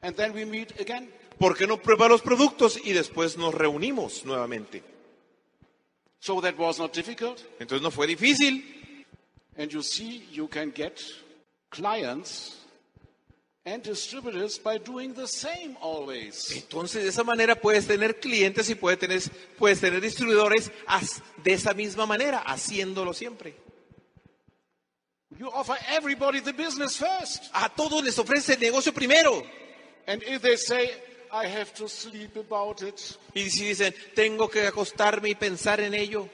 and 0.01 0.15
then 0.15 0.33
we 0.33 0.43
meet 0.43 0.79
again? 0.81 1.11
¿Por 1.37 1.55
qué 1.55 1.67
no 1.67 1.77
prueba 1.77 2.09
los 2.09 2.21
productos 2.21 2.79
y 2.83 2.93
después 2.93 3.37
nos 3.37 3.53
reunimos 3.53 4.25
nuevamente? 4.25 4.83
So 6.19 6.41
that 6.41 6.57
was 6.57 6.79
not 6.79 6.91
difficult. 6.93 7.39
Entonces 7.59 7.81
no 7.81 7.91
fue 7.91 8.07
difícil. 8.07 9.05
And 9.55 9.71
you 9.71 9.83
see, 9.83 10.27
you 10.31 10.47
can 10.47 10.71
get 10.75 10.99
clients 11.69 12.58
and 13.65 13.83
distributors 13.83 14.57
by 14.57 14.77
doing 14.77 15.13
the 15.13 15.27
same 15.27 15.75
always. 15.81 16.51
Entonces, 16.55 17.03
de 17.03 17.09
esa 17.09 17.23
manera 17.23 17.55
puedes 17.55 17.87
tener 17.87 18.19
clientes 18.19 18.69
y 18.69 18.75
puedes 18.75 18.99
tener, 18.99 19.21
puedes 19.57 19.79
tener 19.79 20.01
distribuidores 20.01 20.71
de 21.43 21.53
esa 21.53 21.73
misma 21.73 22.05
manera, 22.05 22.39
haciéndolo 22.39 23.13
siempre. 23.13 23.55
You 25.37 25.47
offer 25.53 25.77
everybody 25.89 26.41
the 26.41 26.53
business 26.53 26.97
first. 26.97 27.49
A 27.53 27.69
todos 27.69 28.03
les 28.03 28.17
ofrece 28.17 28.53
el 28.53 28.59
negocio 28.59 28.93
primero. 28.93 29.43
And 30.07 30.23
if 30.23 30.41
they 30.41 30.57
say, 30.57 30.89
I 31.31 31.45
have 31.45 31.73
to 31.75 31.87
sleep 31.87 32.35
about 32.37 32.81
it, 32.81 32.99
Y 33.35 33.49
si 33.49 33.65
dicen, 33.65 33.93
tengo 34.15 34.49
que 34.49 34.65
acostarme 34.65 35.29
y 35.29 35.35
pensar 35.35 35.79
en 35.81 35.93
ello, 35.93 36.27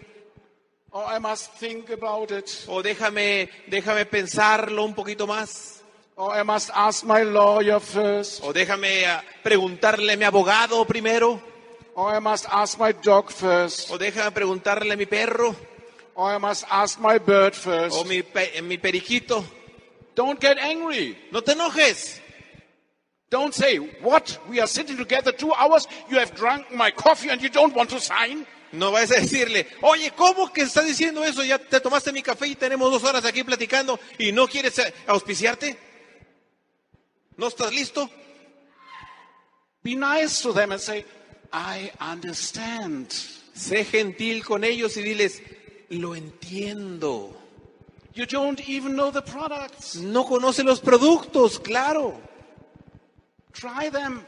or 0.92 1.04
I 1.06 1.20
must 1.20 1.52
think 1.60 1.90
about 1.90 2.32
it, 2.32 2.50
o 2.68 2.82
déjame, 2.82 3.50
déjame 3.68 4.06
pensarlo 4.06 4.86
un 4.86 4.96
poquito 4.96 5.28
más, 5.28 5.84
or 6.18 6.34
I 6.34 6.44
must 6.44 6.70
ask 6.74 7.04
my 7.06 7.24
lawyer 7.24 7.80
first, 7.80 8.42
o 8.44 8.54
déjame 8.54 9.06
ah, 9.06 9.24
preguntarle 9.44 10.14
a 10.14 10.18
mi 10.18 10.24
abogado 10.26 10.86
primero, 10.86 11.42
or 11.96 12.16
I 12.16 12.20
must 12.20 12.46
ask 12.50 12.80
my 12.80 12.94
dog 12.94 13.30
first, 13.32 13.92
o 13.92 13.98
déjame 13.98 14.32
preguntarle 14.32 14.94
a 14.94 14.98
mi 14.98 15.06
perro, 15.06 15.56
or 16.16 16.32
I 16.34 16.38
must 16.38 16.66
ask 16.70 17.00
my 17.00 17.18
bird 17.20 17.54
first. 17.54 17.98
o 17.98 18.04
mi, 18.06 18.22
pe- 18.24 18.62
mi 18.62 18.78
periquito. 18.78 19.44
Don't 20.16 20.40
get 20.40 20.58
angry. 20.58 21.18
No 21.32 21.42
te 21.42 21.52
enojes. 21.52 22.22
Don't 23.30 23.54
say, 23.54 23.78
What? 24.02 24.38
We 24.50 24.62
are 24.62 24.68
sitting 24.68 24.96
together 24.98 25.34
two 25.34 25.52
hours, 25.54 25.88
you 26.10 26.18
have 26.20 26.34
drunk 26.36 26.72
my 26.74 26.92
coffee 26.92 27.30
and 27.30 27.42
you 27.42 27.50
don't 27.50 27.76
want 27.76 27.90
to 27.90 28.00
sign? 28.00 28.46
No 28.72 28.92
vas 28.92 29.12
a 29.12 29.16
decirle, 29.20 29.68
oye, 29.82 30.12
¿cómo 30.16 30.52
que 30.54 30.62
estás 30.64 30.86
diciendo 30.86 31.24
eso? 31.24 31.44
Ya 31.44 31.58
te 31.58 31.80
tomaste 31.80 32.12
mi 32.14 32.22
café 32.22 32.48
y 32.48 32.56
tenemos 32.56 32.92
dos 32.92 33.04
horas 33.04 33.26
aquí 33.26 33.44
platicando 33.44 34.00
y 34.18 34.32
no 34.32 34.48
quieres 34.48 34.78
eh, 34.80 34.94
auspiciarte. 35.08 35.78
¿No 37.38 37.48
estás 37.48 37.74
listo? 37.74 38.10
Be 39.84 39.96
nice 39.96 40.42
to 40.42 40.54
them 40.54 40.72
and 40.72 40.82
say, 40.82 41.06
I 41.52 41.92
understand. 42.00 43.14
Sé 43.54 43.86
gentil 43.86 44.44
con 44.44 44.64
ellos 44.64 44.98
y 44.98 45.04
diles, 45.04 45.42
lo 45.90 46.16
entiendo. 46.16 47.34
You 48.14 48.26
don't 48.26 48.60
even 48.68 48.96
know 48.96 49.12
the 49.12 49.22
products. 49.22 49.96
No 49.98 50.26
conoce 50.26 50.64
los 50.64 50.80
productos, 50.80 51.60
claro. 51.60 52.20
Try 53.54 53.90
them. 53.90 54.26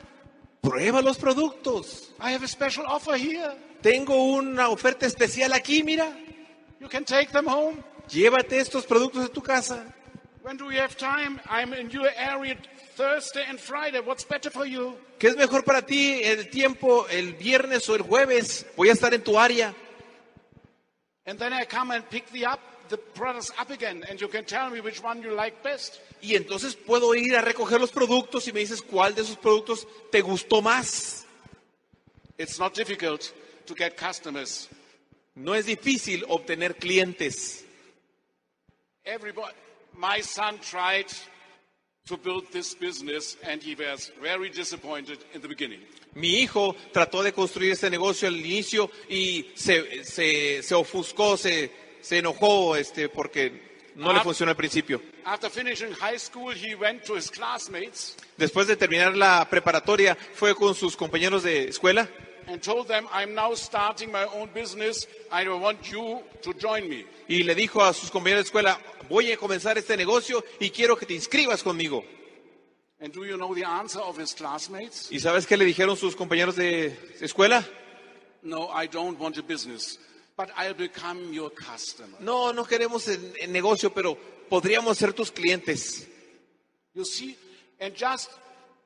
Prueba 0.61 1.01
los 1.01 1.17
productos. 1.17 2.09
I 2.19 2.31
have 2.31 2.43
a 2.43 2.47
special 2.47 2.85
offer 2.85 3.17
here. 3.17 3.55
Tengo 3.81 4.15
una 4.15 4.69
oferta 4.69 5.05
especial 5.05 5.53
aquí, 5.53 5.83
mira. 5.83 6.13
You 6.79 6.89
can 6.89 7.05
take 7.05 7.31
them 7.31 7.47
home. 7.47 7.83
Llévate 8.09 8.59
estos 8.59 8.85
productos 8.85 9.25
a 9.25 9.29
tu 9.29 9.41
casa. 9.41 9.93
When 10.43 10.57
do 10.57 10.65
we 10.65 10.75
have 10.77 10.97
time? 10.97 11.39
I'm 11.49 11.73
in 11.73 11.89
your 11.89 12.09
area 12.15 12.55
Thursday 12.97 13.43
and 13.47 13.59
Friday. 13.59 13.99
What's 13.99 14.23
better 14.23 14.49
for 14.49 14.65
you? 14.65 14.97
¿Qué 15.19 15.27
es 15.27 15.37
mejor 15.37 15.63
para 15.63 15.83
ti 15.83 16.23
el 16.23 16.49
tiempo, 16.49 17.05
el 17.07 17.33
viernes 17.33 17.87
o 17.89 17.95
el 17.95 18.01
jueves? 18.01 18.65
Voy 18.75 18.89
a 18.89 18.93
estar 18.93 19.13
en 19.13 19.23
tu 19.23 19.37
área. 19.37 19.73
And 21.27 21.37
then 21.37 21.53
I 21.53 21.65
come 21.65 21.91
and 21.91 22.03
pick 22.09 22.31
the 22.31 22.47
up 22.47 22.59
the 22.89 22.97
products 22.97 23.51
up 23.59 23.69
again, 23.69 24.03
and 24.09 24.19
you 24.19 24.27
can 24.27 24.45
tell 24.45 24.71
me 24.71 24.81
which 24.81 25.03
one 25.03 25.21
you 25.21 25.35
like 25.35 25.61
best. 25.61 25.99
Y 26.21 26.35
entonces 26.35 26.75
puedo 26.75 27.13
ir 27.13 27.35
a 27.35 27.41
recoger 27.41 27.79
los 27.79 27.91
productos 27.91 28.47
y 28.47 28.51
me 28.51 28.61
dices 28.61 28.81
cuál 28.81 29.13
de 29.13 29.21
esos 29.21 29.37
productos 29.37 29.87
te 30.11 30.21
gustó 30.21 30.63
más. 30.63 31.25
It's 32.39 32.57
not 32.57 32.75
difficult 32.75 33.31
to 33.67 33.75
get 33.75 33.95
customers. 33.95 34.69
No 35.35 35.53
es 35.53 35.67
difícil 35.67 36.25
obtener 36.29 36.77
clientes. 36.77 37.63
Everybody, 39.05 39.53
my 39.95 40.21
son 40.21 40.59
tried 40.59 41.05
to 42.07 42.17
build 42.17 42.49
this 42.51 42.75
business, 42.75 43.37
and 43.43 43.61
he 43.61 43.75
was 43.75 44.11
very 44.21 44.49
disappointed 44.49 45.19
in 45.33 45.41
the 45.41 45.47
beginning. 45.47 45.79
Mi 46.15 46.41
hijo 46.41 46.75
trató 46.91 47.21
de 47.23 47.31
construir 47.31 47.71
este 47.71 47.89
negocio 47.89 48.27
al 48.27 48.35
inicio 48.35 48.89
y 49.09 49.51
se, 49.55 50.03
se, 50.03 50.63
se 50.63 50.75
ofuscó, 50.75 51.37
se, 51.37 51.71
se 52.01 52.17
enojó 52.17 52.75
este, 52.75 53.09
porque 53.09 53.91
no 53.95 54.13
le 54.13 54.21
funcionó 54.21 54.51
al 54.51 54.57
principio. 54.57 55.01
After 55.25 55.49
finishing 55.49 55.91
high 55.93 56.17
school, 56.17 56.53
he 56.53 56.75
went 56.75 57.03
to 57.03 57.17
his 57.17 57.29
classmates 57.29 58.15
Después 58.37 58.67
de 58.67 58.75
terminar 58.75 59.17
la 59.17 59.47
preparatoria, 59.49 60.15
fue 60.15 60.53
con 60.53 60.75
sus 60.75 60.95
compañeros 60.95 61.41
de 61.41 61.69
escuela 61.69 62.07
and 62.47 62.61
told 62.61 62.87
them, 62.87 63.07
I'm 63.11 63.35
now 63.35 63.53
starting 63.53 64.11
my 64.11 64.25
own 64.25 64.49
business. 64.53 65.05
I 65.31 65.47
want 65.49 65.91
you 65.91 66.23
to 66.41 66.53
join 66.53 66.89
me. 66.89 67.05
y 67.27 67.43
le 67.43 67.55
dijo 67.55 67.83
a 67.83 67.93
sus 67.93 68.09
compañeros 68.09 68.43
de 68.43 68.47
escuela, 68.49 68.79
voy 69.09 69.31
a 69.31 69.37
comenzar 69.37 69.77
este 69.77 69.97
negocio 69.97 70.43
y 70.59 70.69
quiero 70.69 70.95
que 70.95 71.05
te 71.05 71.13
inscribas 71.13 71.61
conmigo. 71.61 72.03
And 72.99 73.13
do 73.13 73.25
you 73.25 73.37
know 73.37 73.53
the 73.53 73.63
answer 73.63 73.99
of 73.99 74.17
his 74.17 74.33
classmates? 74.33 75.11
¿Y 75.11 75.19
sabes 75.19 75.45
qué 75.45 75.55
le 75.55 75.65
dijeron 75.65 75.97
sus 75.97 76.15
compañeros 76.15 76.55
de 76.55 76.97
escuela? 77.21 77.63
No, 78.41 78.69
I 78.69 78.87
don't 78.87 79.19
want 79.19 79.37
a 79.37 79.43
business, 79.43 79.99
but 80.35 80.49
I'll 80.57 80.73
become 80.73 81.31
your 81.33 81.51
customer. 81.51 82.17
No, 82.19 82.51
no 82.53 82.63
queremos 82.63 83.07
el, 83.07 83.33
el 83.39 83.51
negocio, 83.51 83.93
pero 83.93 84.17
podríamos 84.49 84.97
ser 84.97 85.13
tus 85.13 85.31
clientes. 85.31 86.07
You 86.95 87.05
see, 87.05 87.37
and 87.79 87.93
just 87.93 88.29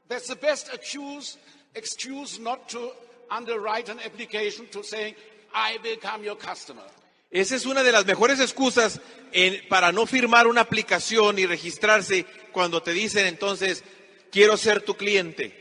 that's 0.09 0.28
the 0.28 0.36
best 0.36 0.74
excuse, 0.74 1.38
excuse 1.74 2.39
not 2.39 2.68
to 2.70 2.91
underwrite 3.32 3.90
an 3.92 4.00
application 4.00 4.68
to 4.68 4.84
saying, 4.84 5.16
I 5.54 5.78
become 5.82 6.24
your 6.24 6.38
customer. 6.38 6.84
Esa 7.32 7.56
es 7.56 7.66
una 7.66 7.82
de 7.82 7.92
las 7.94 8.06
mejores 8.06 8.40
excusas 8.42 9.00
en- 9.32 9.66
para 9.70 9.92
no 9.94 10.06
firmar 10.06 10.48
una 10.48 10.62
aplicación 10.62 11.40
y 11.40 11.46
registrarse 11.46 12.26
cuando 12.52 12.84
te 12.84 12.92
dicen 12.92 13.26
entonces, 13.26 13.84
quiero 14.32 14.58
ser 14.58 14.82
tu 14.82 14.96
cliente. 14.96 15.58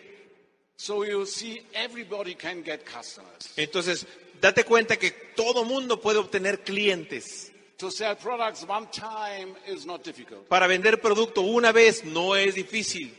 So 0.76 1.04
you 1.04 1.26
see, 1.26 1.62
everybody 1.72 2.34
can 2.34 2.64
get 2.64 2.84
customers. 2.84 3.52
Entonces, 3.56 4.06
date 4.40 4.64
cuenta 4.64 4.96
que 4.96 5.10
todo 5.36 5.64
mundo 5.64 6.00
puede 6.00 6.18
obtener 6.18 6.64
clientes. 6.64 7.52
To 7.76 7.90
sell 7.90 8.16
products 8.16 8.64
one 8.68 8.88
time 8.90 9.54
is 9.66 9.86
not 9.86 10.02
difficult. 10.04 10.48
Para 10.48 10.66
vender 10.66 11.00
producto 11.00 11.42
una 11.42 11.70
vez 11.72 12.04
no 12.04 12.34
es 12.34 12.54
difícil. 12.54 13.14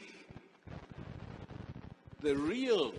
The 2.21 2.35
real 2.35 2.93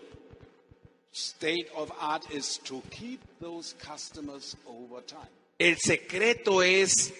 state 1.12 1.68
of 1.76 1.92
art 2.00 2.24
is 2.30 2.58
to 2.64 2.82
keep 2.90 3.20
those 3.40 3.74
customers 3.78 4.56
over 4.66 5.00
time. 5.02 5.28
El 5.58 5.76
secreto 5.76 6.62
es 6.62 7.12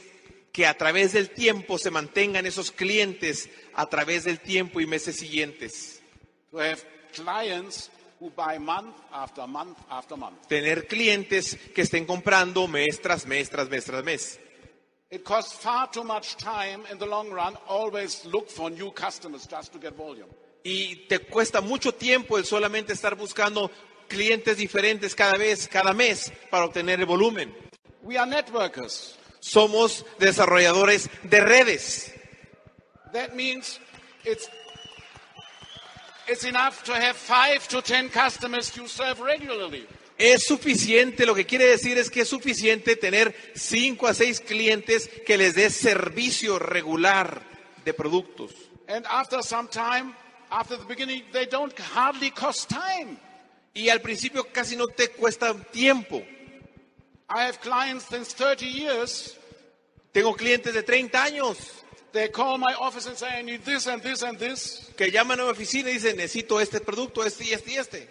que 0.52 0.66
a 0.66 0.74
través 0.74 1.12
del 1.12 1.30
tiempo 1.30 1.78
se 1.78 1.90
mantengan 1.90 2.44
esos 2.46 2.70
clientes 2.70 3.48
a 3.74 3.86
través 3.86 4.24
del 4.24 4.40
tiempo 4.40 4.80
y 4.80 4.86
meses 4.86 5.16
siguientes. 5.16 6.02
To 6.50 6.58
have 6.58 6.84
clients 7.14 7.90
who 8.20 8.30
buy 8.30 8.58
month 8.58 8.94
after 9.12 9.46
month 9.46 9.78
after 9.90 10.16
month. 10.16 10.46
Tener 10.48 10.86
clientes 10.86 11.56
que 11.74 11.82
estén 11.82 12.06
comprando 12.06 12.68
mes 12.68 13.00
tras 13.00 13.26
mes 13.26 13.48
tras 13.48 13.68
mes 13.68 13.84
tras 13.84 14.04
mes. 14.04 14.38
It 15.10 15.24
costs 15.24 15.52
far 15.52 15.90
too 15.90 16.04
much 16.04 16.36
time 16.36 16.84
in 16.90 16.98
the 16.98 17.06
long 17.06 17.30
run. 17.30 17.56
Always 17.68 18.24
look 18.24 18.48
for 18.48 18.70
new 18.70 18.90
customers 18.92 19.46
just 19.46 19.72
to 19.72 19.78
get 19.78 19.94
volume. 19.94 20.28
Y 20.64 21.06
te 21.08 21.18
cuesta 21.18 21.60
mucho 21.60 21.92
tiempo 21.92 22.38
el 22.38 22.44
solamente 22.44 22.92
estar 22.92 23.14
buscando 23.16 23.70
clientes 24.08 24.56
diferentes 24.56 25.14
cada 25.14 25.36
vez, 25.36 25.66
cada 25.66 25.92
mes, 25.92 26.32
para 26.50 26.66
obtener 26.66 27.00
el 27.00 27.06
volumen. 27.06 27.54
We 28.02 28.18
are 28.18 28.28
networkers. 28.28 29.16
Somos 29.40 30.04
desarrolladores 30.18 31.08
de 31.24 31.40
redes. 31.40 32.12
That 33.12 33.34
means 33.34 33.80
it's 34.24 34.48
it's 36.28 36.44
enough 36.44 36.82
to 36.84 36.92
have 36.94 37.14
five 37.14 37.66
to 37.68 37.82
ten 37.82 38.08
customers 38.08 38.74
you 38.76 38.86
serve 38.86 39.20
regularly. 39.20 39.86
Es 40.18 40.44
suficiente, 40.44 41.26
lo 41.26 41.34
que 41.34 41.46
quiere 41.46 41.66
decir 41.66 41.98
es 41.98 42.08
que 42.08 42.20
es 42.20 42.28
suficiente 42.28 42.94
tener 42.96 43.34
cinco 43.54 44.06
a 44.06 44.14
seis 44.14 44.40
clientes 44.40 45.10
que 45.26 45.36
les 45.36 45.54
des 45.54 45.74
servicio 45.74 46.58
regular 46.58 47.42
de 47.84 47.92
productos. 47.92 48.52
And 48.88 49.04
after 49.06 49.42
some 49.42 49.68
time, 49.68 50.14
after 50.52 50.76
the 50.76 50.84
beginning, 50.84 51.22
they 51.32 51.46
don't 51.46 51.76
hardly 51.78 52.30
cost 52.30 52.68
time. 52.68 53.18
Y 53.74 53.88
al 53.88 54.00
principio 54.00 54.44
casi 54.52 54.76
no 54.76 54.86
te 54.86 55.08
cuesta 55.08 55.54
tiempo. 55.72 56.22
I 57.28 57.44
have 57.46 57.60
clients 57.60 58.04
since 58.08 58.34
30 58.34 58.66
years. 58.66 59.36
Tengo 60.12 60.34
clientes 60.34 60.74
de 60.74 60.82
30 60.82 61.24
años 61.24 61.56
They 62.12 62.28
call 62.28 62.58
my 62.58 62.74
office 62.74 63.06
and 63.06 63.16
say, 63.16 63.38
I 63.38 63.40
need 63.40 63.64
this 63.64 63.86
and 63.86 64.02
this 64.02 64.22
and 64.22 64.38
this. 64.38 64.90
que 64.98 65.10
llaman 65.10 65.40
a 65.40 65.44
mi 65.44 65.50
oficina 65.50 65.88
y 65.88 65.94
dicen, 65.94 66.16
necesito 66.18 66.60
este 66.60 66.80
producto, 66.80 67.24
este 67.24 67.44
y 67.46 67.52
este 67.54 67.70
y 67.72 67.76
este. 67.76 68.08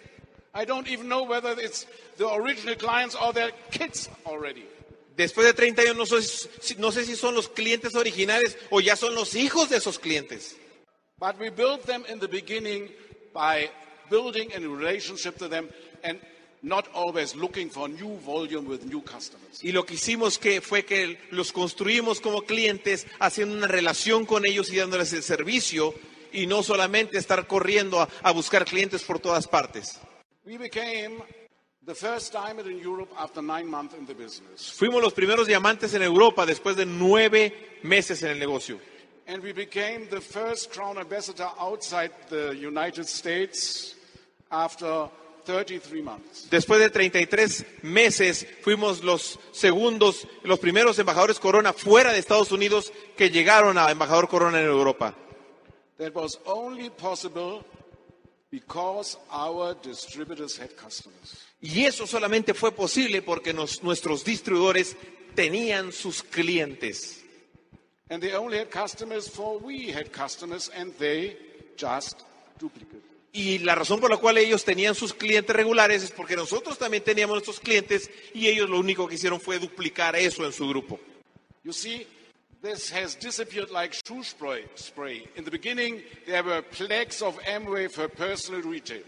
I 0.52 0.64
don't 0.64 0.88
even 0.88 1.06
know 1.08 1.22
whether 1.22 1.52
it's 1.60 1.86
the 2.18 2.26
original 2.28 2.74
clients 2.74 3.14
or 3.14 3.32
their 3.32 3.52
kids 3.70 4.10
already. 4.26 4.66
Después 5.16 5.46
de 5.46 5.52
30 5.54 5.82
años 5.82 5.96
no, 5.96 6.04
sé 6.06 6.20
si- 6.22 6.74
no 6.78 6.90
sé 6.90 7.04
si 7.04 7.14
son 7.14 7.36
los 7.36 7.48
clientes 7.48 7.94
originales 7.94 8.58
o 8.70 8.80
ya 8.80 8.96
son 8.96 9.14
los 9.14 9.36
hijos 9.36 9.68
de 9.70 9.76
esos 9.76 10.00
clientes. 10.00 10.56
But 11.22 11.38
we 11.38 11.50
built 11.50 11.86
them 11.86 12.04
in 12.10 12.18
the 12.18 12.26
beginning 12.26 12.26
by 12.26 12.26
building 12.26 12.26
a 12.26 12.26
relationship 12.26 12.26
to 12.26 12.26
them 12.26 12.26
and 12.26 12.26
not 12.26 12.26
always 12.26 12.26
looking 12.26 12.26
for 12.26 12.26
new 12.26 12.26
volume 12.26 12.26
with 12.26 12.32
new 12.32 12.32
customers. 12.32 12.32
Y 12.32 12.32
lo 12.32 12.34
que 12.34 12.34
hicimos 12.34 12.40
que 12.40 12.42
fue 12.42 12.42
que 12.42 12.42
los 12.42 12.42
construimos 12.42 12.42
como 12.42 12.42
clientes, 12.42 12.42
haciendo 12.42 12.46
una 12.46 12.48
relación 12.48 12.66
con 12.66 12.66
ellos 12.66 12.72
y 12.72 12.72
dándoles 12.72 12.72
el 12.72 12.72
servicio. 12.72 12.74
Y 12.74 12.74
después 12.74 12.76
de 12.76 12.82
30 12.82 12.82
años 12.82 12.82
no 12.82 12.82
sé 12.82 12.82
si 12.82 12.82
son 12.82 12.82
los 12.82 12.82
clientes 12.82 12.82
originales 12.82 12.84
o 12.84 12.84
ya 12.84 12.84
son 12.84 12.84
los 12.84 12.88
hijos 12.88 12.88
de 12.88 12.88
esos 12.88 12.90
clientes. 12.90 12.90
But 12.90 12.90
we 12.90 12.90
built 12.90 12.92
them 12.92 12.96
in 12.96 12.96
the 12.96 12.96
beginning 12.96 13.00
by 13.32 13.70
building 14.10 14.50
a 14.52 14.58
relationship 14.58 15.38
to 15.38 15.48
them 15.48 15.68
and 16.02 16.18
not 16.62 16.88
always 16.94 17.34
looking 17.36 17.70
for 17.70 17.88
new 17.88 18.18
volume 18.20 18.68
with 18.68 18.84
new 18.84 19.02
customers. 19.02 19.62
Y 19.62 19.72
lo 19.72 19.84
que 19.84 19.94
hicimos 19.94 20.38
que 20.38 20.60
fue 20.60 20.84
que 20.84 21.18
los 21.30 21.52
construimos 21.52 22.20
como 22.20 22.42
clientes, 22.42 23.06
haciendo 23.20 23.56
una 23.56 23.66
relación 23.66 24.26
con 24.26 24.46
ellos 24.46 24.72
y 24.72 24.76
dándoles 24.76 25.12
el 25.12 25.22
servicio. 25.22 25.94
y 26.34 26.46
no 26.46 26.62
solamente 26.62 27.18
estar 27.18 27.46
corriendo 27.46 28.00
a, 28.00 28.08
a 28.22 28.32
buscar 28.32 28.64
clientes 28.64 29.02
por 29.02 29.18
todas 29.20 29.46
partes. 29.46 30.00
We 30.46 30.56
became 30.56 31.22
the 31.84 31.94
first 31.94 32.32
diamond 32.32 32.66
in 32.68 32.78
Europe 32.78 33.12
after 33.18 33.42
nine 33.42 33.66
months 33.66 33.94
in 33.94 34.06
the 34.06 34.14
business. 34.14 34.72
Fuimos 34.72 35.02
los 35.02 35.12
primeros 35.12 35.46
diamantes 35.46 35.92
en 35.92 36.02
Europa 36.02 36.46
después 36.46 36.74
de 36.76 36.86
nueve 36.86 37.78
meses 37.82 38.22
en 38.22 38.30
el 38.30 38.38
negocio. 38.38 38.80
And 39.26 39.42
we 39.42 39.52
became 39.52 40.08
the 40.10 40.20
first 40.20 40.72
crown 40.72 40.98
ambassador 40.98 41.48
outside 41.58 42.10
the 42.28 42.52
United 42.54 43.06
States 43.06 43.94
after 44.50 45.08
33 45.44 46.02
months. 46.02 46.48
Después 46.50 46.80
de 46.80 46.90
33 46.90 47.64
meses 47.82 48.46
fuimos 48.62 49.02
los 49.02 49.38
segundos, 49.52 50.26
los 50.42 50.58
primeros 50.58 50.98
embajadores 50.98 51.38
Corona 51.38 51.72
fuera 51.72 52.12
de 52.12 52.18
Estados 52.18 52.50
Unidos 52.52 52.92
que 53.16 53.30
llegaron 53.30 53.78
a 53.78 53.90
embajador 53.90 54.28
Corona 54.28 54.60
en 54.60 54.66
Europa. 54.66 55.14
That 55.98 56.14
was 56.14 56.38
only 56.44 56.90
possible 56.90 57.64
because 58.50 59.16
our 59.30 59.74
distributors 59.82 60.58
had 60.58 60.70
customers. 60.76 61.38
Y 61.60 61.84
eso 61.84 62.06
solamente 62.08 62.54
fue 62.54 62.72
posible 62.72 63.22
porque 63.22 63.52
nos- 63.52 63.82
nuestros 63.84 64.24
distribuidores 64.24 64.96
tenían 65.36 65.92
sus 65.92 66.22
clientes. 66.24 67.21
And 68.12 68.22
they 68.22 68.34
only 68.34 68.58
had 68.58 68.70
customers 68.70 69.26
for 69.26 69.58
we 69.58 69.90
had 69.90 70.12
customers 70.12 70.70
and 70.76 70.92
they 70.98 71.34
just 71.78 72.22
duplicated. 72.58 73.00
Y 73.32 73.60
la 73.60 73.74
razón 73.74 74.00
por 74.00 74.10
la 74.10 74.18
cual 74.18 74.36
ellos 74.36 74.62
tenían 74.66 74.94
sus 74.94 75.14
clientes 75.14 75.56
regulares 75.56 76.02
es 76.02 76.10
porque 76.10 76.36
nosotros 76.36 76.76
también 76.76 77.02
teníamos 77.02 77.36
nuestros 77.36 77.58
clientes 77.58 78.10
y 78.34 78.48
ellos 78.48 78.68
lo 78.68 78.78
único 78.78 79.08
que 79.08 79.14
hicieron 79.14 79.40
fue 79.40 79.58
duplicar 79.58 80.14
eso 80.14 80.44
en 80.44 80.52
su 80.52 80.68
grupo. 80.68 81.00
You 81.64 81.72
see, 81.72 82.06
this 82.60 82.92
has 82.92 83.18
disappeared 83.18 83.70
like 83.70 83.96
shoe 84.06 84.22
spray. 84.22 84.66
spray. 84.74 85.26
In 85.36 85.44
the 85.44 85.50
beginning, 85.50 86.02
there 86.26 86.42
were 86.42 86.60
plagues 86.60 87.22
of 87.22 87.38
Amway 87.46 87.88
for 87.88 88.10
personal 88.10 88.60
retail. 88.60 89.04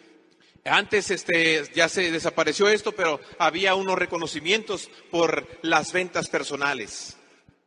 Antes 0.64 1.10
este, 1.10 1.62
ya 1.74 1.90
se 1.90 2.10
desapareció 2.10 2.70
esto, 2.70 2.92
pero 2.92 3.20
había 3.38 3.74
unos 3.74 3.98
reconocimientos 3.98 4.88
por 5.10 5.46
las 5.60 5.92
ventas 5.92 6.30
personales, 6.30 7.18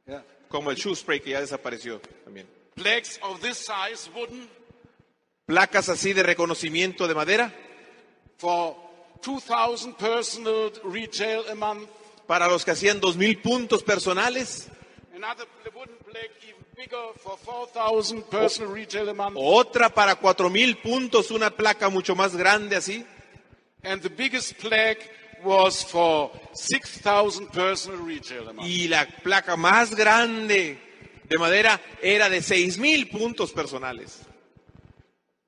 Yeah. 0.08 0.24
Como 0.48 0.72
el 0.72 0.78
shoe 0.78 0.96
spray 0.96 1.20
que 1.20 1.32
ya 1.32 1.42
desapareció 1.42 2.02
también. 2.24 2.48
Plagues 2.76 3.20
of 3.24 3.42
this 3.42 3.58
size 3.58 4.10
wooden 4.16 4.50
Placas 5.46 5.88
así 5.90 6.12
de 6.14 6.24
reconocimiento 6.24 7.08
de 7.08 7.16
madera 7.16 7.54
for 8.38 8.76
2,000 9.24 9.94
personal 9.96 10.72
retail 10.84 11.44
a 11.50 11.56
month. 11.56 11.90
para 12.28 12.48
los 12.48 12.66
que 12.66 12.72
hacían 12.72 13.00
2.000 13.00 13.42
puntos 13.42 13.82
personales. 13.82 14.68
Another 15.16 15.48
wooden 15.74 15.96
plague 16.06 16.32
even 16.44 16.66
bigger 16.76 17.14
for 17.16 17.38
4,000 17.46 18.24
personal 18.24 18.74
retail 18.74 19.10
a 19.10 19.14
month. 19.14 19.38
Otra 19.40 19.90
para 19.90 20.20
4.000 20.20 20.82
puntos, 20.82 21.32
una 21.32 21.50
placa 21.50 21.90
mucho 21.90 22.16
más 22.16 22.36
grande 22.36 22.76
así. 22.76 23.06
And 23.84 24.02
the 24.02 24.10
biggest 24.10 24.54
plague 24.60 25.00
was 25.48 25.84
for 25.84 26.32
6,000 26.54 27.48
personal 27.52 28.00
retail. 28.06 28.54
Y 28.64 28.88
la 28.90 29.06
placa 29.06 29.56
más 29.56 29.96
grande 29.96 30.78
de 31.30 31.38
madera 31.38 31.80
era 32.02 32.30
de 32.30 32.40
6.000 32.40 33.10
puntos 33.10 33.52
personales. 33.54 34.22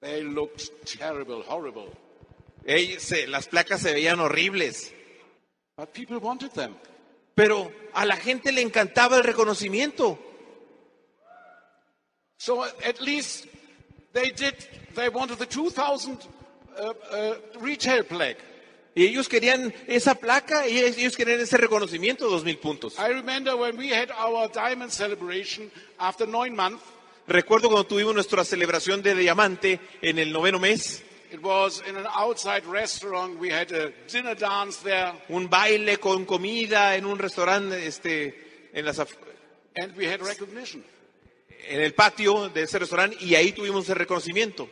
They 0.02 0.24
looked 0.24 0.70
terrible, 0.97 1.43
horrible. 1.47 1.91
Se- 3.00 3.28
las 3.28 3.47
placas 3.47 3.82
se 3.82 3.93
veían 3.93 4.20
horribles, 4.20 4.91
But 5.78 5.93
people 5.93 6.18
wanted 6.20 6.52
them. 6.52 6.76
pero 7.36 7.72
a 7.93 8.06
la 8.06 8.16
gente 8.18 8.52
le 8.52 8.62
encantaba 8.62 9.18
el 9.18 9.24
reconocimiento. 9.24 10.18
So 12.38 12.64
at 12.64 13.02
least 13.02 13.47
they 14.14 14.32
did, 14.32 14.56
they 14.95 15.10
wanted 15.10 15.38
the 15.39 15.45
2,000 15.45 16.18
uh, 16.78 16.93
uh, 17.12 17.36
retail 17.60 18.04
plague. 18.06 18.38
Y 18.96 19.06
ellos 19.06 19.30
querían 19.30 19.74
esa 19.88 20.16
placa 20.16 20.68
y 20.68 20.80
ellos 20.80 21.16
querían 21.16 21.40
ese 21.40 21.58
reconocimiento 21.58 22.30
de 22.30 22.36
2.000 22.36 22.60
puntos. 22.60 22.96
I 22.98 23.14
remember 23.14 23.56
when 23.56 23.78
we 23.78 23.94
had 23.94 24.10
our 24.12 24.50
diamond 24.52 24.92
celebration 24.92 25.72
after 26.00 26.28
nine 26.28 26.56
months, 26.56 26.84
Recuerdo 27.30 27.70
cuando 27.70 27.86
tuvimos 27.86 28.16
nuestra 28.16 28.44
celebración 28.44 29.04
de 29.04 29.14
diamante 29.14 29.80
en 30.02 30.18
el 30.18 30.34
noveno 30.34 30.58
mes, 30.58 31.04
it 31.32 31.40
was 31.44 31.84
in 31.88 31.96
an 31.96 32.08
outside 32.08 32.64
restaurant. 32.66 33.40
We 33.40 33.52
had 33.52 33.72
a 33.72 33.92
dinner 34.12 34.34
dance 34.36 34.82
there, 34.82 35.14
un 35.30 35.48
baile 35.48 36.00
con 36.00 36.26
comida 36.26 36.96
en 36.96 37.06
un 37.06 37.20
restaurante 37.20 37.86
este, 37.86 38.70
en, 38.74 38.84
las 38.84 38.98
and 38.98 39.96
we 39.96 40.12
had 40.12 40.22
recognition. 40.22 40.84
en 41.68 41.82
el 41.82 41.94
patio 41.94 42.50
de 42.50 42.64
ese 42.64 42.80
restaurante 42.80 43.18
y 43.20 43.36
ahí 43.36 43.52
tuvimos 43.52 43.88
el 43.90 43.98
reconocimiento. 43.98 44.68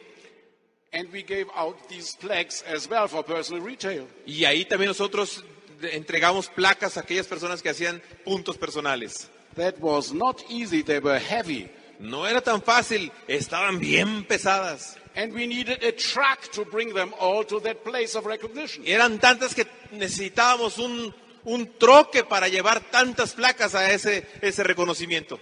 Y 4.26 4.46
ahí 4.46 4.66
también 4.66 4.88
nosotros 4.88 5.44
entregamos 5.82 6.48
placas 6.50 6.98
a 6.98 7.02
aquellas 7.02 7.28
personas 7.28 7.62
que 7.62 7.70
hacían 7.70 8.02
puntos 8.24 8.58
personales. 8.58 9.30
That 9.56 9.76
was 9.80 10.14
not 10.14 10.44
easy. 10.50 10.84
They 10.84 11.00
were 11.00 11.20
heavy. 11.20 11.70
No 12.00 12.28
era 12.28 12.42
tan 12.42 12.62
fácil, 12.62 13.12
estaban 13.28 13.80
bien 13.80 14.24
pesadas. 14.26 14.98
And 15.16 15.34
we 15.34 15.48
needed 15.48 15.84
a 15.84 15.92
truck 15.94 16.52
to 16.54 16.64
bring 16.64 16.94
them 16.94 17.12
all 17.20 17.44
to 17.46 17.60
that 17.62 17.84
place 17.84 18.16
of 18.16 18.28
recognition. 18.28 18.84
Eran 18.86 19.20
tantas 19.20 19.56
que 19.56 19.66
necesitábamos 19.92 20.78
un, 20.78 21.14
un 21.44 21.78
troque 21.80 22.24
para 22.24 22.48
llevar 22.50 22.82
tantas 22.92 23.34
placas 23.34 23.74
a 23.74 23.92
ese, 23.92 24.28
ese 24.42 24.64
reconocimiento. 24.64 25.40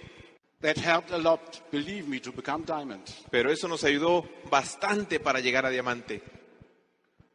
That 0.66 0.78
helped 0.78 1.12
a 1.12 1.18
lot, 1.18 1.60
believe 1.70 2.08
me, 2.08 2.18
to 2.18 2.32
become 2.32 2.64
diamond. 2.64 3.02
Pero 3.30 3.52
eso 3.52 3.68
nos 3.68 3.84
ayudó 3.84 4.28
bastante 4.50 5.20
para 5.20 5.38
llegar 5.38 5.64
a 5.64 5.70
diamante. 5.70 6.20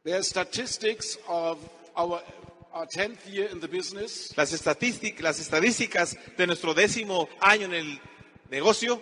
There 0.04 0.18
are 0.18 0.22
statistics 0.22 1.18
of 1.30 1.58
our, 1.96 2.22
our 2.74 2.86
10th 2.88 3.32
year 3.32 3.48
in 3.50 3.62
the 3.62 3.70
business. 3.70 4.34
Las 4.36 4.52
estadísticas, 4.52 5.22
las 5.22 5.40
estadísticas 5.40 6.18
de 6.36 6.46
nuestro 6.46 6.74
décimo 6.74 7.30
año 7.40 7.68
en 7.68 7.74
el 7.74 8.02
negocio 8.50 9.02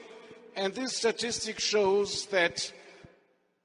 And 0.55 0.75
this 0.75 0.95
statistic 0.95 1.59
shows 1.59 2.27
that 2.27 2.71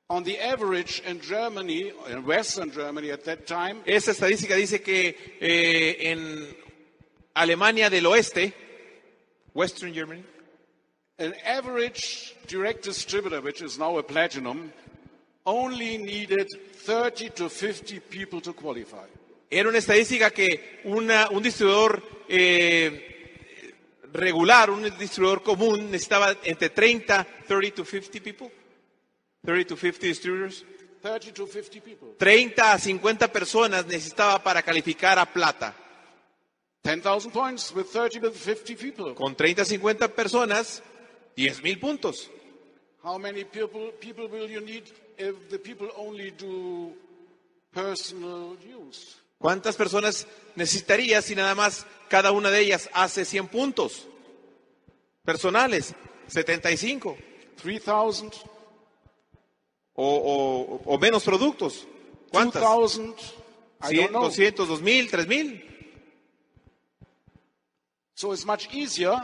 on 0.09 0.25
the 0.25 0.39
average 0.39 1.01
in 1.01 1.21
Germany, 1.21 1.93
in 2.09 2.25
Western 2.25 2.71
Germany 2.71 3.11
at 3.11 3.25
that 3.27 3.47
time, 3.47 3.83
Esa 3.85 4.13
estadística 4.13 4.57
dice 4.57 4.81
que 4.81 5.15
eh, 5.43 6.11
en 6.11 6.57
Alemania 7.35 7.91
del 7.91 8.07
Oeste, 8.07 8.55
Western 9.53 9.93
Germany, 9.93 10.25
an 11.19 11.35
average 11.47 12.35
direct 12.49 12.85
distributor, 12.85 13.41
which 13.41 13.63
is 13.63 13.79
now 13.79 13.99
a 13.99 14.03
platinum, 14.03 14.73
only 15.47 15.99
needed 15.99 16.49
30 16.87 17.31
to 17.31 17.49
50 17.49 18.01
people 18.01 18.41
to 18.41 18.53
qualify. 18.53 19.07
era 19.51 19.69
una 19.69 19.79
estadística 19.79 20.31
que 20.33 20.81
una- 20.85 21.29
un 21.31 21.41
distribuidor 21.43 22.03
eh, 22.29 23.41
regular, 24.13 24.71
un 24.71 24.83
distribuidor 24.99 25.43
común, 25.43 25.91
necesitaba 25.91 26.37
entre 26.43 26.71
30, 26.71 27.25
30 27.47 27.71
to 27.75 27.85
50 27.85 28.21
people, 28.21 28.51
30 29.45 29.65
to 29.67 29.77
50 29.77 30.07
distributors, 30.09 30.65
30 31.03 31.33
to 31.33 31.47
50 31.47 31.81
people. 31.81 32.09
30 32.19 32.73
a 32.73 32.79
50 32.79 33.29
personas 33.31 33.87
necesitaba 33.87 34.43
para 34.43 34.63
calificar 34.63 35.19
a 35.19 35.27
plata. 35.27 35.75
10,000 36.83 37.31
points 37.31 37.73
with 37.73 37.87
30 37.87 38.21
to 38.21 38.31
50 38.31 38.75
people. 38.75 39.15
Con 39.15 39.35
30 39.37 39.63
a 39.63 39.65
50 39.65 40.09
personas, 40.09 40.83
10 41.37 41.63
mil 41.63 41.79
puntos. 41.81 42.31
How 43.03 43.19
many 43.19 43.45
people, 43.45 43.93
people 44.01 44.29
will 44.29 44.49
you 44.51 44.61
need 44.61 44.85
if 45.19 45.35
the 45.51 45.59
people 45.59 45.89
only 45.97 46.31
do 46.33 46.93
personal 47.73 48.57
use? 48.65 49.17
¿Cuántas 49.39 49.77
personas 49.77 50.27
necesitarías 50.57 51.25
si 51.27 51.35
nada 51.35 51.55
más 51.55 51.87
cada 52.09 52.33
una 52.33 52.51
de 52.51 52.61
ellas 52.61 52.89
hace 52.95 53.25
100 53.25 53.49
puntos? 53.49 54.07
Personales, 55.25 55.95
75. 56.29 57.17
3,000, 57.63 58.31
O, 59.97 60.05
o- 60.87 60.93
o 60.95 60.99
menos 60.99 61.23
productos. 61.25 61.87
¿Cuántas? 62.31 62.61
2,000, 62.63 63.15
I 63.83 63.89
100, 63.89 63.97
don't 63.97 64.11
know. 64.11 64.23
200, 64.25 64.67
2000, 64.69 65.09
3000. 65.09 65.63
So 68.15 68.33
it's 68.33 68.45
much 68.47 68.69
easier 68.73 69.15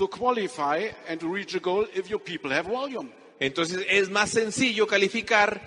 to 0.00 0.08
qualify 0.08 0.88
and 1.06 1.20
to 1.20 1.28
reach 1.28 1.54
a 1.54 1.60
goal 1.60 1.84
if 1.94 2.08
your 2.08 2.18
people 2.18 2.50
have 2.50 2.66
volume. 2.66 3.12
Entonces 3.38 3.84
es 3.86 4.08
más 4.08 4.30
sencillo 4.30 4.86
calificar 4.86 5.60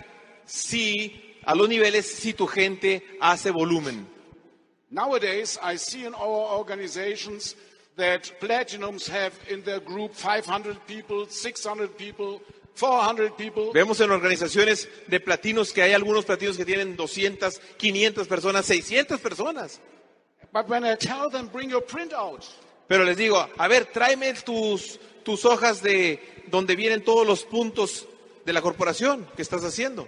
si 0.46 1.38
a 1.46 1.54
los 1.54 1.70
niveles 1.70 2.08
si 2.08 2.34
tu 2.34 2.48
gente 2.48 3.04
hace 3.22 3.52
volumen. 3.52 4.08
Nowadays, 4.90 5.60
I 5.62 5.78
see 5.78 6.06
in 6.06 6.16
our 6.16 6.58
organizations 6.58 7.56
that 7.96 8.32
platinums 8.40 9.08
have 9.08 9.34
in 9.50 9.64
their 9.64 9.80
group 9.80 10.14
500 10.16 10.86
people, 10.88 11.28
600 11.28 11.96
people, 11.96 12.42
400 12.76 13.38
people. 13.38 13.72
Vemos 13.72 14.00
en 14.02 14.10
organizaciones 14.10 14.88
de 15.08 15.20
platinos 15.20 15.72
que 15.74 15.84
hay 15.84 15.94
algunos 15.94 16.26
platinos 16.26 16.58
que 16.58 16.66
tienen 16.66 16.96
200, 16.96 17.60
500 17.78 18.28
personas, 18.28 18.66
600 18.66 19.20
personas. 19.20 19.80
But 20.52 20.68
when 20.68 20.84
I 20.84 20.96
tell 20.96 21.30
them, 21.30 21.50
bring 21.52 21.70
your 21.70 21.82
printout, 21.82 22.48
Pero 22.88 23.04
les 23.04 23.18
digo, 23.18 23.48
a 23.58 23.68
ver, 23.68 23.86
tráeme 23.86 24.34
tus, 24.34 25.00
tus 25.24 25.46
hojas 25.46 25.82
de 25.82 26.20
donde 26.48 26.76
vienen 26.76 27.04
todos 27.04 27.26
los 27.26 27.44
puntos 27.44 28.08
de 28.46 28.54
la 28.54 28.62
corporación 28.62 29.28
que 29.36 29.42
estás 29.42 29.64
haciendo. 29.64 30.08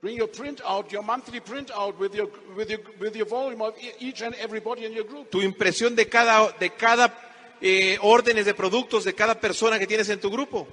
Bring 0.00 0.16
your 0.16 0.30
print 0.30 0.60
out, 0.64 0.88
your 0.92 1.02
monthly 1.02 1.40
print 1.40 1.72
out 1.72 1.98
with 1.98 2.12
your, 2.14 2.30
with 2.56 2.68
your, 2.68 2.80
with 3.00 3.16
your 3.16 3.26
volume 3.26 3.60
of 3.62 3.74
e- 3.82 3.92
each 3.98 4.22
and 4.22 4.32
everybody 4.36 4.84
in 4.86 4.92
your 4.92 5.04
group. 5.04 5.28
Tu 5.30 5.42
impresión 5.42 5.96
de 5.96 6.08
cada, 6.08 6.52
de 6.52 6.70
cada 6.70 7.12
eh, 7.60 7.98
órdenes 8.00 8.46
de 8.46 8.54
productos 8.54 9.02
de 9.02 9.14
cada 9.14 9.40
persona 9.40 9.76
que 9.76 9.88
tienes 9.88 10.08
en 10.08 10.20
tu 10.20 10.30
grupo. 10.30 10.68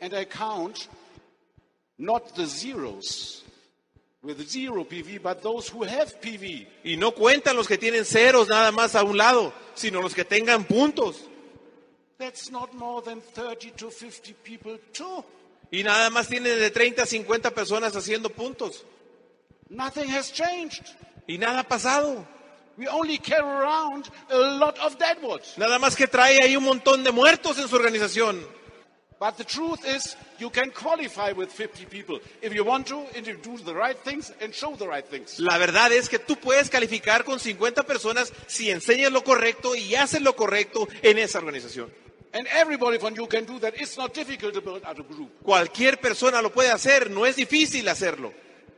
And 0.00 0.14
I 0.14 0.24
count 0.24 0.88
not 1.98 2.32
the 2.36 2.46
zeros 2.46 3.44
with 4.22 4.46
zero 4.48 4.84
PV, 4.84 5.22
but 5.22 5.42
those 5.42 5.68
who 5.68 5.84
have 5.84 6.20
PV. 6.20 6.66
Y 6.84 6.96
no 6.96 7.12
cuentan 7.12 7.56
los 7.56 7.66
que 7.66 7.78
tienen 7.78 8.04
ceros 8.04 8.48
nada 8.48 8.70
más 8.72 8.94
a 8.94 9.02
un 9.02 9.16
lado, 9.16 9.52
sino 9.74 10.02
los 10.02 10.14
que 10.14 10.24
tengan 10.24 10.64
puntos. 10.64 11.28
That's 12.18 12.50
not 12.50 12.74
more 12.74 13.02
than 13.02 13.22
30 13.22 13.70
to 13.78 13.90
50 13.90 14.34
people 14.44 14.78
too. 14.92 15.24
Y 15.70 15.82
nada 15.82 16.10
más 16.10 16.28
tienen 16.28 16.58
de 16.58 16.70
30 16.70 17.02
a 17.02 17.06
50 17.06 17.50
personas 17.52 17.94
haciendo 17.96 18.28
puntos. 18.28 18.84
Nothing 19.70 20.10
has 20.10 20.32
changed. 20.32 20.84
Y 21.26 21.38
nada 21.38 21.60
ha 21.60 21.68
pasado. 21.68 22.26
We 22.76 22.88
only 22.88 23.18
carry 23.18 23.42
around 23.42 24.10
a 24.30 24.36
lot 24.36 24.78
of 24.80 24.98
deadwood. 24.98 25.42
Nada 25.56 25.78
más 25.78 25.96
que 25.96 26.08
trae 26.08 26.42
ahí 26.42 26.56
un 26.56 26.64
montón 26.64 27.04
de 27.04 27.12
muertos 27.12 27.58
en 27.58 27.68
su 27.68 27.76
organización. 27.76 28.44
But 29.20 29.36
the 29.36 29.44
truth 29.44 29.84
is, 29.84 30.16
you 30.38 30.48
can 30.48 30.70
qualify 30.70 31.32
with 31.32 31.50
50 31.52 31.84
people 31.84 32.20
if 32.40 32.54
you 32.54 32.64
want 32.64 32.86
to, 32.86 33.04
and 33.14 33.26
you 33.26 33.36
do 33.36 33.58
the 33.58 33.74
right 33.74 33.98
things 34.02 34.32
and 34.40 34.54
show 34.54 34.74
the 34.76 34.88
right 34.88 35.04
things. 35.06 35.38
La 35.38 35.58
verdad 35.58 35.92
es 35.92 36.08
que 36.08 36.18
tú 36.18 36.36
puedes 36.36 36.70
calificar 36.70 37.22
con 37.24 37.38
50 37.38 37.82
personas 37.82 38.32
si 38.46 38.70
enseñas 38.70 39.12
lo 39.12 39.22
correcto 39.22 39.74
y 39.76 39.94
haces 39.94 40.22
lo 40.22 40.34
correcto 40.34 40.88
en 41.02 41.18
esa 41.18 41.38
organización. 41.38 41.90
And 42.32 42.46
everybody 42.46 42.96
from 42.98 43.14
you 43.14 43.26
can 43.26 43.44
do 43.44 43.58
that. 43.58 43.74
It's 43.78 43.98
not 43.98 44.14
difficult 44.14 44.54
to 44.54 44.62
build 44.62 44.84
out 44.86 44.98
a 44.98 45.02
group, 45.02 45.30
Cualquier 45.42 46.00
persona 46.00 46.40
lo 46.40 46.50
puede 46.50 46.70
hacer, 46.70 47.10
no 47.10 47.26
es 47.26 47.36
difícil 47.36 47.88
hacerlo. 47.88 48.32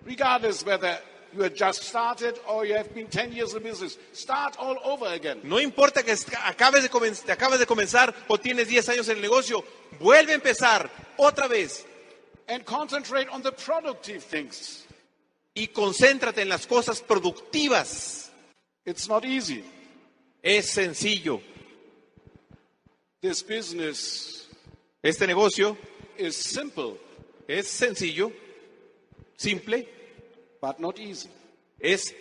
regardless 0.04 0.64
whether 0.66 0.98
you 1.34 1.42
have 1.42 1.54
just 1.54 1.82
started 1.82 2.38
or 2.48 2.64
you 2.66 2.74
have 2.74 2.92
been 2.94 3.06
10 3.08 3.32
years 3.32 3.54
in 3.54 3.62
business. 3.62 3.98
Start 4.12 4.56
all 4.58 4.76
over 4.84 5.06
again. 5.06 5.40
No 5.44 5.58
importa 5.60 6.02
que 6.02 6.12
acabes 6.12 6.82
de, 6.82 6.88
te 6.88 7.32
acabas 7.32 7.58
de 7.58 7.66
comenzar 7.66 8.14
o 8.28 8.38
tienes 8.38 8.68
10 8.68 8.88
años 8.90 9.08
en 9.08 9.16
el 9.16 9.22
negocio, 9.22 9.64
vuelve 10.00 10.32
a 10.32 10.36
empezar 10.36 10.90
otra 11.16 11.48
vez 11.48 11.86
And 12.48 12.64
concentrate 12.64 13.28
on 13.30 13.42
the 13.42 13.52
productive 13.52 14.20
things. 14.22 14.84
y 15.54 15.68
concéntrate 15.68 16.42
en 16.42 16.48
las 16.48 16.66
cosas 16.66 17.00
productivas. 17.00 18.30
It's 18.84 19.08
not 19.08 19.24
easy. 19.24 19.62
Es 20.42 20.70
sencillo. 20.70 21.40
This 23.20 23.42
business 23.42 24.48
Este 25.02 25.26
negocio 25.26 25.76
is 26.16 26.36
simple, 26.36 26.96
es 27.48 27.66
sencillo, 27.66 28.30
simple, 29.36 29.88
but 30.62 30.78
not 30.78 30.98
easy. 31.00 31.28
es 31.82 32.14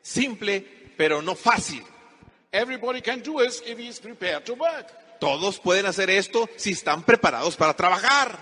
simple, 0.00 0.64
pero 0.96 1.20
no 1.20 1.34
fácil. 1.34 1.82
Everybody 2.52 3.02
can 3.02 3.20
do 3.20 3.40
it 3.40 3.52
if 3.66 3.78
he's 3.78 3.98
prepared 3.98 4.44
to 4.44 4.54
work. 4.54 4.86
Todos 5.20 5.58
pueden 5.58 5.84
hacer 5.86 6.08
esto 6.08 6.48
si 6.56 6.70
están 6.70 7.02
preparados 7.02 7.56
para 7.56 7.74
trabajar. 7.74 8.38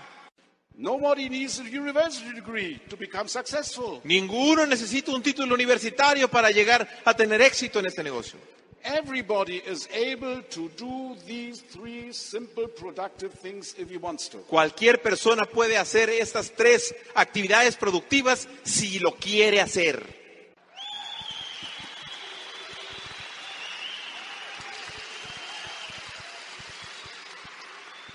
Nobody 0.75 1.27
needs 1.27 1.59
a 1.59 1.63
university 1.63 2.31
degree 2.33 2.79
to 2.87 2.95
become 2.95 3.27
successful. 3.27 3.99
Ninguno 4.03 4.65
necesita 4.67 5.11
un 5.11 5.23
título 5.23 5.55
universitario 5.55 6.29
para 6.29 6.51
llegar 6.51 6.87
a 7.03 7.15
tener 7.15 7.41
éxito 7.41 7.79
en 7.79 7.87
este 7.87 8.03
negocio. 8.03 8.39
Everybody 8.87 9.57
is 9.57 9.89
able 9.93 10.41
to 10.43 10.69
do 10.77 11.15
these 11.27 11.59
three 11.59 12.13
simple 12.13 12.69
productive 12.69 13.33
things 13.33 13.75
if 13.77 13.89
he 13.89 13.97
wants 13.97 14.29
to. 14.29 14.37
Cualquier 14.47 14.97
persona 15.01 15.45
puede 15.45 15.77
hacer 15.77 16.09
estas 16.09 16.55
tres 16.55 16.95
actividades 17.13 17.75
productivas 17.75 18.47
si 18.63 18.99
lo 18.99 19.11
quiere 19.11 19.59
hacer. 19.59 20.01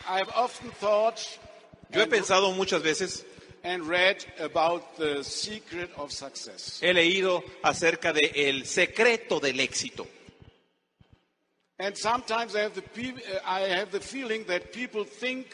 I 0.09 0.19
have 0.19 0.31
often 0.35 0.71
thought 0.73 1.21
Yo 1.91 2.01
he 2.01 2.07
pensado 2.07 2.51
muchas 2.55 2.83
veces, 2.83 3.25
and 3.63 3.87
read 3.87 4.25
about 4.41 4.97
the 4.97 5.23
secret 5.23 5.91
of 5.99 6.11
success. 6.13 6.81
he 6.81 6.95
leído 6.95 7.45
acerca 7.63 8.13
del 8.15 8.31
el 8.35 8.65
secreto 8.65 9.39
del 9.39 9.61
éxito. 9.61 10.07
And 11.85 11.97
sometimes 11.97 12.55
I 12.55 12.61
have, 12.61 12.75
the, 12.75 12.83
pe- 12.83 13.11
uh, 13.11 13.41
I 13.45 13.63
have 13.63 13.91
the 13.91 13.99
feeling 13.99 14.45
that 14.47 14.73
people 14.73 15.05
think 15.05 15.47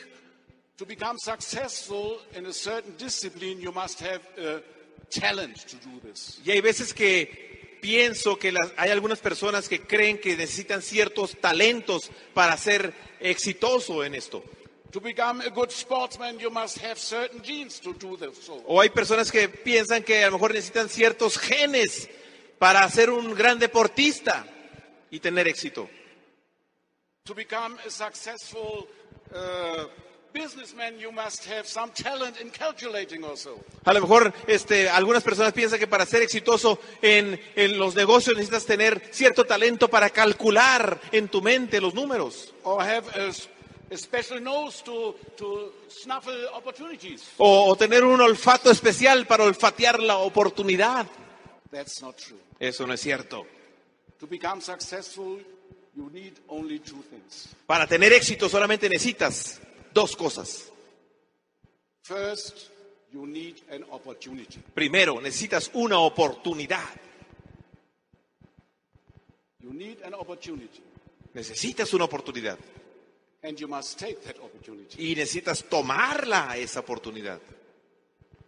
to 0.77 0.85
become 0.85 1.17
successful 1.19 2.19
in 2.35 2.45
a 2.45 2.53
certain 2.53 2.95
discipline, 2.99 3.59
you 3.63 3.73
must 3.73 3.99
have 4.01 4.21
a 4.37 4.61
talent 5.09 5.57
to 5.69 5.77
do 5.77 5.99
this. 6.07 6.39
Y 6.45 6.51
hay 6.51 6.61
veces 6.61 6.93
que 6.93 7.79
pienso 7.81 8.39
que 8.39 8.53
las- 8.53 8.73
hay 8.77 8.91
algunas 8.91 9.21
personas 9.21 9.71
que 9.71 9.81
creen 9.87 10.19
que 10.21 10.37
necesitan 10.37 10.83
ciertos 10.83 11.35
talentos 11.41 12.11
para 12.35 12.59
ser 12.59 12.93
exitoso 13.21 14.05
en 14.05 14.15
esto. 14.15 14.45
To 14.91 15.01
become 15.01 15.41
a 15.43 15.49
good 15.51 15.71
sportsman, 15.71 16.39
you 16.39 16.51
must 16.51 16.79
have 16.85 16.99
certain 16.99 17.43
genes 17.43 17.81
to 17.81 17.95
do 17.95 18.19
this. 18.19 18.45
So. 18.45 18.63
O 18.67 18.83
hay 18.83 18.91
personas 18.91 19.33
que 19.33 19.49
piensan 19.49 20.03
que 20.03 20.25
a 20.25 20.27
lo 20.27 20.33
mejor 20.33 20.53
necesitan 20.53 20.91
ciertos 20.91 21.39
genes 21.39 22.07
para 22.59 22.87
ser 22.91 23.09
un 23.09 23.35
gran 23.35 23.59
deportista 23.59 24.47
y 25.11 25.21
tener 25.21 25.49
éxito. 25.49 25.89
To 27.29 27.35
become 27.35 27.77
a 27.87 27.91
successful 27.91 28.89
uh, 29.35 29.85
businessman, 30.33 30.99
you 30.99 31.13
must 31.13 31.45
have 31.45 31.67
some 31.67 31.91
talent 31.93 32.41
in 32.41 32.49
calculating 32.51 33.23
also. 33.23 33.61
A 33.85 33.93
lo 33.93 34.01
mejor 34.01 34.33
este, 34.47 34.89
algunas 34.89 35.23
personas 35.23 35.53
piensan 35.53 35.79
que 35.79 35.87
para 35.87 36.07
ser 36.07 36.23
exitoso 36.23 36.79
en, 37.03 37.39
en 37.55 37.79
los 37.79 37.95
negocios 37.95 38.35
necesitas 38.35 38.65
tener 38.65 39.03
cierto 39.13 39.45
talento 39.45 39.89
para 39.89 40.09
calcular 40.09 40.99
en 41.13 41.29
tu 41.29 41.43
mente 41.43 41.83
los 41.83 41.93
números. 41.93 42.55
Or 42.65 42.81
have 42.83 43.05
a, 43.15 43.27
s- 43.29 43.47
a 43.93 43.97
special 43.99 44.43
nose 44.43 44.83
to, 44.85 45.15
to 45.37 45.73
snuffle 45.91 46.47
opportunities. 46.55 47.25
O, 47.37 47.69
o 47.69 47.77
tener 47.77 48.05
un 48.05 48.23
olfato 48.23 48.71
especial 48.71 49.27
para 49.27 49.45
olfatear 49.45 50.01
la 50.03 50.17
oportunidad. 50.17 51.07
That's 51.71 52.01
not 52.01 52.17
true. 52.17 52.39
Eso 52.59 52.87
no 52.87 52.95
es 52.95 53.01
cierto. 53.03 53.45
To 54.19 54.27
become 54.27 54.63
successful, 54.63 55.43
you 55.99 56.09
need 56.13 56.35
only 56.49 56.79
two 56.79 57.03
things. 57.11 57.49
Para 57.67 57.87
tener 57.87 58.13
éxito 58.13 58.49
solamente 58.49 58.89
necesitas 58.89 59.61
dos 59.93 60.15
cosas. 60.15 60.71
First, 62.03 62.71
you 63.13 63.27
need 63.27 63.57
an 63.71 63.85
opportunity. 63.91 64.61
Primero, 64.75 65.21
necesitas 65.21 65.71
una 65.75 65.99
oportunidad. 65.99 66.85
You 69.61 69.73
need 69.73 69.99
an 70.05 70.15
opportunity, 70.15 70.81
Necesitas 71.35 71.93
una 71.93 72.05
oportunidad. 72.05 72.57
and 73.43 73.59
you 73.61 73.69
must 73.69 73.99
take 73.99 74.23
that 74.25 74.37
opportunity. 74.39 74.97
Y 75.11 75.15
necesitas 75.15 75.65
tomarla 75.69 76.57
esa 76.57 76.81
oportunidad. 76.81 77.39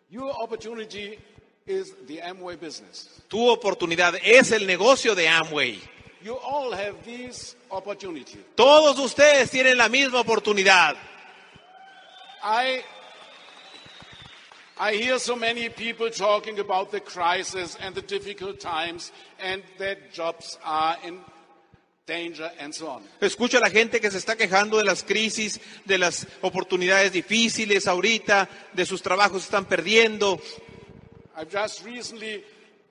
Your 0.08 0.32
opportunity 0.42 1.16
is 1.66 1.94
the 2.06 2.20
Amway 2.22 2.56
business. 2.56 3.08
Tu 3.28 3.38
oportunidad 3.48 4.14
es 4.22 4.50
el 4.52 4.66
negocio 4.66 5.14
de 5.14 5.28
Amway. 5.28 5.80
You 6.22 6.36
all 6.36 6.72
have 6.72 7.02
this 7.04 7.56
opportunity. 7.70 8.44
Todos 8.54 8.98
ustedes 8.98 9.50
tienen 9.50 9.78
la 9.78 9.88
misma 9.88 10.20
oportunidad. 10.20 10.96
I 12.42 12.82
I 14.78 14.94
hear 14.94 15.18
so 15.18 15.36
many 15.36 15.68
people 15.68 16.10
talking 16.10 16.58
about 16.58 16.90
the 16.90 17.00
crisis 17.00 17.76
and 17.80 17.94
the 17.94 18.02
difficult 18.02 18.60
times 18.60 19.12
and 19.38 19.62
that 19.78 20.12
jobs 20.12 20.58
are 20.64 20.96
in 21.04 21.20
danger 22.06 22.50
and 22.58 22.74
so 22.74 22.88
on. 22.88 23.02
Escucho 23.20 23.58
a 23.58 23.60
la 23.60 23.70
gente 23.70 24.00
que 24.00 24.10
se 24.10 24.18
está 24.18 24.36
quejando 24.36 24.78
de 24.78 24.84
las 24.84 25.02
crisis, 25.02 25.60
de 25.84 25.98
las 25.98 26.26
oportunidades 26.40 27.12
difíciles 27.12 27.86
ahorita, 27.86 28.48
de 28.72 28.86
sus 28.86 29.02
trabajos 29.02 29.44
están 29.44 29.66
perdiendo. 29.66 30.40
I've 31.36 31.50
just 31.50 31.84
recently, 31.84 32.42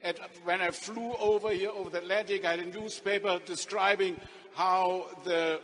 at, 0.04 0.18
when 0.46 0.62
I 0.62 0.72
flew 0.72 1.14
over 1.20 1.50
here 1.52 1.72
over 1.72 1.90
the 1.90 2.00
Atlantic, 2.00 2.46
I 2.46 2.52
had 2.52 2.60
a 2.60 2.66
newspaper 2.66 3.40
describing 3.46 4.16
how 4.56 5.06
the 5.24 5.60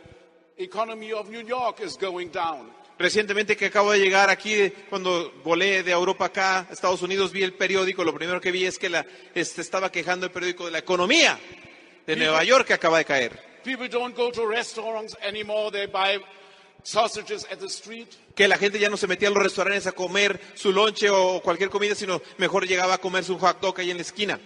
economy 0.58 1.12
of 1.12 1.30
New 1.30 1.42
York 1.42 1.80
is 1.80 1.96
going 1.96 2.30
down. 2.30 2.70
Recientemente 2.98 3.58
que 3.58 3.66
acabo 3.66 3.92
de 3.92 3.98
llegar 3.98 4.30
aquí, 4.30 4.72
cuando 4.88 5.30
volé 5.44 5.82
de 5.82 5.92
Europa 5.92 6.26
acá, 6.26 6.66
Estados 6.70 7.02
Unidos, 7.02 7.30
vi 7.30 7.42
el 7.42 7.52
periódico, 7.52 8.04
lo 8.04 8.14
primero 8.14 8.40
que 8.40 8.50
vi 8.50 8.64
es 8.64 8.78
que 8.78 8.88
la, 8.88 9.04
este, 9.34 9.60
estaba 9.60 9.92
quejando 9.92 10.24
el 10.24 10.32
periódico 10.32 10.64
de 10.64 10.70
la 10.70 10.78
economía 10.78 11.38
de 12.06 12.16
Nueva 12.16 12.42
York 12.44 12.66
que 12.66 12.72
acaba 12.72 12.96
de 12.96 13.04
caer. 13.04 13.38
People 13.64 13.88
don't 13.88 14.16
go 14.16 14.30
to 14.30 14.46
restaurants 14.46 15.14
anymore, 15.22 15.70
they 15.70 15.86
buy 15.86 16.18
sausages 16.86 17.44
at 17.50 17.58
the 17.58 17.68
street. 17.68 18.08
Que 18.34 18.46
la 18.46 18.56
gente 18.56 18.78
ya 18.78 18.88
no 18.88 18.96
se 18.96 19.06
metía 19.06 19.28
a 19.28 19.32
los 19.32 19.42
restaurantes 19.42 19.86
a 19.86 19.92
comer 19.92 20.40
su 20.54 20.72
lonche 20.72 21.10
o 21.10 21.40
cualquier 21.42 21.68
comida, 21.68 21.94
sino 21.94 22.22
mejor 22.38 22.66
llegaba 22.66 22.94
a 22.94 22.98
comerse 22.98 23.32
un 23.32 23.38
hot 23.38 23.60
dog 23.60 23.80
ahí 23.80 23.90
en 23.90 23.96
la 23.96 24.02
esquina. 24.02 24.38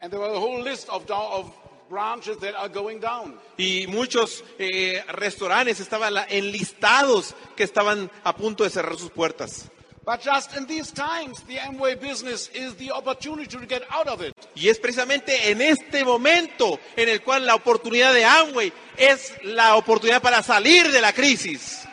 And 0.00 0.10
there 0.10 0.20
was 0.20 0.32
a 0.32 0.40
whole 0.40 0.62
list 0.62 0.88
of, 0.88 1.06
down, 1.06 1.26
of 1.32 1.52
branches 1.88 2.38
that 2.38 2.54
are 2.54 2.68
going 2.68 3.00
down. 3.00 3.38
Y 3.58 3.86
muchos 3.88 4.44
eh, 4.58 5.02
restaurantes 5.08 5.80
estaban 5.80 6.14
enlistados 6.28 7.34
que 7.56 7.64
estaban 7.64 8.10
a 8.24 8.34
punto 8.36 8.64
de 8.64 8.70
cerrar 8.70 8.96
sus 8.96 9.10
puertas. 9.10 9.70
But 10.04 10.22
just 10.22 10.56
in 10.56 10.66
these 10.66 10.92
times, 10.92 11.40
the 11.42 11.56
Amway 11.56 12.00
business 12.00 12.48
is 12.54 12.74
the 12.76 12.90
opportunity 12.90 13.46
to 13.48 13.66
get 13.66 13.82
out 13.90 14.08
of 14.08 14.22
it. 14.22 14.34
Y 14.56 14.68
es 14.68 14.78
precisamente 14.78 15.50
en 15.50 15.60
este 15.60 16.04
momento 16.04 16.80
en 16.96 17.08
el 17.08 17.20
cual 17.20 17.44
la 17.44 17.54
oportunidad 17.54 18.14
de 18.14 18.24
Amway 18.24 18.72
es 18.96 19.34
la 19.44 19.76
oportunidad 19.76 20.22
para 20.22 20.42
salir 20.42 20.90
de 20.90 21.00
la 21.02 21.12
crisis. 21.12 21.86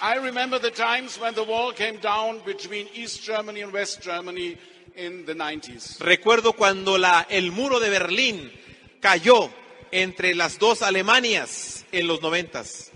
I 0.00 0.14
remember 0.14 0.60
the 0.60 0.70
times 0.70 1.18
when 1.18 1.34
the 1.34 1.42
wall 1.42 1.72
came 1.72 1.98
down 1.98 2.40
between 2.46 2.86
East 2.94 3.24
Germany 3.24 3.62
and 3.62 3.72
West 3.72 4.00
Germany 4.00 4.56
in 4.94 5.26
the 5.26 5.34
90s. 5.34 5.98
Recuerdo 5.98 6.52
cuando 6.52 6.98
la, 6.98 7.26
el 7.28 7.50
muro 7.50 7.80
de 7.80 7.90
Berlín 7.90 8.52
cayó 9.00 9.50
entre 9.90 10.36
las 10.36 10.60
dos 10.60 10.82
Alemanias 10.82 11.77
en 11.92 12.06
los 12.06 12.20
noventas. 12.22 12.90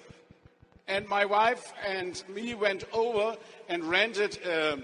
And 0.89 1.07
my 1.09 1.25
wife 1.25 1.73
and 1.87 2.23
me 2.29 2.55
went 2.55 2.85
over 2.93 3.37
and 3.69 3.85
rented 3.85 4.39
a, 4.45 4.77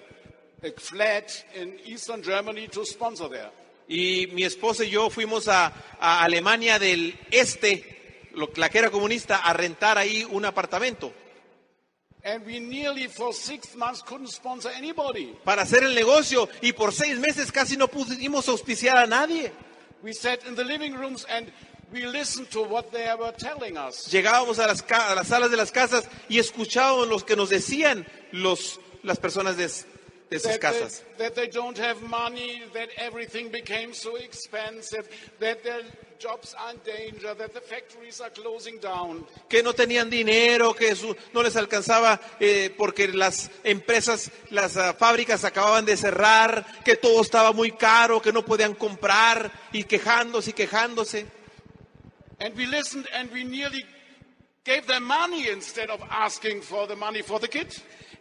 a 0.67 0.71
flat 0.79 1.45
in 1.55 1.75
Eastern 1.85 2.23
Germany 2.23 2.69
to 2.69 2.85
sponsor 2.85 3.29
there. 3.29 3.51
Y 3.89 4.29
mi 4.33 4.45
esposa 4.45 4.85
y 4.85 4.91
yo 4.91 5.11
fuimos 5.11 5.49
a, 5.49 5.73
a 5.99 6.23
Alemania 6.25 6.79
del 6.79 7.19
Este, 7.31 8.29
lo- 8.35 8.51
la 8.57 8.69
que 8.69 8.79
era 8.79 8.91
comunista, 8.91 9.37
a 9.39 9.53
rentar 9.55 9.99
ahí 9.99 10.25
un 10.31 10.45
apartamento 10.45 11.13
And 12.25 12.45
we 12.45 12.59
nearly 12.59 13.07
for 13.09 13.33
six 13.33 13.75
months 13.77 14.03
couldn't 14.03 14.29
sponsor 14.29 14.71
anybody. 14.77 15.35
para 15.45 15.63
hacer 15.63 15.85
el 15.85 15.95
negocio 15.95 16.49
y 16.61 16.73
por 16.73 16.93
seis 16.93 17.19
meses 17.19 17.51
casi 17.53 17.77
no 17.77 17.89
pudimos 17.89 18.49
auspiciar 18.49 18.97
a 18.99 19.07
nadie. 19.07 19.53
We 20.03 20.13
sat 20.13 20.45
in 20.47 20.55
the 20.55 20.65
living 20.65 20.95
rooms 20.95 21.25
and 21.31 21.51
we 21.93 22.05
listened 22.07 22.51
to 22.51 22.63
what 22.63 22.91
they 22.93 23.09
were 23.19 23.33
telling 23.33 23.77
us. 23.77 24.09
Llegábamos 24.11 24.59
a 24.59 24.67
las, 24.67 24.85
a 24.91 25.15
las 25.15 25.27
salas 25.29 25.51
de 25.51 25.57
las 25.57 25.71
casas 25.73 26.05
y 26.29 26.39
escuchábamos 26.39 27.09
lo 27.09 27.19
que 27.21 27.37
nos 27.37 27.49
decían 27.51 28.07
los, 28.33 28.79
las 29.03 29.19
personas 29.19 29.57
de, 29.57 29.67
de 30.31 30.37
esas 30.37 30.59
casas. 30.59 31.03
that 31.17 31.35
they 31.35 31.49
don't 31.49 31.79
have 31.79 32.01
money, 32.03 32.63
that 32.75 32.89
everything 32.99 33.51
became 33.51 33.93
so 33.95 34.17
expensive, 34.17 35.09
that 35.41 35.63
their 35.65 35.81
jobs 36.19 36.55
are 36.59 36.73
in 36.73 36.81
danger, 36.85 37.33
that 37.35 37.55
the 37.55 37.61
factories 37.61 38.21
are 38.21 38.31
closing 38.31 38.79
down. 38.81 39.25
que 39.49 39.63
no 39.63 39.73
tenían 39.73 40.11
dinero, 40.11 40.75
que 40.75 40.95
su- 40.95 41.17
no 41.33 41.43
les 41.43 41.57
alcanzaba 41.57 42.21
eh, 42.41 42.75
porque 42.77 43.09
las 43.09 43.51
empresas, 43.65 44.31
las 44.51 44.77
ah, 44.77 44.93
fábricas 44.95 45.45
acababan 45.45 45.85
de 45.87 45.97
cerrar, 45.97 46.67
que 46.85 46.97
todo 46.97 47.23
estaba 47.23 47.53
muy 47.53 47.71
caro, 47.73 48.21
que 48.21 48.33
no 48.33 48.45
podían 48.45 48.75
comprar 48.75 49.51
y 49.73 49.85
quejándose 49.85 50.51
y 50.51 50.53
quejándose. 50.53 51.38
And 52.41 52.55
we 52.57 52.67
listened 52.67 53.07
and 53.15 53.31
we 53.33 53.45
nearly 53.45 53.85
gave 54.65 54.87
them 54.87 55.05
money 55.05 55.49
instead 55.49 55.91
of 55.91 56.01
asking 56.11 56.63
for 56.63 56.87
the 56.87 56.95
money 56.95 57.23
for 57.23 57.41
the 57.41 57.49
kid. 57.49 57.69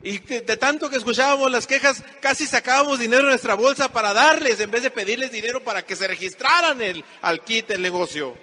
Y 0.04 0.20
de, 0.20 0.58
tanto 0.58 0.90
que 0.90 0.98
escuchábamos 0.98 1.52
las 1.52 1.66
quejas, 1.66 2.04
casi 2.22 2.46
sacábamos 2.46 3.00
dinero 3.00 3.24
de 3.24 3.30
nuestra 3.30 3.56
bolsa 3.56 3.92
para 3.92 4.14
darles, 4.14 4.60
en 4.60 4.70
vez 4.70 4.84
de 4.84 4.92
pedirles 4.92 5.32
dinero 5.32 5.64
para 5.64 5.82
que 5.82 5.96
se 5.96 6.08
registraran 6.08 6.82
el, 6.82 7.04
al 7.22 7.44
kit 7.44 7.72
el 7.72 7.82
negocio. 7.82 8.38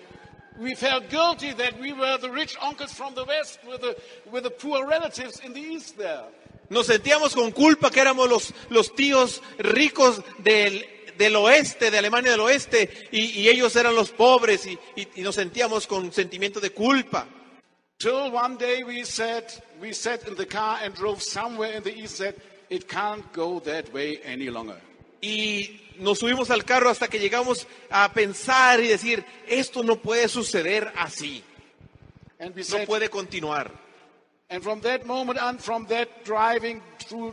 We 0.56 0.76
felt 0.76 1.10
guilty 1.10 1.52
that 1.54 1.80
we 1.80 1.92
were 1.92 2.18
the 2.18 2.30
rich 2.30 2.56
uncles 2.60 2.92
from 2.92 3.14
the 3.14 3.24
West 3.24 3.58
with 3.64 3.80
the, 3.80 3.96
with 4.30 4.42
the 4.44 4.50
poor 4.50 4.86
relatives 4.86 5.40
in 5.44 5.52
the 5.52 5.60
East 5.60 5.96
there. 5.96 6.24
Nos 6.70 6.86
sentíamos 6.86 7.34
con 7.34 7.50
culpa 7.52 7.90
que 7.90 8.00
éramos 8.00 8.28
los, 8.28 8.54
los 8.70 8.94
tíos 8.94 9.42
ricos 9.58 10.22
del, 10.38 10.84
del 11.18 11.36
oeste, 11.36 11.90
de 11.90 11.98
Alemania 11.98 12.30
del 12.32 12.40
oeste, 12.40 13.08
y, 13.12 13.40
y 13.40 13.48
ellos 13.48 13.74
eran 13.76 13.94
los 13.94 14.10
pobres, 14.10 14.66
y, 14.66 14.78
y- 14.96 15.08
y 15.16 15.22
nos 15.22 15.34
sentíamos 15.36 15.86
con 15.86 16.12
sentimiento 16.12 16.60
de 16.60 16.70
culpa. 16.70 17.26
Till 17.98 18.30
one 18.32 18.56
day 18.56 18.82
we 18.82 19.04
said, 19.04 19.44
we 19.80 19.92
sat 19.94 20.26
in 20.28 20.34
the 20.34 20.46
car 20.46 20.78
and 20.82 20.94
drove 20.94 21.22
somewhere 21.22 21.76
in 21.76 21.82
the 21.82 21.96
East 21.96 22.16
said, 22.16 22.34
it 22.68 22.88
can't 22.88 23.24
go 23.32 23.60
that 23.60 23.92
way 23.92 24.20
any 24.24 24.50
longer. 24.50 24.76
Y 25.22 25.80
nos 25.98 26.18
subimos 26.18 26.50
al 26.50 26.64
carro 26.64 26.90
hasta 26.90 27.08
que 27.08 27.18
llegamos 27.18 27.66
a 27.90 28.12
pensar 28.12 28.80
y 28.80 28.88
decir, 28.88 29.24
esto 29.46 29.82
no 29.82 29.96
puede 29.96 30.28
suceder 30.28 30.92
así, 30.96 31.42
And 32.40 32.54
we 32.54 32.62
no 32.62 32.64
said, 32.66 32.86
puede 32.86 33.08
continuar. 33.08 33.70
and 34.50 34.62
from 34.62 34.80
that 34.82 35.06
moment 35.06 35.38
on, 35.38 35.58
from 35.58 35.86
that 35.86 36.24
driving 36.24 36.82
through, 37.08 37.32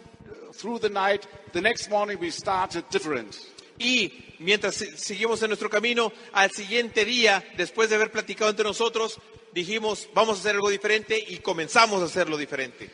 through 0.53 0.79
the 0.79 0.89
night, 0.89 1.27
the 1.53 1.59
next 1.61 1.89
morning 1.89 2.17
we 2.19 2.29
started 2.31 2.85
different. 2.89 3.35
Y 3.83 4.35
mientras 4.39 4.75
se- 4.75 4.95
seguimos 4.97 5.41
en 5.41 5.49
nuestro 5.49 5.69
camino, 5.69 6.13
al 6.33 6.51
siguiente 6.51 7.03
día, 7.05 7.43
después 7.57 7.89
de 7.89 7.95
haber 7.95 8.11
platicado 8.11 8.49
entre 8.51 8.63
nosotros, 8.63 9.17
dijimos, 9.53 10.07
vamos 10.13 10.37
a 10.37 10.39
hacer 10.41 10.55
algo 10.55 10.69
diferente 10.69 11.17
y 11.27 11.37
comenzamos 11.37 12.01
a 12.01 12.05
hacerlo 12.05 12.37
diferente. 12.37 12.89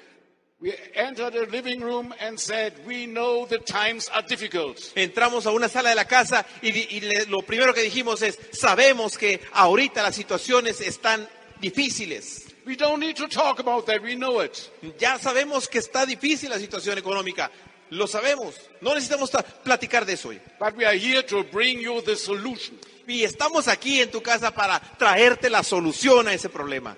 We 0.60 0.74
entered 0.96 1.36
a 1.36 1.46
living 1.46 1.82
room 1.82 2.12
and 2.20 2.40
said, 2.40 2.74
we 2.88 3.06
know 3.06 3.46
the 3.46 3.60
times 3.60 4.10
are 4.12 4.26
difficult. 4.28 4.80
Entramos 4.96 5.46
a 5.46 5.52
una 5.52 5.70
sala 5.70 5.90
de 5.90 5.96
la 5.96 6.06
casa 6.06 6.48
y, 6.64 6.70
y 6.70 7.02
le- 7.02 7.26
lo 7.28 7.44
primero 7.44 7.74
que 7.76 7.84
dijimos 7.84 8.24
es, 8.24 8.40
sabemos 8.54 9.18
que 9.20 9.40
ahorita 9.54 10.02
las 10.02 10.16
situaciones 10.16 10.82
están 10.82 11.30
difíciles. 11.60 12.46
We 12.66 12.76
don't 12.76 13.00
need 13.00 13.16
to 13.18 13.28
talk 13.28 13.60
about 13.60 13.86
that, 13.86 14.02
we 14.02 14.16
know 14.16 14.42
it. 14.44 14.54
Ya 14.98 15.20
sabemos 15.20 15.68
que 15.70 15.78
está 15.78 16.06
difícil 16.08 16.50
la 16.50 16.58
situación 16.60 16.98
económica. 16.98 17.52
Lo 17.92 18.06
sabemos. 18.08 18.56
No 18.82 18.94
necesitamos 18.94 19.32
ta- 19.32 19.44
platicar 19.44 20.06
de 20.06 20.14
eso 20.14 20.30
hoy. 20.30 20.42
But 20.60 20.76
we 20.76 20.86
are 20.86 20.98
here 20.98 21.24
to 21.24 21.44
bring 21.44 21.80
you 21.80 22.02
the 22.02 22.16
solution. 22.16 22.78
Y 23.08 23.24
estamos 23.24 23.68
aquí 23.70 24.02
en 24.02 24.12
tu 24.12 24.22
casa 24.22 24.52
para 24.54 24.80
traerte 24.98 25.50
la 25.50 25.64
solución 25.64 26.28
a 26.28 26.34
ese 26.34 26.50
problema. 26.50 26.98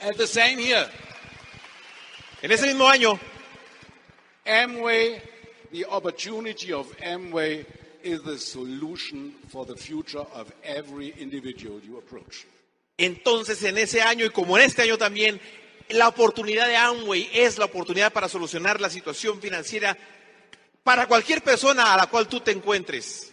And 0.00 0.16
the 0.16 0.26
same 0.26 0.58
here. 0.58 0.88
En 2.42 2.50
ese 2.52 2.66
mismo 2.66 2.86
año, 2.88 3.18
Amway, 4.46 5.20
the 5.72 5.84
opportunity 5.86 6.72
of 6.72 6.86
Amway 7.00 7.64
is 8.02 8.20
the 8.22 8.38
solution 8.38 9.32
for 9.48 9.64
the 9.64 9.76
future 9.76 10.26
of 10.34 10.52
every 10.62 11.14
individual 11.18 11.80
you 11.80 11.96
approach. 11.98 12.44
entonces 12.98 13.62
en 13.64 13.76
ese 13.78 14.00
año 14.02 14.24
y 14.26 14.30
como 14.30 14.56
en 14.58 14.64
este 14.64 14.82
año 14.82 14.98
también, 14.98 15.40
la 15.90 16.08
oportunidad 16.08 16.68
de 16.68 16.76
Amway 16.76 17.30
es 17.32 17.58
la 17.58 17.66
oportunidad 17.66 18.12
para 18.12 18.28
solucionar 18.28 18.80
la 18.80 18.90
situación 18.90 19.40
financiera 19.40 19.96
para 20.82 21.06
cualquier 21.06 21.42
persona 21.42 21.94
a 21.94 21.96
la 21.96 22.06
cual 22.06 22.28
tú 22.28 22.40
te 22.40 22.50
encuentres. 22.50 23.32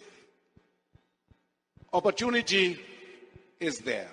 Opportunity 1.91 2.79
is 3.59 3.83
there. 3.83 4.09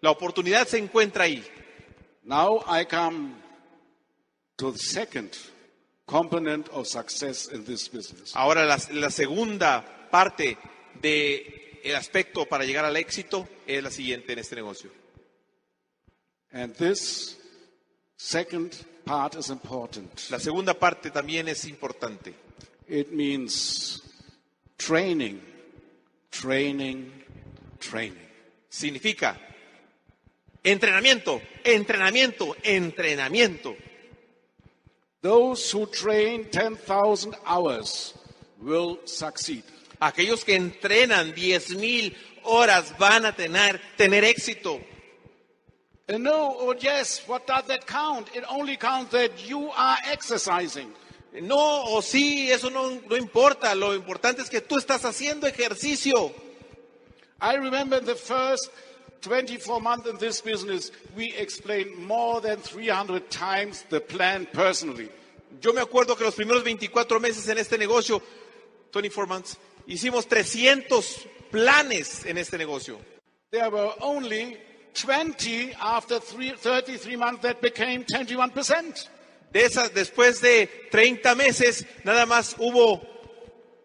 La 0.00 0.10
oportunidad 0.10 0.66
se 0.66 0.78
encuentra 0.78 1.24
ahí. 1.24 1.44
Now 2.24 2.62
I 2.68 2.84
come 2.84 3.34
to 4.56 4.72
the 4.72 4.78
second 4.78 5.36
component 6.06 6.68
of 6.68 6.86
success 6.86 7.48
in 7.52 7.64
this 7.64 7.88
business. 7.88 8.34
Ahora 8.34 8.64
la, 8.64 8.78
la 8.92 9.10
segunda 9.10 10.08
parte 10.10 10.58
del 11.00 11.96
aspecto 11.96 12.46
para 12.46 12.64
llegar 12.64 12.84
al 12.84 12.96
éxito 12.96 13.48
es 13.66 13.82
la 13.82 13.90
siguiente 13.90 14.34
en 14.34 14.38
este 14.38 14.56
negocio. 14.56 14.90
And 16.52 16.74
this 16.76 17.38
second 18.22 18.84
part 19.04 19.34
is 19.34 19.50
important. 19.50 20.30
La 20.30 20.38
segunda 20.38 20.74
parte 20.74 21.10
también 21.10 21.48
es 21.48 21.64
importante. 21.64 22.32
It 22.88 23.10
means 23.12 24.00
training, 24.78 25.40
training, 26.30 27.10
training. 27.80 28.28
Significa 28.68 29.36
entrenamiento, 30.62 31.42
entrenamiento, 31.64 32.56
entrenamiento. 32.62 33.76
Those 35.20 35.70
who 35.72 35.86
train 35.86 36.48
10,000 36.50 37.34
hours 37.44 38.14
will 38.60 39.00
succeed. 39.04 39.64
Aquellos 40.00 40.44
que 40.44 40.54
entrenan 40.54 41.34
10.000 41.34 42.14
horas 42.44 42.96
van 42.98 43.26
a 43.26 43.34
tener, 43.34 43.80
tener 43.96 44.24
éxito. 44.24 44.80
And 46.08 46.24
no, 46.24 46.54
or 46.54 46.74
yes, 46.78 47.22
what 47.26 47.46
does 47.46 47.64
that 47.66 47.86
count? 47.86 48.28
It 48.34 48.44
only 48.48 48.76
counts 48.76 49.12
that 49.12 49.48
you 49.48 49.70
are 49.70 49.96
exercising. 50.10 50.92
No 51.40 51.84
o 51.86 52.00
sí, 52.00 52.50
eso 52.50 52.68
no, 52.68 53.00
no 53.08 53.16
importa. 53.16 53.74
Lo 53.74 53.94
importante 53.94 54.42
es 54.42 54.50
que 54.50 54.60
tú 54.60 54.76
estás 54.76 55.04
haciendo 55.04 55.46
ejercicio. 55.46 56.32
I 57.40 57.54
remember 57.54 57.98
in 57.98 58.04
the 58.04 58.14
first 58.14 58.70
24 59.22 59.80
months 59.80 60.08
in 60.08 60.18
this 60.18 60.40
business, 60.40 60.90
we 61.16 61.32
explained 61.34 61.96
more 61.96 62.40
than 62.40 62.58
300 62.58 63.30
times 63.30 63.84
the 63.88 64.00
plan 64.00 64.46
personally. 64.52 65.08
Yo 65.60 65.72
me 65.72 65.80
acuerdo 65.80 66.16
que 66.16 66.24
los 66.24 66.34
primeros 66.34 66.64
24 66.64 67.20
meses 67.20 67.48
en 67.48 67.58
este 67.58 67.78
negocio, 67.78 68.20
24 68.92 69.26
months, 69.26 69.56
hicimos 69.86 70.26
300 70.26 71.26
planes 71.50 72.26
en 72.26 72.38
este 72.38 72.58
negocio. 72.58 72.98
There 73.50 73.70
were 73.70 73.92
only 74.00 74.58
20 74.94 75.72
after 75.80 76.20
three, 76.20 76.52
33 76.52 77.16
months 77.16 77.42
that 77.42 77.60
became 77.60 78.04
21%. 78.04 79.08
De 79.52 79.64
esas, 79.64 79.92
después 79.92 80.40
de 80.40 80.66
30 80.90 81.34
meses, 81.34 81.84
nada 82.04 82.24
más 82.26 82.56
hubo, 82.58 83.02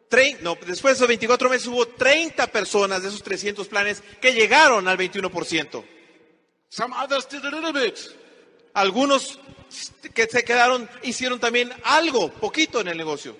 trein- 0.09 0.39
no, 0.41 0.55
después 0.65 0.93
de 0.93 0.97
esos 0.99 1.07
24 1.07 1.49
meses 1.49 1.67
hubo 1.67 1.85
30 1.87 2.47
personas 2.47 3.01
de 3.03 3.09
esos 3.09 3.21
300 3.21 3.67
planes 3.67 4.01
que 4.21 4.33
llegaron 4.33 4.87
al 4.87 4.97
21%. 4.97 5.83
Some 6.69 6.93
others 6.95 7.27
did 7.29 7.43
a 7.45 7.51
little 7.51 7.73
bit. 7.73 7.97
Algunos 8.73 9.39
que 10.13 10.27
se 10.27 10.43
quedaron 10.43 10.89
hicieron 11.03 11.39
también 11.39 11.71
algo, 11.83 12.29
poquito 12.31 12.79
en 12.81 12.87
el 12.89 12.97
negocio. 12.97 13.35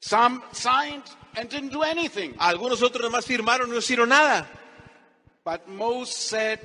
Some 0.00 0.40
signed 0.52 1.04
and 1.36 1.48
didn't 1.50 1.72
do 1.72 1.82
anything. 1.82 2.34
Algunos 2.38 2.82
otros 2.82 3.02
nomás 3.04 3.26
firmaron 3.26 3.68
y 3.68 3.72
no 3.72 3.78
hicieron 3.78 4.08
nada. 4.08 4.50
But 5.50 5.66
most 5.66 6.28
said 6.28 6.60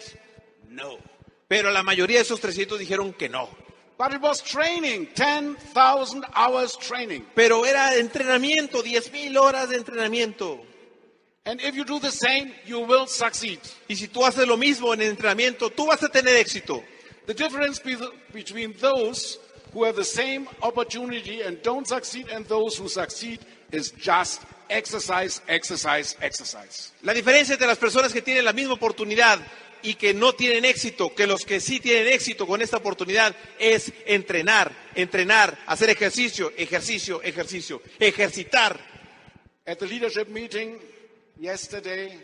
no. 0.70 1.00
Pero 1.48 1.72
la 1.72 1.82
mayoría 1.82 2.18
de 2.18 2.22
esos 2.22 2.40
300 2.40 2.78
dijeron 2.78 3.18
que 3.18 3.28
no. 3.28 3.50
But 3.98 4.14
it 4.14 4.22
was 4.22 4.44
training, 4.44 5.08
10,000 5.16 6.24
hours 6.36 6.78
training. 6.78 7.26
Pero 7.34 7.66
era 7.66 7.96
entrenamiento, 7.96 8.84
10.000 8.84 9.36
horas 9.40 9.70
de 9.70 9.78
entrenamiento. 9.78 10.60
And 11.48 11.60
if 11.62 11.74
you 11.74 11.84
do 11.84 12.00
the 12.00 12.12
same, 12.12 12.54
you 12.68 12.82
will 12.82 13.08
succeed. 13.08 13.60
Y 13.90 13.96
si 13.96 14.08
tú 14.08 14.24
haces 14.24 14.48
lo 14.48 14.56
mismo 14.56 14.94
en 14.94 15.02
el 15.02 15.10
entrenamiento, 15.18 15.72
tú 15.72 15.88
vas 15.88 16.04
a 16.04 16.10
tener 16.10 16.36
éxito. 16.36 16.84
The 17.26 17.34
difference 17.34 17.80
be- 17.80 17.98
between 18.34 18.74
those 18.74 19.40
who 19.74 19.84
have 19.86 19.96
the 19.96 20.06
same 20.06 20.48
opportunity 20.62 21.42
and 21.42 21.60
don't 21.64 21.88
succeed 21.88 22.30
and 22.30 22.46
those 22.46 22.78
who 22.78 22.88
succeed 22.88 23.40
is 23.72 23.90
just 23.90 24.44
exercise, 24.70 25.42
exercise, 25.48 26.18
exercise. 26.22 26.94
La 27.02 27.14
diferencia 27.14 27.54
entre 27.54 27.68
las 27.68 27.78
personas 27.78 28.14
que 28.14 28.22
tienen 28.22 28.46
la 28.46 28.54
misma 28.54 28.74
oportunidad 28.74 29.40
y 29.82 29.96
que 29.96 30.14
no 30.14 30.34
tienen 30.34 30.66
éxito, 30.66 31.14
que 31.14 31.28
los 31.28 31.46
que 31.46 31.60
sí 31.60 31.80
tienen 31.80 32.08
éxito 32.12 32.48
con 32.48 32.62
esta 32.62 32.78
oportunidad, 32.78 33.36
es 33.60 33.94
entrenar, 34.06 34.72
entrenar, 34.96 35.58
hacer 35.68 35.90
ejercicio, 35.90 36.52
ejercicio, 36.58 37.22
ejercicio, 37.22 37.82
ejercitar. 38.00 38.80
At 39.68 39.78
the 39.78 39.88
leadership 39.88 40.28
meeting 40.30 40.80
yesterday, 41.40 42.20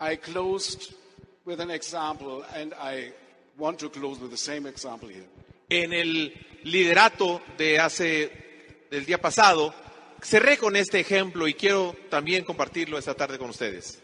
I 0.00 0.16
closed 0.16 0.94
with 1.44 1.60
an 1.60 1.70
example, 1.70 2.44
and 2.54 2.74
I 2.74 3.12
want 3.56 3.78
to 3.80 3.90
close 3.90 4.20
with 4.20 4.30
the 4.30 4.36
same 4.36 4.66
example 4.66 5.08
here. 5.08 5.26
En 5.68 5.92
el 5.92 6.32
liderato 6.64 7.42
de 7.56 7.78
hace, 7.78 8.86
del 8.90 9.04
día 9.04 9.18
pasado, 9.18 9.74
cerré 10.26 10.58
con 10.58 10.74
este 10.74 10.98
ejemplo 10.98 11.46
y 11.46 11.54
quiero 11.54 11.94
también 12.10 12.44
compartirlo 12.44 12.98
esta 12.98 13.14
tarde 13.14 13.38
con 13.38 13.50
ustedes. 13.50 14.02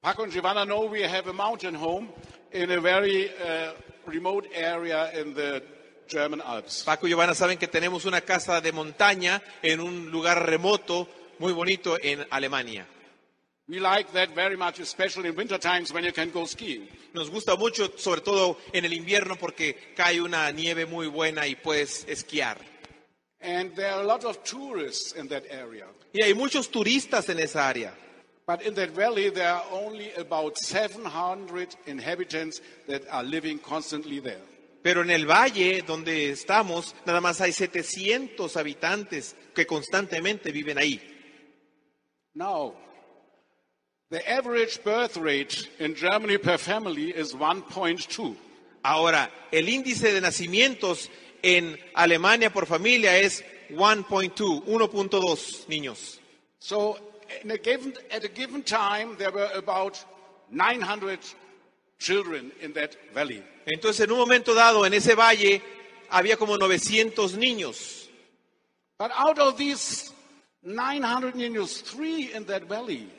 Paco 0.00 0.24
and 0.24 0.32
Giovanna 0.32 0.64
know 0.64 0.86
we 0.86 1.02
have 1.02 1.28
a 1.28 1.32
mountain 1.32 1.74
home 1.74 2.08
in 2.50 2.70
a 2.72 2.80
very 2.80 3.28
uh, 3.28 3.72
remote 4.06 4.48
area 4.54 5.10
in 5.20 5.34
the 5.34 5.62
German 6.08 6.40
Alps. 6.40 6.82
Paco 6.84 7.06
y 7.06 7.10
Giovanna 7.10 7.34
saben 7.34 7.58
que 7.58 7.68
tenemos 7.68 8.06
una 8.06 8.22
casa 8.22 8.60
de 8.60 8.72
montaña 8.72 9.42
en 9.62 9.80
un 9.80 10.10
lugar 10.10 10.46
remoto, 10.46 11.08
muy 11.38 11.52
bonito, 11.52 11.98
en 12.02 12.26
Alemania. 12.30 12.86
We 13.68 13.80
like 13.80 14.12
that 14.12 14.30
very 14.34 14.56
much, 14.56 14.80
especially 14.80 15.28
in 15.28 15.36
winter 15.36 15.58
times 15.58 15.92
when 15.92 16.04
you 16.04 16.12
can 16.12 16.30
go 16.32 16.46
skiing. 16.46 16.88
Nos 17.12 17.30
gusta 17.30 17.54
mucho, 17.54 17.92
sobre 17.96 18.22
todo 18.22 18.58
en 18.72 18.84
el 18.84 18.92
invierno, 18.92 19.36
porque 19.36 19.92
cae 19.94 20.20
una 20.20 20.50
nieve 20.50 20.84
muy 20.84 21.06
buena 21.06 21.46
y 21.46 21.54
puedes 21.54 22.04
esquiar. 22.08 22.71
And 23.42 23.74
there 23.74 23.92
are 23.92 24.02
a 24.02 24.06
lot 24.06 24.24
of 24.24 24.42
tourists 24.44 25.12
in 25.12 25.28
that 25.28 25.44
area. 25.50 25.86
Y 26.14 26.22
hay 26.24 26.34
muchos 26.34 26.70
turistas 26.70 27.28
en 27.28 27.40
esa 27.40 27.60
área. 27.60 27.92
But 28.46 28.62
in 28.62 28.74
that 28.74 28.90
valley, 28.90 29.30
there 29.30 29.52
are 29.52 29.64
only 29.72 30.12
about 30.14 30.58
700 30.58 31.76
inhabitants 31.86 32.60
that 32.88 33.02
are 33.10 33.22
living 33.22 33.58
constantly 33.58 34.20
there. 34.20 34.42
Pero 34.82 35.02
en 35.02 35.10
el 35.10 35.26
valle 35.26 35.82
donde 35.82 36.30
estamos, 36.30 36.94
nada 37.06 37.20
más 37.20 37.40
hay 37.40 37.52
700 37.52 38.56
habitantes 38.56 39.36
que 39.54 39.64
constantemente 39.64 40.50
viven 40.50 40.76
ahí. 40.76 41.00
Now, 42.34 42.74
the 44.10 44.28
average 44.28 44.82
birth 44.82 45.16
rate 45.16 45.68
in 45.78 45.94
Germany 45.94 46.38
per 46.38 46.58
family 46.58 47.10
is 47.10 47.34
1.2. 47.34 48.36
Ahora, 48.82 49.30
el 49.52 49.68
índice 49.68 50.12
de 50.12 50.20
nacimientos 50.20 51.08
en 51.42 51.78
Alemania 51.94 52.52
por 52.52 52.66
familia 52.66 53.18
es 53.18 53.44
1.2, 53.70 54.64
1.2 54.64 55.68
niños. 55.68 56.20
So, 56.58 56.96
in 57.42 57.50
a 57.50 57.58
given, 57.58 57.94
at 58.10 58.24
a 58.24 58.28
given 58.28 58.62
time, 58.62 59.16
there 59.16 59.32
were 59.32 59.50
about 59.56 60.04
900 60.50 61.18
children 61.98 62.52
in 62.60 62.72
that 62.74 62.96
valley. 63.14 63.42
Entonces, 63.66 64.04
en 64.04 64.12
un 64.12 64.18
momento 64.18 64.54
dado, 64.54 64.86
en 64.86 64.94
ese 64.94 65.14
valle, 65.14 65.62
había 66.10 66.36
como 66.36 66.56
900 66.56 67.36
niños. 67.36 68.08
But 68.98 69.10
out 69.16 69.38
of 69.38 69.56
these 69.56 70.12
900 70.62 71.34
niños, 71.34 71.82
three 71.82 72.32
in 72.34 72.44
that 72.46 72.68
valley 72.68 73.10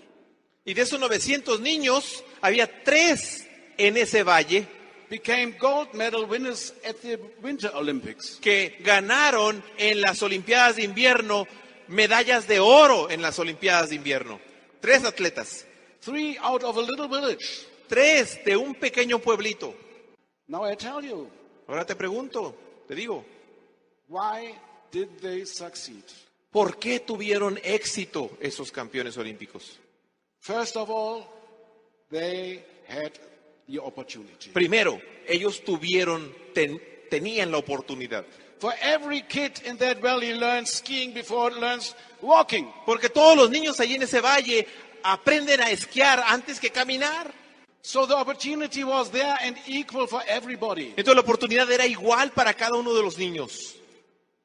Y 0.65 0.73
de 0.73 0.81
esos 0.81 0.99
900 0.99 1.59
niños, 1.59 2.23
había 2.41 2.83
tres 2.83 3.47
en 3.77 3.97
ese 3.97 4.23
valle 4.23 4.65
became 5.13 5.53
gold 5.59 5.93
medal 5.93 6.25
winners 6.25 6.73
at 6.83 6.99
the 7.03 7.19
Winter 7.43 7.69
Olympics. 7.75 8.39
que 8.41 8.77
ganaron 8.83 9.63
en 9.77 10.01
las 10.01 10.23
Olimpiadas 10.23 10.77
de 10.77 10.83
invierno 10.83 11.45
medallas 11.87 12.47
de 12.47 12.59
oro 12.59 13.11
en 13.11 13.21
las 13.21 13.37
Olimpiadas 13.37 13.89
de 13.89 13.95
invierno. 13.95 14.39
Tres 14.81 15.03
atletas. 15.05 15.67
Three 15.99 16.35
out 16.41 16.63
of 16.63 16.77
a 16.77 16.81
little 16.81 17.07
village. 17.07 17.67
Tres 17.87 18.43
de 18.43 18.57
un 18.57 18.73
pequeño 18.73 19.19
pueblito. 19.19 19.75
Now 20.47 20.65
I 20.65 20.75
tell 20.75 21.03
you, 21.03 21.29
Ahora 21.67 21.85
te 21.85 21.95
pregunto, 21.95 22.55
te 22.87 22.95
digo, 22.95 23.23
why 24.09 24.55
did 24.91 25.09
they 25.21 25.45
succeed? 25.45 26.03
¿por 26.51 26.77
qué 26.77 26.99
tuvieron 26.99 27.59
éxito 27.63 28.31
esos 28.39 28.71
campeones 28.71 29.15
olímpicos? 29.17 29.79
First 30.39 30.75
of 30.75 30.89
all, 30.89 31.23
they 32.09 32.63
had 32.87 33.13
the 33.67 33.79
opportunity. 33.79 34.49
Primero, 34.51 34.99
ellos 35.27 35.63
tuvieron, 35.63 36.33
ten- 36.53 36.81
tenían 37.09 37.51
la 37.51 37.57
oportunidad. 37.57 38.25
For 38.59 38.73
every 38.81 39.23
kid 39.23 39.51
in 39.65 39.77
that 39.77 39.99
valley 40.01 40.33
learns 40.33 40.69
skiing 40.69 41.13
before 41.13 41.51
it 41.51 41.57
learns 41.59 41.95
walking. 42.21 42.65
Porque 42.85 43.09
todos 43.09 43.35
los 43.35 43.49
niños 43.49 43.79
allí 43.79 43.95
en 43.95 44.03
ese 44.03 44.21
valle 44.21 44.65
aprenden 45.03 45.59
a 45.61 45.69
esquiar 45.69 46.23
antes 46.27 46.59
que 46.59 46.69
caminar. 46.69 47.33
So 47.81 48.07
the 48.07 48.13
opportunity 48.15 48.83
was 48.85 49.09
there 49.11 49.35
and 49.41 49.57
equal 49.67 50.07
for 50.07 50.21
everybody. 50.27 50.93
Entonces 50.95 51.15
la 51.15 51.21
oportunidad 51.21 51.69
era 51.69 51.85
igual 51.85 52.31
para 52.31 52.53
cada 52.53 52.77
uno 52.77 52.93
de 52.93 53.03
los 53.03 53.17
niños. 53.17 53.75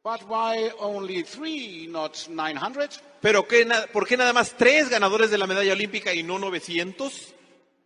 But 0.03 0.23
why 0.29 0.71
only 0.81 1.23
three, 1.23 1.87
not 1.89 2.17
900? 2.29 3.01
Pero 3.21 3.47
¿qué 3.47 3.65
¿por 3.93 4.07
qué 4.09 4.17
nada 4.17 4.33
más 4.33 4.55
tres 4.57 4.89
ganadores 4.89 5.31
de 5.31 5.39
la 5.39 5.47
medalla 5.47 5.73
olímpica 5.73 6.13
y 6.13 6.25
no 6.25 6.39
900? 6.41 7.35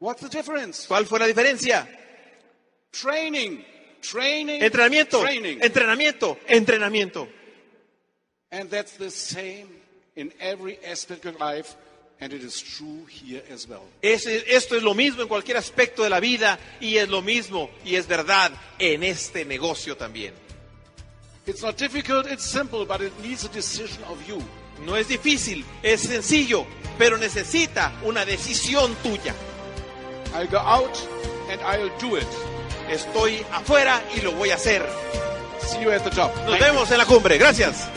What's 0.03 0.20
the 0.20 0.28
difference? 0.28 0.84
¿Cuál 0.88 1.07
fue 1.07 1.20
la 1.20 1.28
diferencia? 1.28 1.86
Training, 2.90 3.64
training, 4.00 4.61
Entrenamiento, 4.61 5.20
training. 5.20 5.61
entrenamiento, 5.62 6.38
entrenamiento. 6.48 7.28
And 8.50 8.68
that's 8.68 8.96
the 8.98 9.11
same 9.12 9.68
in 10.16 10.32
every 10.40 10.76
aspect 10.84 11.24
of 11.24 11.38
life, 11.38 11.76
and 12.20 12.32
it 12.32 12.42
is 12.42 12.61
true 12.61 13.07
here 13.07 13.44
as 13.48 13.68
well. 13.68 13.84
Es- 14.03 14.26
esto 14.26 14.76
es 14.76 14.82
lo 14.82 14.92
mismo 14.94 15.22
en 15.22 15.28
cualquier 15.28 15.57
aspecto 15.57 16.03
de 16.03 16.11
la 16.11 16.18
vida 16.18 16.59
y 16.80 16.96
es 16.96 17.09
lo 17.09 17.22
mismo 17.22 17.70
y 17.84 17.94
es 17.94 18.09
verdad 18.09 18.50
en 18.80 19.05
este 19.05 19.44
negocio 19.44 19.96
también. 19.96 20.34
It's 21.46 21.62
not 21.62 21.76
difficult, 21.78 22.26
it's 22.26 22.42
simple, 22.44 22.84
but 22.86 23.00
it 23.03 23.12
needs 23.22 23.44
a 23.44 23.48
decision 23.48 24.03
of 24.09 24.18
you. 24.26 24.42
No 24.84 24.96
es 24.96 25.07
difícil, 25.07 25.64
es 25.80 26.00
sencillo, 26.00 26.66
pero 26.98 27.16
necesita 27.18 27.92
una 28.03 28.24
decisión 28.24 28.96
tuya. 28.96 29.32
I'll 30.35 30.49
go 30.49 30.59
out 30.59 30.99
and 31.51 31.61
I'll 31.62 31.91
do 31.99 32.16
it. 32.16 32.26
Estoy 32.91 33.45
afuera 33.53 34.03
y 34.16 34.20
lo 34.20 34.33
voy 34.33 34.51
a 34.51 34.55
hacer. 34.55 34.83
See 35.61 35.80
you 35.83 35.91
at 35.93 36.03
the 36.05 36.11
top. 36.11 36.35
Nos 36.37 36.47
Thank 36.47 36.59
you. 36.61 36.64
vemos 36.66 36.91
en 36.91 36.99
la 36.99 37.05
cumbre. 37.07 37.39
Gracias. 37.39 37.89